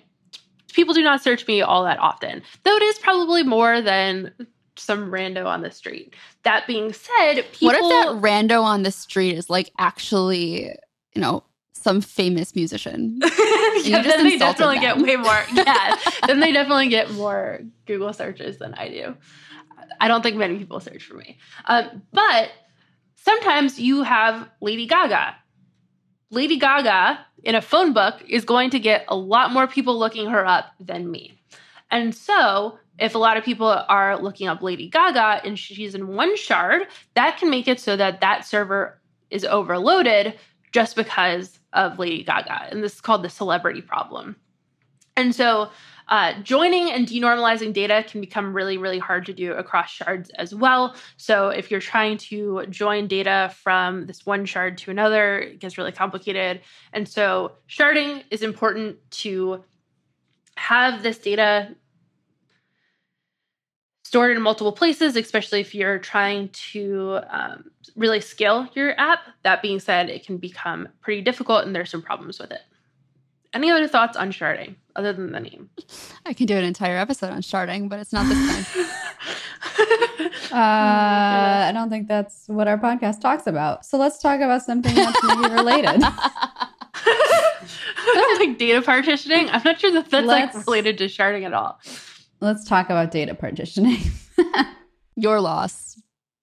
people 0.73 0.95
do 0.95 1.03
not 1.03 1.23
search 1.23 1.47
me 1.47 1.63
all 1.63 1.85
that 1.85 1.99
often, 1.99 2.43
though 2.65 2.77
it 2.77 2.83
is 2.83 2.99
probably 2.99 3.43
more 3.43 3.81
than 3.81 4.33
some 4.77 5.11
rando 5.11 5.47
on 5.47 5.63
the 5.63 5.71
street. 5.71 6.15
That 6.43 6.67
being 6.67 6.93
said, 6.93 7.45
people, 7.53 7.67
What 7.67 7.77
if 7.77 7.83
that 7.83 8.23
rando 8.23 8.63
on 8.63 8.83
the 8.83 8.91
street 8.91 9.37
is 9.37 9.49
like 9.49 9.71
actually, 9.79 10.75
you 11.15 11.21
know, 11.21 11.45
some 11.75 12.01
famous 12.01 12.55
musician? 12.55 13.21
yeah, 13.85 14.03
then 14.03 14.25
they 14.25 14.37
definitely 14.37 14.81
get 14.81 14.99
way 14.99 15.17
more. 15.17 15.45
Yeah, 15.55 15.97
then 16.27 16.41
they 16.41 16.53
definitely 16.53 16.89
get 16.89 17.11
more 17.13 17.61
Google 17.87 18.13
searches 18.13 18.59
than 18.59 18.75
I 18.75 18.89
do. 18.89 19.17
I 20.01 20.09
don't 20.09 20.23
think 20.23 20.37
many 20.37 20.59
people 20.59 20.81
search 20.81 21.05
for 21.05 21.15
me, 21.15 21.39
um, 21.67 22.03
but 22.13 22.51
sometimes 23.25 23.81
you 23.81 24.03
have 24.03 24.49
Lady 24.61 24.87
Gaga. 24.87 25.35
Lady 26.31 26.59
Gaga 26.59 27.25
in 27.43 27.55
a 27.55 27.63
phone 27.63 27.93
book 27.93 28.17
is 28.29 28.45
going 28.45 28.71
to 28.71 28.79
get 28.79 29.05
a 29.09 29.17
lot 29.17 29.53
more 29.53 29.67
people 29.67 29.99
looking 29.99 30.29
her 30.29 30.47
up 30.47 30.67
than 30.81 31.11
me. 31.11 31.39
And 31.91 32.15
so, 32.15 32.79
if 32.99 33.15
a 33.15 33.19
lot 33.19 33.37
of 33.37 33.45
people 33.45 33.69
are 33.69 34.21
looking 34.21 34.47
up 34.47 34.63
Lady 34.63 34.89
Gaga 34.89 35.41
and 35.45 35.59
she's 35.59 35.95
in 35.95 36.09
one 36.09 36.37
shard, 36.37 36.83
that 37.15 37.39
can 37.39 37.51
make 37.51 37.67
it 37.67 37.81
so 37.81 37.97
that 37.97 38.21
that 38.21 38.45
server 38.45 39.01
is 39.31 39.45
overloaded 39.45 40.39
just 40.73 40.95
because 40.95 41.59
of 41.73 41.99
Lady 41.99 42.25
Gaga. 42.25 42.69
And 42.71 42.83
this 42.83 42.95
is 42.95 43.01
called 43.01 43.23
the 43.23 43.31
celebrity 43.31 43.81
problem. 43.81 44.37
And 45.17 45.35
so, 45.35 45.71
uh, 46.09 46.35
joining 46.43 46.91
and 46.91 47.07
denormalizing 47.07 47.73
data 47.73 48.05
can 48.07 48.21
become 48.21 48.53
really, 48.53 48.77
really 48.77 48.99
hard 48.99 49.27
to 49.27 49.33
do 49.33 49.53
across 49.53 49.91
shards 49.91 50.31
as 50.31 50.55
well. 50.55 50.95
So, 51.17 51.49
if 51.49 51.71
you're 51.71 51.81
trying 51.81 52.19
to 52.19 52.67
join 52.69 53.09
data 53.09 53.53
from 53.63 54.07
this 54.07 54.27
one 54.27 54.45
shard 54.45 54.79
to 54.79 54.91
another, 54.91 55.41
it 55.41 55.61
gets 55.61 55.79
really 55.79 55.93
complicated. 55.93 56.61
And 56.93 57.09
so, 57.09 57.53
sharding 57.69 58.23
is 58.31 58.43
important 58.43 58.99
to 59.13 59.65
have 60.57 61.03
this 61.03 61.19
data 61.19 61.75
stored 64.05 64.37
in 64.37 64.43
multiple 64.43 64.73
places, 64.73 65.17
especially 65.17 65.61
if 65.61 65.75
you're 65.75 65.99
trying 65.99 66.49
to 66.51 67.19
um, 67.31 67.65
really 67.97 68.21
scale 68.21 68.69
your 68.75 68.99
app. 69.01 69.21
That 69.43 69.63
being 69.63 69.81
said, 69.81 70.09
it 70.09 70.25
can 70.25 70.37
become 70.37 70.89
pretty 71.01 71.23
difficult 71.23 71.65
and 71.65 71.75
there's 71.75 71.91
some 71.91 72.03
problems 72.03 72.39
with 72.39 72.53
it. 72.53 72.61
Any 73.53 73.71
other 73.71 73.89
thoughts 73.89 74.17
on 74.17 74.31
sharding 74.31 74.77
other 74.97 75.13
than 75.13 75.33
the 75.33 75.41
name? 75.41 75.71
I 76.27 76.33
can 76.33 76.47
do 76.47 76.57
an 76.57 76.65
entire 76.65 76.97
episode 76.97 77.31
on 77.31 77.43
sharding, 77.43 77.89
but 77.89 77.99
it's 78.01 78.13
not 78.13 78.27
this 78.29 78.73
time. 78.75 78.91
Uh, 80.53 81.69
I 81.69 81.71
don't 81.75 81.91
think 81.91 82.07
that's 82.09 82.45
what 82.47 82.69
our 82.69 82.79
podcast 82.79 83.21
talks 83.21 83.47
about. 83.47 83.85
So 83.85 83.99
let's 83.99 84.21
talk 84.21 84.41
about 84.41 84.63
something 84.63 84.95
that's 84.95 85.23
maybe 85.25 85.53
related. 85.55 86.01
like 88.39 88.59
data 88.59 88.83
partitioning. 88.83 89.49
I'm 89.51 89.63
not 89.65 89.81
sure 89.81 89.93
that 89.93 90.11
that's 90.11 90.27
Let's- 90.27 90.55
like 90.55 90.67
related 90.67 90.99
to 90.99 91.07
sharding 91.07 91.45
at 91.45 91.53
all. 91.55 91.81
Let's 92.41 92.65
talk 92.65 92.87
about 92.87 93.11
data 93.11 93.35
partitioning. 93.35 93.99
Your 95.17 95.41
loss. 95.41 96.01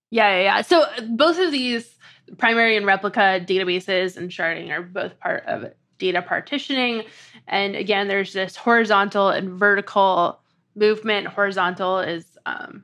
Yeah, 0.09 0.35
yeah, 0.37 0.41
yeah. 0.43 0.61
So 0.61 0.85
both 1.09 1.37
of 1.39 1.51
these 1.51 1.93
primary 2.37 2.75
and 2.77 2.85
replica 2.85 3.39
databases 3.45 4.17
and 4.17 4.29
sharding 4.31 4.71
are 4.71 4.81
both 4.81 5.19
part 5.19 5.45
of 5.45 5.63
data 6.01 6.21
partitioning. 6.21 7.03
And 7.47 7.75
again, 7.75 8.09
there's 8.09 8.33
this 8.33 8.57
horizontal 8.57 9.29
and 9.29 9.51
vertical 9.51 10.41
movement. 10.75 11.27
Horizontal 11.27 11.99
is 11.99 12.25
um, 12.45 12.83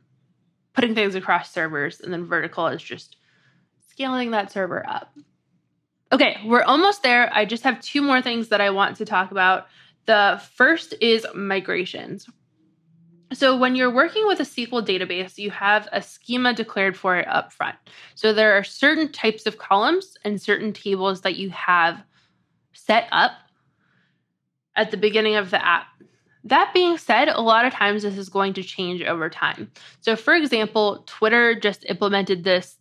putting 0.73 0.95
things 0.95 1.15
across 1.15 1.51
servers, 1.51 1.99
and 1.99 2.13
then 2.13 2.25
vertical 2.25 2.67
is 2.67 2.81
just 2.81 3.17
scaling 3.89 4.31
that 4.31 4.51
server 4.51 4.87
up. 4.87 5.13
Okay, 6.11 6.37
we're 6.45 6.63
almost 6.63 7.03
there. 7.03 7.29
I 7.33 7.43
just 7.43 7.63
have 7.63 7.81
two 7.81 8.01
more 8.01 8.21
things 8.21 8.49
that 8.49 8.61
I 8.61 8.69
want 8.69 8.97
to 8.97 9.05
talk 9.05 9.31
about. 9.31 9.67
The 10.05 10.41
first 10.55 10.93
is 11.01 11.25
migrations. 11.35 12.29
So, 13.33 13.57
when 13.57 13.75
you're 13.75 13.93
working 13.93 14.25
with 14.25 14.39
a 14.39 14.43
SQL 14.43 14.85
database, 14.85 15.37
you 15.37 15.51
have 15.51 15.89
a 15.91 16.01
schema 16.01 16.53
declared 16.53 16.95
for 16.95 17.17
it 17.17 17.27
up 17.27 17.51
front. 17.51 17.75
So, 18.15 18.31
there 18.31 18.53
are 18.53 18.63
certain 18.63 19.11
types 19.11 19.45
of 19.45 19.57
columns 19.57 20.15
and 20.23 20.41
certain 20.41 20.71
tables 20.71 21.21
that 21.21 21.35
you 21.35 21.49
have 21.49 22.01
set 22.87 23.07
up 23.11 23.33
at 24.75 24.91
the 24.91 24.97
beginning 24.97 25.35
of 25.35 25.51
the 25.51 25.63
app. 25.63 25.87
That 26.43 26.73
being 26.73 26.97
said, 26.97 27.27
a 27.27 27.41
lot 27.41 27.65
of 27.65 27.73
times 27.73 28.03
this 28.03 28.17
is 28.17 28.29
going 28.29 28.53
to 28.53 28.63
change 28.63 29.01
over 29.01 29.29
time. 29.29 29.69
So, 29.99 30.15
for 30.15 30.33
example, 30.33 31.03
Twitter 31.05 31.59
just 31.59 31.85
implemented 31.89 32.43
this 32.43 32.77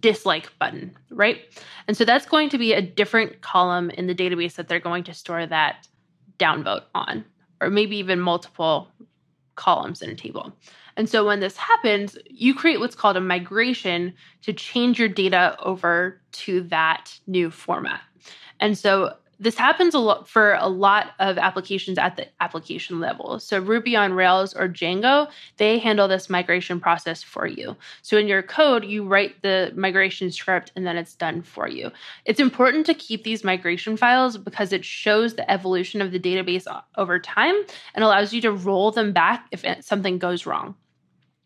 dislike 0.00 0.52
button, 0.58 0.94
right? 1.10 1.40
And 1.88 1.96
so 1.96 2.04
that's 2.04 2.26
going 2.26 2.50
to 2.50 2.58
be 2.58 2.74
a 2.74 2.82
different 2.82 3.40
column 3.40 3.90
in 3.90 4.06
the 4.06 4.14
database 4.14 4.54
that 4.54 4.68
they're 4.68 4.78
going 4.78 5.04
to 5.04 5.14
store 5.14 5.46
that 5.46 5.88
downvote 6.38 6.82
on, 6.94 7.24
or 7.60 7.70
maybe 7.70 7.96
even 7.96 8.20
multiple 8.20 8.88
columns 9.56 10.02
in 10.02 10.10
a 10.10 10.14
table. 10.14 10.52
And 10.96 11.08
so 11.08 11.24
when 11.24 11.40
this 11.40 11.56
happens, 11.56 12.18
you 12.26 12.54
create 12.54 12.80
what's 12.80 12.94
called 12.94 13.16
a 13.16 13.20
migration 13.20 14.12
to 14.42 14.52
change 14.52 14.98
your 14.98 15.08
data 15.08 15.56
over 15.60 16.20
to 16.32 16.62
that 16.64 17.18
new 17.26 17.50
format. 17.50 18.02
And 18.60 18.76
so 18.76 19.14
this 19.40 19.56
happens 19.56 19.94
a 19.94 19.98
lot 19.98 20.28
for 20.28 20.52
a 20.52 20.68
lot 20.68 21.12
of 21.18 21.38
applications 21.38 21.96
at 21.96 22.16
the 22.16 22.26
application 22.40 23.00
level. 23.00 23.40
So 23.40 23.58
Ruby 23.58 23.96
on 23.96 24.12
Rails 24.12 24.52
or 24.54 24.68
Django, 24.68 25.30
they 25.56 25.78
handle 25.78 26.06
this 26.06 26.28
migration 26.28 26.78
process 26.78 27.22
for 27.22 27.46
you. 27.46 27.74
So 28.02 28.18
in 28.18 28.28
your 28.28 28.42
code, 28.42 28.84
you 28.84 29.02
write 29.02 29.40
the 29.40 29.72
migration 29.74 30.30
script 30.30 30.72
and 30.76 30.86
then 30.86 30.98
it's 30.98 31.14
done 31.14 31.40
for 31.40 31.66
you. 31.66 31.90
It's 32.26 32.38
important 32.38 32.84
to 32.86 32.94
keep 32.94 33.24
these 33.24 33.42
migration 33.42 33.96
files 33.96 34.36
because 34.36 34.74
it 34.74 34.84
shows 34.84 35.34
the 35.34 35.50
evolution 35.50 36.02
of 36.02 36.12
the 36.12 36.20
database 36.20 36.66
over 36.98 37.18
time 37.18 37.54
and 37.94 38.04
allows 38.04 38.34
you 38.34 38.42
to 38.42 38.52
roll 38.52 38.90
them 38.90 39.14
back 39.14 39.46
if 39.52 39.64
something 39.82 40.18
goes 40.18 40.44
wrong. 40.44 40.74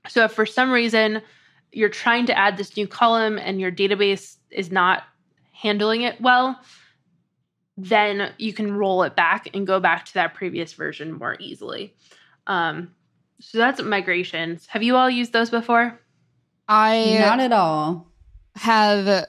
So 0.09 0.24
if 0.24 0.32
for 0.32 0.47
some 0.47 0.72
reason 0.72 1.22
you're 1.70 1.88
trying 1.88 2.26
to 2.26 2.36
add 2.36 2.57
this 2.57 2.76
new 2.76 2.88
column 2.88 3.38
and 3.38 3.61
your 3.61 3.70
database 3.70 4.36
is 4.51 4.72
not 4.72 5.05
handling 5.53 6.03
it 6.03 6.20
well, 6.20 6.61
then 7.77 8.33
you 8.39 8.53
can 8.53 8.72
roll 8.72 9.03
it 9.03 9.16
back 9.16 9.49
and 9.55 9.66
go 9.66 9.81
back 9.81 10.05
to 10.07 10.14
that 10.14 10.35
previous 10.35 10.72
version 10.72 11.12
more 11.12 11.37
easily. 11.41 11.95
Um, 12.47 12.95
so 13.41 13.59
that's 13.59 13.83
migrations. 13.83 14.66
Have 14.66 14.83
you 14.83 14.97
all 14.97 15.11
used 15.11 15.33
those 15.33 15.51
before? 15.51 15.99
I 16.68 17.18
Not 17.20 17.41
at 17.41 17.53
all. 17.53 18.07
have 18.57 19.27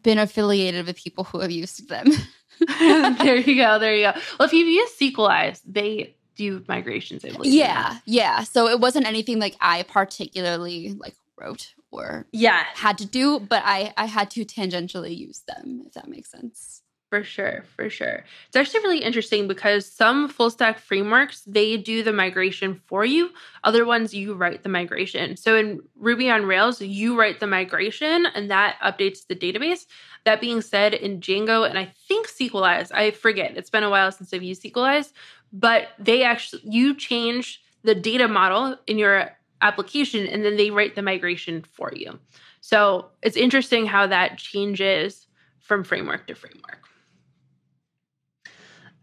been 0.00 0.18
affiliated 0.18 0.86
with 0.86 0.96
people 0.96 1.24
who 1.24 1.40
have 1.40 1.50
used 1.50 1.88
them. 1.88 2.06
there 2.78 3.36
you 3.36 3.54
go. 3.56 3.78
There 3.78 3.94
you 3.94 4.02
go. 4.12 4.20
Well, 4.38 4.46
if 4.46 4.52
you've 4.52 4.68
used 4.68 4.98
Sequelize, 4.98 5.60
they 5.64 6.16
do 6.34 6.64
migrations. 6.68 7.24
I 7.24 7.30
believe. 7.30 7.52
yeah, 7.52 7.98
yeah. 8.04 8.42
So 8.44 8.68
it 8.68 8.80
wasn't 8.80 9.06
anything 9.06 9.38
like 9.38 9.56
I 9.60 9.82
particularly 9.84 10.94
like 10.98 11.14
wrote 11.40 11.74
or 11.92 12.26
Yeah, 12.32 12.64
had 12.74 12.98
to 12.98 13.06
do, 13.06 13.38
but 13.40 13.62
I 13.64 13.92
I 13.96 14.06
had 14.06 14.30
to 14.32 14.44
tangentially 14.44 15.16
use 15.16 15.42
them 15.46 15.82
if 15.86 15.92
that 15.94 16.08
makes 16.08 16.30
sense. 16.32 16.82
For 17.10 17.24
sure, 17.24 17.64
for 17.74 17.88
sure. 17.88 18.22
It's 18.48 18.56
actually 18.56 18.80
really 18.80 19.02
interesting 19.02 19.48
because 19.48 19.90
some 19.90 20.28
full 20.28 20.50
stack 20.50 20.78
frameworks, 20.78 21.40
they 21.46 21.78
do 21.78 22.02
the 22.02 22.12
migration 22.12 22.82
for 22.86 23.02
you. 23.02 23.30
Other 23.64 23.86
ones, 23.86 24.12
you 24.12 24.34
write 24.34 24.62
the 24.62 24.68
migration. 24.68 25.34
So 25.38 25.56
in 25.56 25.80
Ruby 25.96 26.28
on 26.30 26.44
Rails, 26.44 26.82
you 26.82 27.18
write 27.18 27.40
the 27.40 27.46
migration 27.46 28.26
and 28.26 28.50
that 28.50 28.76
updates 28.84 29.26
the 29.26 29.34
database. 29.34 29.86
That 30.24 30.42
being 30.42 30.60
said, 30.60 30.92
in 30.92 31.20
Django 31.20 31.66
and 31.66 31.78
I 31.78 31.94
think 32.08 32.28
Sequelize, 32.28 32.92
I 32.92 33.12
forget, 33.12 33.56
it's 33.56 33.70
been 33.70 33.84
a 33.84 33.90
while 33.90 34.12
since 34.12 34.34
I've 34.34 34.42
used 34.42 34.62
Sequelize, 34.62 35.14
but 35.50 35.88
they 35.98 36.24
actually, 36.24 36.60
you 36.66 36.94
change 36.94 37.62
the 37.84 37.94
data 37.94 38.28
model 38.28 38.76
in 38.86 38.98
your 38.98 39.30
application 39.62 40.26
and 40.26 40.44
then 40.44 40.58
they 40.58 40.70
write 40.70 40.94
the 40.94 41.00
migration 41.00 41.62
for 41.62 41.90
you. 41.94 42.18
So 42.60 43.06
it's 43.22 43.36
interesting 43.36 43.86
how 43.86 44.08
that 44.08 44.36
changes 44.36 45.26
from 45.60 45.84
framework 45.84 46.26
to 46.26 46.34
framework. 46.34 46.87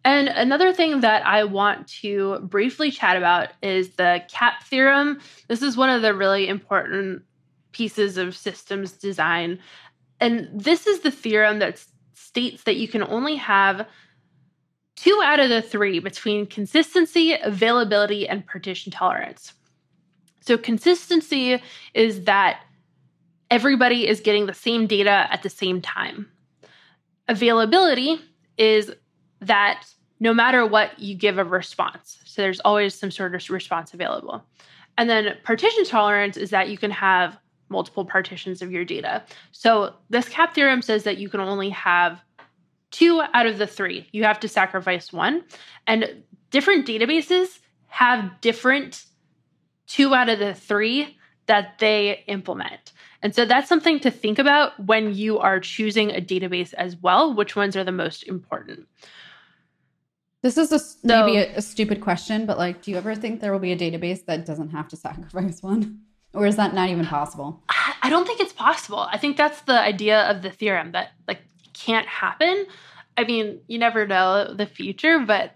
And 0.06 0.28
another 0.28 0.72
thing 0.72 1.02
that 1.02 1.26
I 1.26 1.46
want 1.46 1.88
to 2.02 2.38
briefly 2.42 2.92
chat 2.92 3.18
about 3.18 3.50
is 3.64 3.96
the 3.96 4.22
CAP 4.30 4.64
theorem. 4.64 5.20
This 5.48 5.64
is 5.64 5.76
one 5.76 5.90
of 5.90 6.04
the 6.04 6.14
really 6.14 6.48
important 6.48 7.24
pieces 7.72 8.18
of 8.18 8.38
systems 8.38 8.92
design. 8.92 9.58
And 10.20 10.48
this 10.54 10.86
is 10.86 11.00
the 11.00 11.10
theorem 11.10 11.58
that 11.58 11.84
states 12.14 12.64
that 12.64 12.76
you 12.76 12.88
can 12.88 13.02
only 13.02 13.36
have 13.38 13.88
two 14.96 15.20
out 15.24 15.40
of 15.40 15.50
the 15.50 15.64
three 15.64 15.98
between 15.98 16.46
consistency, 16.46 17.34
availability, 17.34 18.30
and 18.30 18.46
partition 18.46 18.92
tolerance. 18.92 19.54
So, 20.42 20.56
consistency 20.56 21.60
is 21.96 22.26
that 22.26 22.62
everybody 23.50 24.08
is 24.08 24.20
getting 24.20 24.46
the 24.46 24.54
same 24.54 24.86
data 24.86 25.28
at 25.32 25.42
the 25.42 25.50
same 25.50 25.82
time. 25.82 26.30
Availability 27.28 28.20
is 28.58 28.94
that 29.46 29.86
no 30.20 30.34
matter 30.34 30.66
what, 30.66 30.98
you 31.00 31.16
give 31.16 31.38
a 31.38 31.44
response. 31.44 32.20
So 32.26 32.42
there's 32.42 32.60
always 32.62 32.96
some 32.96 33.12
sort 33.12 33.36
of 33.36 33.50
response 33.50 33.94
available. 33.94 34.44
And 34.98 35.10
then 35.10 35.36
partition 35.44 35.86
tolerance 35.86 36.38
is 36.38 36.52
that 36.52 36.70
you 36.70 36.78
can 36.78 36.92
have 36.92 37.38
multiple 37.70 38.06
partitions 38.06 38.62
of 38.62 38.72
your 38.72 38.86
data. 38.86 39.24
So 39.52 39.94
this 40.10 40.30
CAP 40.30 40.56
theorem 40.56 40.82
says 40.82 41.04
that 41.04 41.18
you 41.18 41.30
can 41.30 41.40
only 41.42 41.70
have 41.72 42.24
two 42.92 43.22
out 43.34 43.46
of 43.46 43.58
the 43.58 43.68
three. 43.68 44.08
You 44.12 44.24
have 44.24 44.40
to 44.42 44.48
sacrifice 44.48 45.12
one. 45.12 45.44
And 45.86 46.24
different 46.50 46.88
databases 46.88 47.60
have 47.88 48.40
different 48.40 49.04
two 49.88 50.14
out 50.14 50.30
of 50.30 50.40
the 50.40 50.54
three 50.54 51.18
that 51.48 51.80
they 51.80 52.24
implement. 52.28 52.94
And 53.22 53.36
so 53.36 53.46
that's 53.46 53.68
something 53.68 54.00
to 54.02 54.12
think 54.12 54.40
about 54.40 54.80
when 54.86 55.14
you 55.14 55.40
are 55.40 55.60
choosing 55.60 56.12
a 56.12 56.22
database 56.22 56.74
as 56.76 56.96
well, 56.96 57.34
which 57.34 57.56
ones 57.56 57.76
are 57.76 57.84
the 57.84 57.92
most 57.92 58.24
important. 58.24 58.88
This 60.46 60.60
is 60.60 60.72
a, 60.72 60.80
maybe 61.08 61.38
a, 61.38 61.56
a 61.56 61.62
stupid 61.64 62.02
question, 62.02 62.46
but 62.46 62.60
like, 62.60 62.84
do 62.84 62.92
you 62.92 62.98
ever 62.98 63.16
think 63.16 63.42
there 63.42 63.52
will 63.52 63.58
be 63.58 63.72
a 63.72 63.76
database 63.76 64.24
that 64.28 64.46
doesn't 64.46 64.70
have 64.70 64.88
to 64.90 64.96
sacrifice 65.08 65.64
one? 65.64 66.02
Or 66.36 66.46
is 66.46 66.56
that 66.58 66.76
not 66.76 66.90
even 66.90 67.08
possible? 67.08 67.64
I 68.04 68.12
don't 68.12 68.28
think 68.28 68.40
it's 68.40 68.54
possible. 68.54 69.00
I 69.00 69.18
think 69.18 69.38
that's 69.38 69.62
the 69.62 69.80
idea 69.80 70.22
of 70.30 70.44
the 70.44 70.52
theorem 70.52 70.92
that 70.92 71.14
like 71.28 71.40
can't 71.74 72.06
happen. 72.06 72.68
I 73.18 73.24
mean, 73.24 73.62
you 73.66 73.80
never 73.80 74.06
know 74.06 74.54
the 74.54 74.68
future, 74.68 75.18
but 75.18 75.56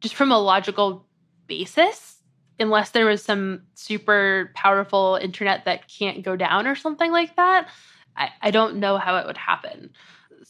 just 0.00 0.14
from 0.14 0.32
a 0.32 0.38
logical 0.38 1.04
basis, 1.46 2.22
unless 2.58 2.92
there 2.92 3.04
was 3.04 3.22
some 3.22 3.64
super 3.74 4.52
powerful 4.54 5.18
internet 5.20 5.66
that 5.66 5.86
can't 5.86 6.22
go 6.22 6.34
down 6.34 6.66
or 6.66 6.76
something 6.76 7.12
like 7.12 7.36
that, 7.36 7.68
I, 8.16 8.30
I 8.40 8.52
don't 8.52 8.76
know 8.76 8.96
how 8.96 9.18
it 9.18 9.26
would 9.26 9.36
happen. 9.36 9.90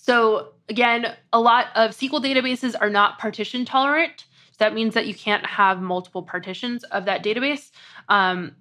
So, 0.00 0.52
again, 0.68 1.14
a 1.32 1.40
lot 1.40 1.66
of 1.74 1.90
SQL 1.90 2.22
databases 2.24 2.74
are 2.80 2.90
not 2.90 3.18
partition 3.18 3.64
tolerant. 3.64 4.24
So 4.52 4.56
that 4.60 4.74
means 4.74 4.94
that 4.94 5.06
you 5.06 5.14
can't 5.14 5.44
have 5.44 5.80
multiple 5.80 6.22
partitions 6.22 6.84
of 6.84 7.04
that 7.04 7.22
database. 7.22 7.70
Um, 8.08 8.56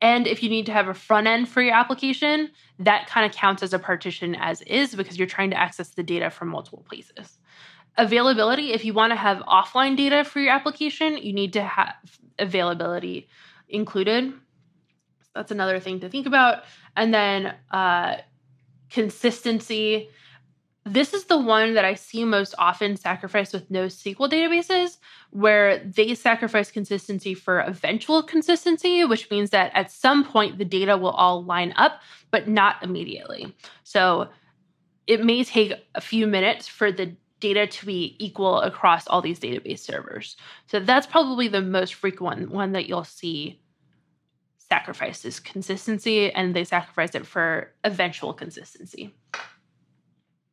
and 0.00 0.26
if 0.26 0.42
you 0.42 0.50
need 0.50 0.66
to 0.66 0.72
have 0.72 0.88
a 0.88 0.94
front 0.94 1.26
end 1.26 1.48
for 1.48 1.62
your 1.62 1.74
application, 1.74 2.50
that 2.78 3.08
kind 3.08 3.24
of 3.24 3.32
counts 3.32 3.62
as 3.62 3.72
a 3.72 3.78
partition 3.78 4.34
as 4.34 4.60
is 4.62 4.94
because 4.94 5.16
you're 5.16 5.26
trying 5.26 5.50
to 5.50 5.58
access 5.58 5.90
the 5.90 6.02
data 6.02 6.30
from 6.30 6.48
multiple 6.48 6.84
places. 6.86 7.38
Availability, 7.96 8.72
if 8.72 8.84
you 8.84 8.92
want 8.92 9.12
to 9.12 9.16
have 9.16 9.38
offline 9.38 9.96
data 9.96 10.24
for 10.24 10.40
your 10.40 10.52
application, 10.52 11.16
you 11.16 11.32
need 11.32 11.52
to 11.54 11.62
have 11.62 11.94
availability 12.38 13.28
included. 13.68 14.34
That's 15.34 15.50
another 15.50 15.80
thing 15.80 16.00
to 16.00 16.08
think 16.08 16.26
about. 16.26 16.64
And 16.96 17.14
then 17.14 17.54
uh, 17.70 18.16
consistency. 18.90 20.10
This 20.86 21.14
is 21.14 21.24
the 21.24 21.38
one 21.38 21.74
that 21.74 21.84
I 21.86 21.94
see 21.94 22.24
most 22.24 22.54
often 22.58 22.96
sacrificed 22.96 23.54
with 23.54 23.70
NoSQL 23.70 24.30
databases, 24.30 24.98
where 25.30 25.78
they 25.78 26.14
sacrifice 26.14 26.70
consistency 26.70 27.32
for 27.32 27.60
eventual 27.60 28.22
consistency, 28.22 29.02
which 29.04 29.30
means 29.30 29.50
that 29.50 29.72
at 29.74 29.90
some 29.90 30.24
point 30.24 30.58
the 30.58 30.64
data 30.64 30.98
will 30.98 31.10
all 31.10 31.42
line 31.42 31.72
up, 31.76 32.02
but 32.30 32.48
not 32.48 32.82
immediately. 32.82 33.56
So 33.82 34.28
it 35.06 35.24
may 35.24 35.42
take 35.42 35.72
a 35.94 36.00
few 36.02 36.26
minutes 36.26 36.68
for 36.68 36.92
the 36.92 37.16
data 37.40 37.66
to 37.66 37.86
be 37.86 38.16
equal 38.18 38.60
across 38.60 39.06
all 39.06 39.22
these 39.22 39.40
database 39.40 39.80
servers. 39.80 40.36
So 40.66 40.80
that's 40.80 41.06
probably 41.06 41.48
the 41.48 41.62
most 41.62 41.94
frequent 41.94 42.50
one 42.50 42.72
that 42.72 42.86
you'll 42.86 43.04
see 43.04 43.60
sacrificed 44.68 45.24
is 45.24 45.40
consistency, 45.40 46.32
and 46.32 46.54
they 46.54 46.64
sacrifice 46.64 47.14
it 47.14 47.26
for 47.26 47.72
eventual 47.84 48.32
consistency. 48.32 49.14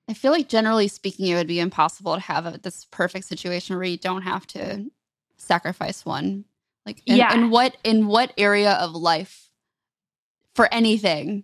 I 0.10 0.14
feel 0.14 0.32
like 0.32 0.50
generally 0.50 0.88
speaking, 0.88 1.28
it 1.28 1.36
would 1.36 1.48
be 1.48 1.60
impossible 1.60 2.16
to 2.16 2.22
have 2.22 2.46
a, 2.46 2.58
this 2.58 2.86
perfect 2.92 3.26
situation 3.26 3.76
where 3.76 3.86
you 3.86 3.98
don't 3.98 4.24
have 4.24 4.46
to 4.48 4.86
sacrifice 5.38 6.06
one. 6.06 6.46
Like, 6.86 7.02
in, 7.06 7.18
Yeah. 7.18 7.34
in 7.34 7.50
what 7.50 7.78
in 7.84 8.08
what 8.08 8.34
area 8.38 8.74
of 8.74 8.92
life, 8.94 9.50
for 10.56 10.68
anything, 10.74 11.44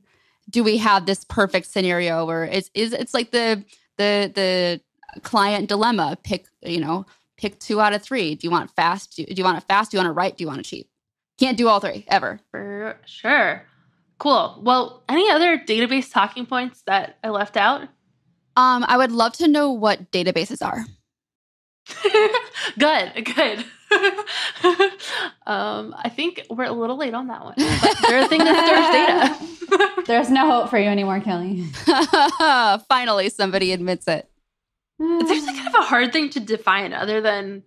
do 0.50 0.64
we 0.64 0.78
have 0.78 1.06
this 1.06 1.24
perfect 1.26 1.68
scenario 1.68 2.26
where 2.26 2.44
it's 2.46 2.70
is 2.74 2.94
it's 2.94 3.14
like 3.14 3.32
the 3.32 3.64
the 3.98 4.32
the 4.34 4.82
client 5.22 5.70
dilemma? 5.70 6.18
Pick 6.24 6.48
you 6.62 6.80
know 6.80 7.06
pick 7.38 7.60
two 7.60 7.80
out 7.80 7.94
of 7.94 8.02
three. 8.02 8.34
Do 8.36 8.48
you 8.48 8.52
want 8.52 8.72
fast? 8.72 9.16
Do, 9.16 9.24
do 9.26 9.34
you 9.36 9.44
want 9.44 9.58
it 9.58 9.64
fast? 9.68 9.92
Do 9.92 9.98
you 9.98 10.04
want 10.04 10.10
it 10.10 10.18
right? 10.20 10.36
Do 10.36 10.44
you 10.44 10.48
want 10.48 10.60
it 10.60 10.64
cheap? 10.66 10.90
Can't 11.40 11.58
do 11.58 11.68
all 11.68 11.80
three 11.80 12.04
ever. 12.08 12.40
For 12.52 12.98
sure. 13.06 13.64
Cool. 14.18 14.60
Well, 14.64 15.04
any 15.08 15.30
other 15.30 15.60
database 15.60 16.12
talking 16.12 16.48
points 16.48 16.82
that 16.88 17.20
I 17.24 17.30
left 17.30 17.56
out? 17.56 17.88
Um, 18.58 18.84
I 18.88 18.98
would 18.98 19.12
love 19.12 19.34
to 19.34 19.48
know 19.48 19.72
what 19.72 20.12
databases 20.12 20.66
are. 20.66 20.84
good, 22.80 23.24
good. 23.24 23.60
um, 25.46 25.96
I 25.96 26.10
think 26.10 26.42
we're 26.50 26.66
a 26.66 26.72
little 26.72 26.98
late 26.98 27.14
on 27.14 27.28
that 27.28 27.46
one. 27.46 27.54
But 27.56 27.98
they're 28.08 28.26
a 28.26 28.28
thing 28.28 28.40
that 28.40 29.38
stores 29.38 29.78
data. 29.78 30.04
There's 30.08 30.32
no 30.32 30.50
hope 30.50 30.72
for 30.72 30.80
you 30.80 30.90
anymore, 30.90 31.20
Kelly. 31.20 31.66
Finally, 32.90 33.30
somebody 33.30 33.72
admits 33.74 34.08
it. 34.08 34.28
it's 35.00 35.32
actually 35.32 35.56
kind 35.56 35.68
of 35.68 35.76
a 35.76 35.84
hard 35.84 36.12
thing 36.12 36.32
to 36.32 36.40
define 36.40 36.94
other 36.94 37.22
than 37.22 37.62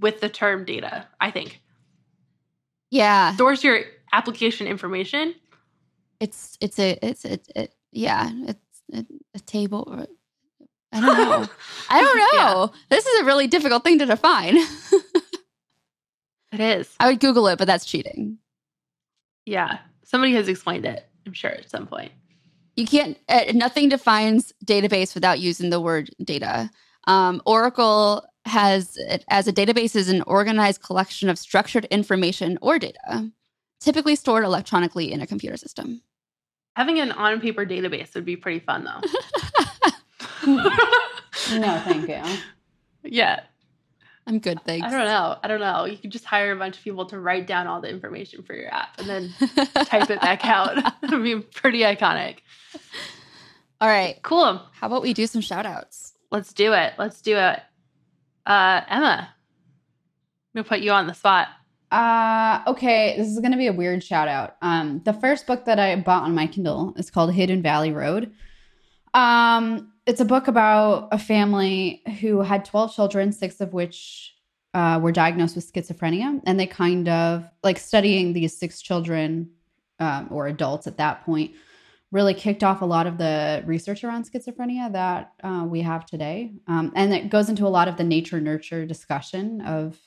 with 0.00 0.20
the 0.20 0.28
term 0.28 0.64
data, 0.64 1.06
I 1.20 1.30
think. 1.30 1.62
Yeah, 2.90 3.34
Stores 3.36 3.62
your 3.62 3.82
application 4.12 4.66
information. 4.66 5.36
it's 6.20 6.58
it's 6.60 6.78
a 6.78 6.98
it's 7.00 7.24
a, 7.24 7.38
it, 7.54 7.74
yeah 7.90 8.30
it's 8.46 8.82
a, 8.92 9.06
a 9.34 9.40
table. 9.40 10.04
I 10.92 11.00
don't 11.00 11.16
know. 11.16 11.48
I 11.88 12.00
don't 12.00 12.36
know. 12.36 12.72
This 12.90 13.06
is 13.06 13.20
a 13.20 13.24
really 13.24 13.46
difficult 13.46 13.84
thing 13.84 13.98
to 13.98 14.06
define. 14.06 14.58
It 16.52 16.60
is. 16.60 16.94
I 17.00 17.08
would 17.08 17.20
Google 17.20 17.48
it, 17.48 17.58
but 17.58 17.66
that's 17.66 17.86
cheating. 17.86 18.38
Yeah. 19.46 19.78
Somebody 20.04 20.34
has 20.34 20.48
explained 20.48 20.84
it, 20.84 21.08
I'm 21.26 21.32
sure, 21.32 21.50
at 21.50 21.70
some 21.70 21.86
point. 21.86 22.12
You 22.76 22.86
can't. 22.86 23.16
Uh, 23.28 23.44
nothing 23.54 23.88
defines 23.88 24.52
database 24.64 25.14
without 25.14 25.40
using 25.40 25.70
the 25.70 25.80
word 25.80 26.10
data. 26.22 26.70
Um, 27.06 27.40
Oracle 27.46 28.24
has 28.44 28.98
as 29.28 29.46
a 29.46 29.52
database 29.52 29.94
is 29.96 30.08
an 30.08 30.22
organized 30.22 30.82
collection 30.82 31.28
of 31.28 31.38
structured 31.38 31.84
information 31.86 32.58
or 32.60 32.78
data, 32.78 33.30
typically 33.80 34.16
stored 34.16 34.44
electronically 34.44 35.12
in 35.12 35.20
a 35.20 35.26
computer 35.26 35.56
system. 35.56 36.02
Having 36.76 37.00
an 37.00 37.12
on 37.12 37.40
paper 37.40 37.64
database 37.66 38.14
would 38.14 38.24
be 38.24 38.36
pretty 38.36 38.60
fun, 38.60 38.84
though. 38.84 39.90
no, 40.46 41.82
thank 41.84 42.08
you. 42.08 42.22
yeah. 43.04 43.40
I'm 44.26 44.38
good, 44.38 44.60
thanks. 44.64 44.86
I 44.86 44.90
don't 44.90 45.06
know. 45.06 45.36
I 45.42 45.48
don't 45.48 45.60
know. 45.60 45.84
You 45.84 45.96
could 45.96 46.12
just 46.12 46.24
hire 46.24 46.52
a 46.52 46.56
bunch 46.56 46.78
of 46.78 46.84
people 46.84 47.06
to 47.06 47.18
write 47.18 47.46
down 47.46 47.66
all 47.66 47.80
the 47.80 47.88
information 47.88 48.42
for 48.42 48.54
your 48.54 48.72
app 48.72 48.98
and 48.98 49.08
then 49.08 49.34
type 49.86 50.10
it 50.10 50.20
back 50.20 50.46
out. 50.46 50.78
It'd 51.02 51.22
be 51.22 51.40
pretty 51.40 51.80
iconic. 51.80 52.36
All 53.80 53.88
right. 53.88 54.22
Cool. 54.22 54.62
How 54.72 54.86
about 54.86 55.02
we 55.02 55.12
do 55.12 55.26
some 55.26 55.40
shout 55.40 55.66
outs? 55.66 56.12
Let's 56.30 56.52
do 56.52 56.72
it. 56.72 56.92
Let's 56.98 57.20
do 57.20 57.36
it. 57.36 57.60
Uh, 58.46 58.80
Emma, 58.88 59.28
I'm 60.54 60.62
gonna 60.62 60.68
put 60.68 60.80
you 60.80 60.92
on 60.92 61.06
the 61.06 61.14
spot. 61.14 61.48
Uh, 61.90 62.62
okay, 62.68 63.16
this 63.18 63.28
is 63.28 63.38
gonna 63.40 63.56
be 63.56 63.66
a 63.66 63.72
weird 63.72 64.02
shout 64.02 64.28
out. 64.28 64.56
Um, 64.62 65.02
the 65.04 65.12
first 65.12 65.46
book 65.46 65.64
that 65.66 65.78
I 65.78 65.94
bought 65.96 66.22
on 66.22 66.34
my 66.34 66.46
Kindle 66.46 66.94
is 66.96 67.10
called 67.10 67.32
Hidden 67.34 67.62
Valley 67.62 67.92
Road. 67.92 68.32
Um, 69.14 69.91
it's 70.06 70.20
a 70.20 70.24
book 70.24 70.48
about 70.48 71.08
a 71.12 71.18
family 71.18 72.02
who 72.20 72.40
had 72.40 72.64
12 72.64 72.94
children, 72.94 73.32
six 73.32 73.60
of 73.60 73.72
which 73.72 74.34
uh, 74.74 74.98
were 75.02 75.12
diagnosed 75.12 75.54
with 75.54 75.70
schizophrenia. 75.70 76.40
And 76.44 76.58
they 76.58 76.66
kind 76.66 77.08
of 77.08 77.48
like 77.62 77.78
studying 77.78 78.32
these 78.32 78.56
six 78.56 78.80
children 78.80 79.50
um, 80.00 80.28
or 80.30 80.46
adults 80.46 80.86
at 80.86 80.96
that 80.96 81.24
point 81.24 81.52
really 82.10 82.34
kicked 82.34 82.62
off 82.62 82.82
a 82.82 82.86
lot 82.86 83.06
of 83.06 83.16
the 83.16 83.62
research 83.64 84.04
around 84.04 84.30
schizophrenia 84.30 84.92
that 84.92 85.32
uh, 85.42 85.64
we 85.66 85.80
have 85.80 86.04
today. 86.04 86.52
Um, 86.66 86.92
and 86.94 87.12
it 87.12 87.30
goes 87.30 87.48
into 87.48 87.66
a 87.66 87.68
lot 87.68 87.88
of 87.88 87.96
the 87.96 88.04
nature 88.04 88.40
nurture 88.40 88.84
discussion 88.84 89.62
of 89.62 89.98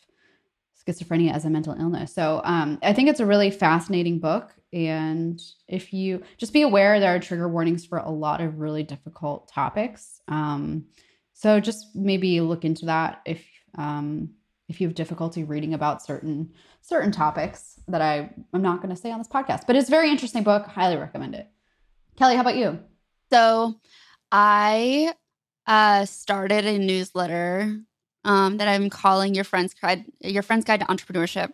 schizophrenia 0.88 1.34
as 1.34 1.46
a 1.46 1.50
mental 1.50 1.74
illness. 1.74 2.14
So 2.14 2.42
um, 2.44 2.80
I 2.84 2.94
think 2.94 3.10
it's 3.10 3.20
a 3.20 3.26
really 3.26 3.52
fascinating 3.52 4.20
book. 4.20 4.54
And 4.72 5.42
if 5.68 5.94
you 5.94 6.22
just 6.38 6.54
be 6.54 6.62
aware, 6.62 7.00
there 7.00 7.16
are 7.16 7.20
trigger 7.20 7.48
warnings 7.48 7.86
for 7.86 7.98
a 7.98 8.10
lot 8.10 8.42
of 8.42 8.60
really 8.60 8.84
difficult 8.84 9.48
topics. 9.48 10.22
Um, 10.28 10.86
so 11.34 11.60
just 11.60 11.96
maybe 11.96 12.42
look 12.42 12.66
into 12.66 12.86
that 12.86 13.22
if 13.26 13.46
um, 13.78 14.30
if 14.68 14.82
you 14.82 14.88
have 14.88 14.96
difficulty 14.96 15.44
reading 15.44 15.74
about 15.74 16.02
certain 16.02 16.54
certain 16.82 17.12
topics 17.12 17.80
that 17.88 18.02
I 18.02 18.30
I'm 18.54 18.62
not 18.62 18.82
going 18.82 18.94
to 18.94 19.02
say 19.02 19.12
on 19.12 19.20
this 19.20 19.28
podcast. 19.28 19.68
But 19.68 19.76
it's 19.76 19.90
a 19.90 19.92
very 19.92 20.10
interesting 20.10 20.44
book. 20.44 20.66
Highly 20.66 20.98
recommend 20.98 21.36
it. 21.36 21.48
Kelly, 22.18 22.36
how 22.36 22.42
about 22.42 22.58
you? 22.58 22.80
So 23.32 23.76
I 24.32 25.14
uh, 25.68 26.06
started 26.06 26.66
a 26.66 26.78
newsletter 26.78 27.80
um, 28.26 28.58
that 28.58 28.68
I'm 28.68 28.90
calling 28.90 29.36
your 29.36 29.44
friend's 29.44 29.74
guide, 29.74 30.04
your 30.20 30.44
friend's 30.44 30.66
guide 30.66 30.82
to 30.82 30.88
entrepreneurship, 30.88 31.54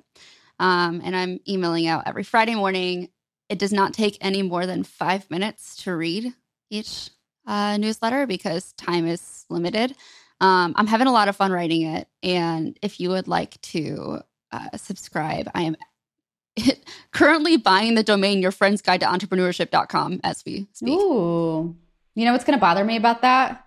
um, 0.59 1.01
and 1.03 1.15
I'm 1.15 1.39
emailing 1.47 1.87
out 1.87 2.07
every 2.07 2.23
Friday 2.23 2.55
morning. 2.55 3.09
It 3.49 3.59
does 3.59 3.73
not 3.73 3.93
take 3.93 4.17
any 4.21 4.41
more 4.41 4.65
than 4.65 4.83
five 4.83 5.29
minutes 5.29 5.83
to 5.83 5.95
read 5.95 6.33
each 6.69 7.09
uh, 7.45 7.77
newsletter 7.77 8.25
because 8.25 8.71
time 8.73 9.05
is 9.05 9.45
limited. 9.49 9.93
Um, 10.39 10.73
I'm 10.77 10.87
having 10.87 11.07
a 11.07 11.11
lot 11.11 11.27
of 11.27 11.35
fun 11.35 11.51
writing 11.51 11.83
it, 11.83 12.07
and 12.23 12.79
if 12.81 12.99
you 12.99 13.09
would 13.09 13.27
like 13.27 13.61
to 13.61 14.21
uh, 14.51 14.77
subscribe, 14.77 15.51
I 15.53 15.63
am 15.63 15.75
currently 17.11 17.57
buying 17.57 17.95
the 17.95 18.03
domain 18.03 18.41
your 18.41 18.51
friend's 18.51 18.81
guide 18.81 19.01
to 19.01 19.07
entrepreneurship.com 19.07 20.21
as 20.23 20.43
we 20.45 20.67
speak. 20.71 20.97
Ooh. 20.97 21.75
You 22.15 22.25
know 22.25 22.31
what's 22.31 22.43
going 22.43 22.57
to 22.57 22.61
bother 22.61 22.83
me 22.83 22.97
about 22.97 23.21
that 23.21 23.65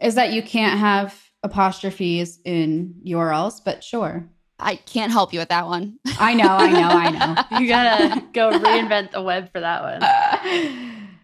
is 0.00 0.16
that 0.16 0.32
you 0.32 0.42
can't 0.42 0.78
have 0.78 1.25
apostrophes 1.46 2.38
in 2.44 2.94
URLs, 3.06 3.62
but 3.64 3.82
sure. 3.82 4.28
I 4.58 4.76
can't 4.76 5.12
help 5.12 5.32
you 5.32 5.38
with 5.38 5.50
that 5.50 5.66
one. 5.66 5.98
I 6.18 6.34
know, 6.34 6.48
I 6.48 6.70
know, 6.70 6.88
I 6.88 7.10
know. 7.10 7.58
You 7.60 7.68
gotta 7.68 8.22
go 8.32 8.50
reinvent 8.50 9.12
the 9.12 9.22
web 9.22 9.50
for 9.52 9.60
that 9.60 9.82
one. 9.82 11.02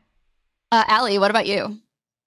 Uh, 0.72 0.84
Ali, 0.88 1.18
what 1.18 1.30
about 1.30 1.46
you? 1.46 1.78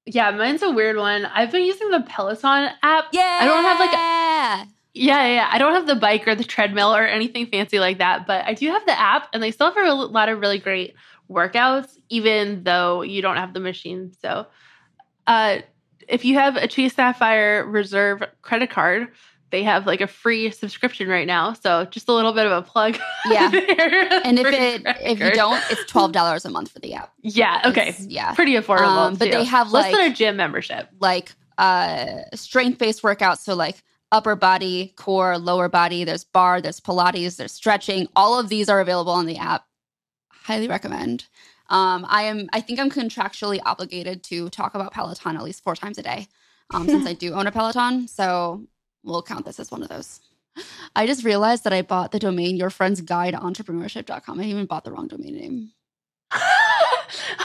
Yeah, 0.06 0.30
mine's 0.30 0.62
a 0.62 0.70
weird 0.70 0.98
one. 0.98 1.26
I've 1.26 1.52
been 1.52 1.64
using 1.64 1.89
the 1.89 2.02
Peloton 2.02 2.70
app. 2.84 3.06
Yeah. 3.12 3.39
I 3.41 3.46
don't 3.46 3.64
have 3.64 3.80
like 3.80 3.89
a, 3.89 3.98
yeah. 3.98 4.66
yeah, 4.93 5.28
yeah. 5.34 5.50
I 5.52 5.58
don't 5.58 5.74
have 5.74 5.88
the 5.88 5.96
bike 5.96 6.28
or 6.28 6.36
the 6.36 6.43
treadmill 6.43 6.96
or 6.96 7.04
anything 7.04 7.48
fancy 7.48 7.80
like 7.80 7.98
that, 7.98 8.28
but 8.28 8.46
I 8.46 8.54
do 8.54 8.68
have 8.68 8.86
the 8.86 8.91
app, 8.91 9.30
and 9.34 9.41
they 9.41 9.50
still 9.50 9.74
have 9.74 9.88
a 9.88 9.93
lot 9.93 10.30
of 10.30 10.39
really 10.39 10.60
great 10.60 10.93
workouts, 11.28 11.98
even 12.10 12.64
though 12.64 13.02
you 13.02 13.24
don't 13.24 13.38
have 13.38 13.56
the 13.56 13.60
machine. 13.60 14.12
So, 14.22 14.46
uh, 15.26 15.58
if 16.08 16.26
you 16.26 16.36
have 16.36 16.56
a 16.56 16.68
Chase 16.68 16.93
Sapphire 16.95 17.66
Reserve 17.66 18.24
credit 18.41 18.70
card, 18.70 19.10
they 19.51 19.64
have 19.64 19.86
like 19.86 20.01
a 20.01 20.08
free 20.08 20.51
subscription 20.51 21.08
right 21.08 21.28
now. 21.28 21.53
So, 21.53 21.86
just 21.86 22.10
a 22.10 22.14
little 22.14 22.34
bit 22.34 22.45
of 22.45 22.51
a 22.51 22.62
plug. 22.62 22.97
Yeah. 23.30 23.49
And 24.26 24.38
if 24.39 24.47
it 24.47 24.82
if 25.01 25.20
you 25.20 25.32
don't, 25.32 25.62
it's 25.72 25.84
twelve 25.86 26.12
dollars 26.12 26.45
a 26.45 26.49
month 26.49 26.72
for 26.72 26.80
the 26.80 26.93
app. 26.93 27.12
yeah, 27.22 27.62
okay, 27.66 27.89
It's- 27.89 28.06
yeah. 28.08 28.34
pretty 28.34 28.53
affordable. 28.53 28.88
Um, 29.08 29.16
but 29.16 29.26
too. 29.26 29.32
they 29.32 29.43
have, 29.45 29.72
less 29.72 29.91
than 29.91 30.12
a 30.12 30.14
gym 30.14 30.36
membership. 30.38 30.89
Like 30.99 31.32
uh 31.58 32.22
strength 32.34 32.78
based 32.80 33.01
workouts. 33.01 33.39
So 33.39 33.56
like 33.56 33.82
upper 34.12 34.36
body, 34.36 34.93
core, 34.95 35.38
lower 35.38 35.70
body, 35.70 36.03
there's 36.03 36.24
bar, 36.24 36.62
there's 36.62 36.80
Pilates, 36.80 37.38
there's 37.38 37.51
stretching. 37.53 38.08
All 38.16 38.38
of 38.39 38.49
these 38.49 38.70
are 38.70 38.80
available 38.80 39.12
on 39.14 39.26
the 39.26 39.38
app. 39.38 39.66
Highly 40.32 40.68
recommend. 40.68 41.26
Um, 41.70 42.05
I 42.07 42.24
am 42.24 42.49
I 42.53 42.61
think 42.61 42.80
I'm 42.80 42.89
contractually 42.91 43.59
obligated 43.66 44.24
to 44.26 44.49
talk 44.49 44.76
about 44.76 44.93
Peloton 44.93 45.36
at 45.36 45.43
least 45.43 45.63
four 45.63 45.76
times 45.76 45.97
a 45.97 46.03
day. 46.03 46.28
Um, 46.74 46.88
since 46.88 47.05
I 47.07 47.13
do 47.26 47.34
own 47.34 47.47
a 47.47 47.51
Peloton. 47.51 48.07
So 48.07 48.66
we'll 49.03 49.22
count 49.24 49.45
this 49.45 49.59
as 49.59 49.72
one 49.72 49.84
of 49.84 49.89
those. 49.89 50.20
I 50.95 51.05
just 51.05 51.24
realized 51.26 51.63
that 51.66 51.74
I 51.74 51.82
bought 51.82 52.11
the 52.11 52.20
domain 52.20 52.55
your 52.55 52.70
friend's 52.70 53.01
guide 53.01 53.32
to 53.34 53.39
entrepreneurship.com. 53.39 54.39
I 54.39 54.43
even 54.45 54.66
bought 54.66 54.86
the 54.86 54.91
wrong 54.91 55.07
domain 55.07 55.36
name. 55.36 55.72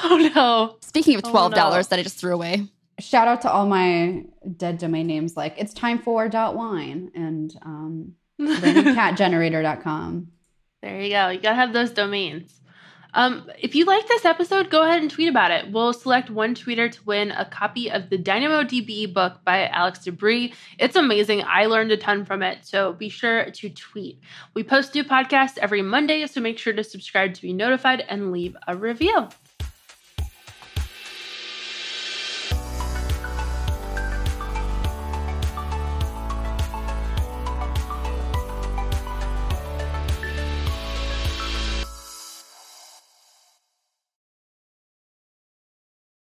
oh 0.04 0.30
no. 0.34 0.76
Speaking 0.80 1.16
of 1.16 1.22
Oh, 1.24 1.30
twelve 1.30 1.54
dollars 1.54 1.86
no. 1.90 1.96
that 1.96 2.00
I 2.00 2.02
just 2.04 2.18
threw 2.18 2.32
away. 2.34 2.66
Shout 2.98 3.28
out 3.28 3.40
to 3.42 3.50
all 3.50 3.66
my 3.66 4.24
dead 4.56 4.78
domain 4.78 5.06
names 5.06 5.36
like 5.36 5.54
it's 5.58 5.72
time 5.72 5.98
for 5.98 6.28
dot 6.28 6.54
wine 6.54 7.10
and 7.14 7.56
um 7.62 8.14
catgenerator.com. 8.40 10.28
There 10.82 11.00
you 11.00 11.10
go. 11.10 11.28
You 11.28 11.40
gotta 11.40 11.56
have 11.56 11.72
those 11.72 11.90
domains. 11.90 12.59
Um, 13.14 13.50
if 13.58 13.74
you 13.74 13.84
like 13.84 14.06
this 14.08 14.24
episode, 14.24 14.70
go 14.70 14.82
ahead 14.82 15.02
and 15.02 15.10
tweet 15.10 15.28
about 15.28 15.50
it. 15.50 15.70
We'll 15.70 15.92
select 15.92 16.30
one 16.30 16.54
tweeter 16.54 16.90
to 16.90 17.04
win 17.04 17.30
a 17.32 17.44
copy 17.44 17.90
of 17.90 18.10
the 18.10 18.18
DynamoDB 18.18 19.12
book 19.12 19.44
by 19.44 19.68
Alex 19.68 20.00
DeBrie. 20.00 20.54
It's 20.78 20.96
amazing. 20.96 21.42
I 21.46 21.66
learned 21.66 21.92
a 21.92 21.96
ton 21.96 22.24
from 22.24 22.42
it, 22.42 22.58
so 22.66 22.92
be 22.92 23.08
sure 23.08 23.50
to 23.50 23.70
tweet. 23.70 24.18
We 24.54 24.62
post 24.62 24.94
new 24.94 25.04
podcasts 25.04 25.58
every 25.58 25.82
Monday, 25.82 26.26
so 26.26 26.40
make 26.40 26.58
sure 26.58 26.72
to 26.72 26.84
subscribe 26.84 27.34
to 27.34 27.42
be 27.42 27.52
notified 27.52 28.04
and 28.08 28.32
leave 28.32 28.56
a 28.66 28.76
review. 28.76 29.28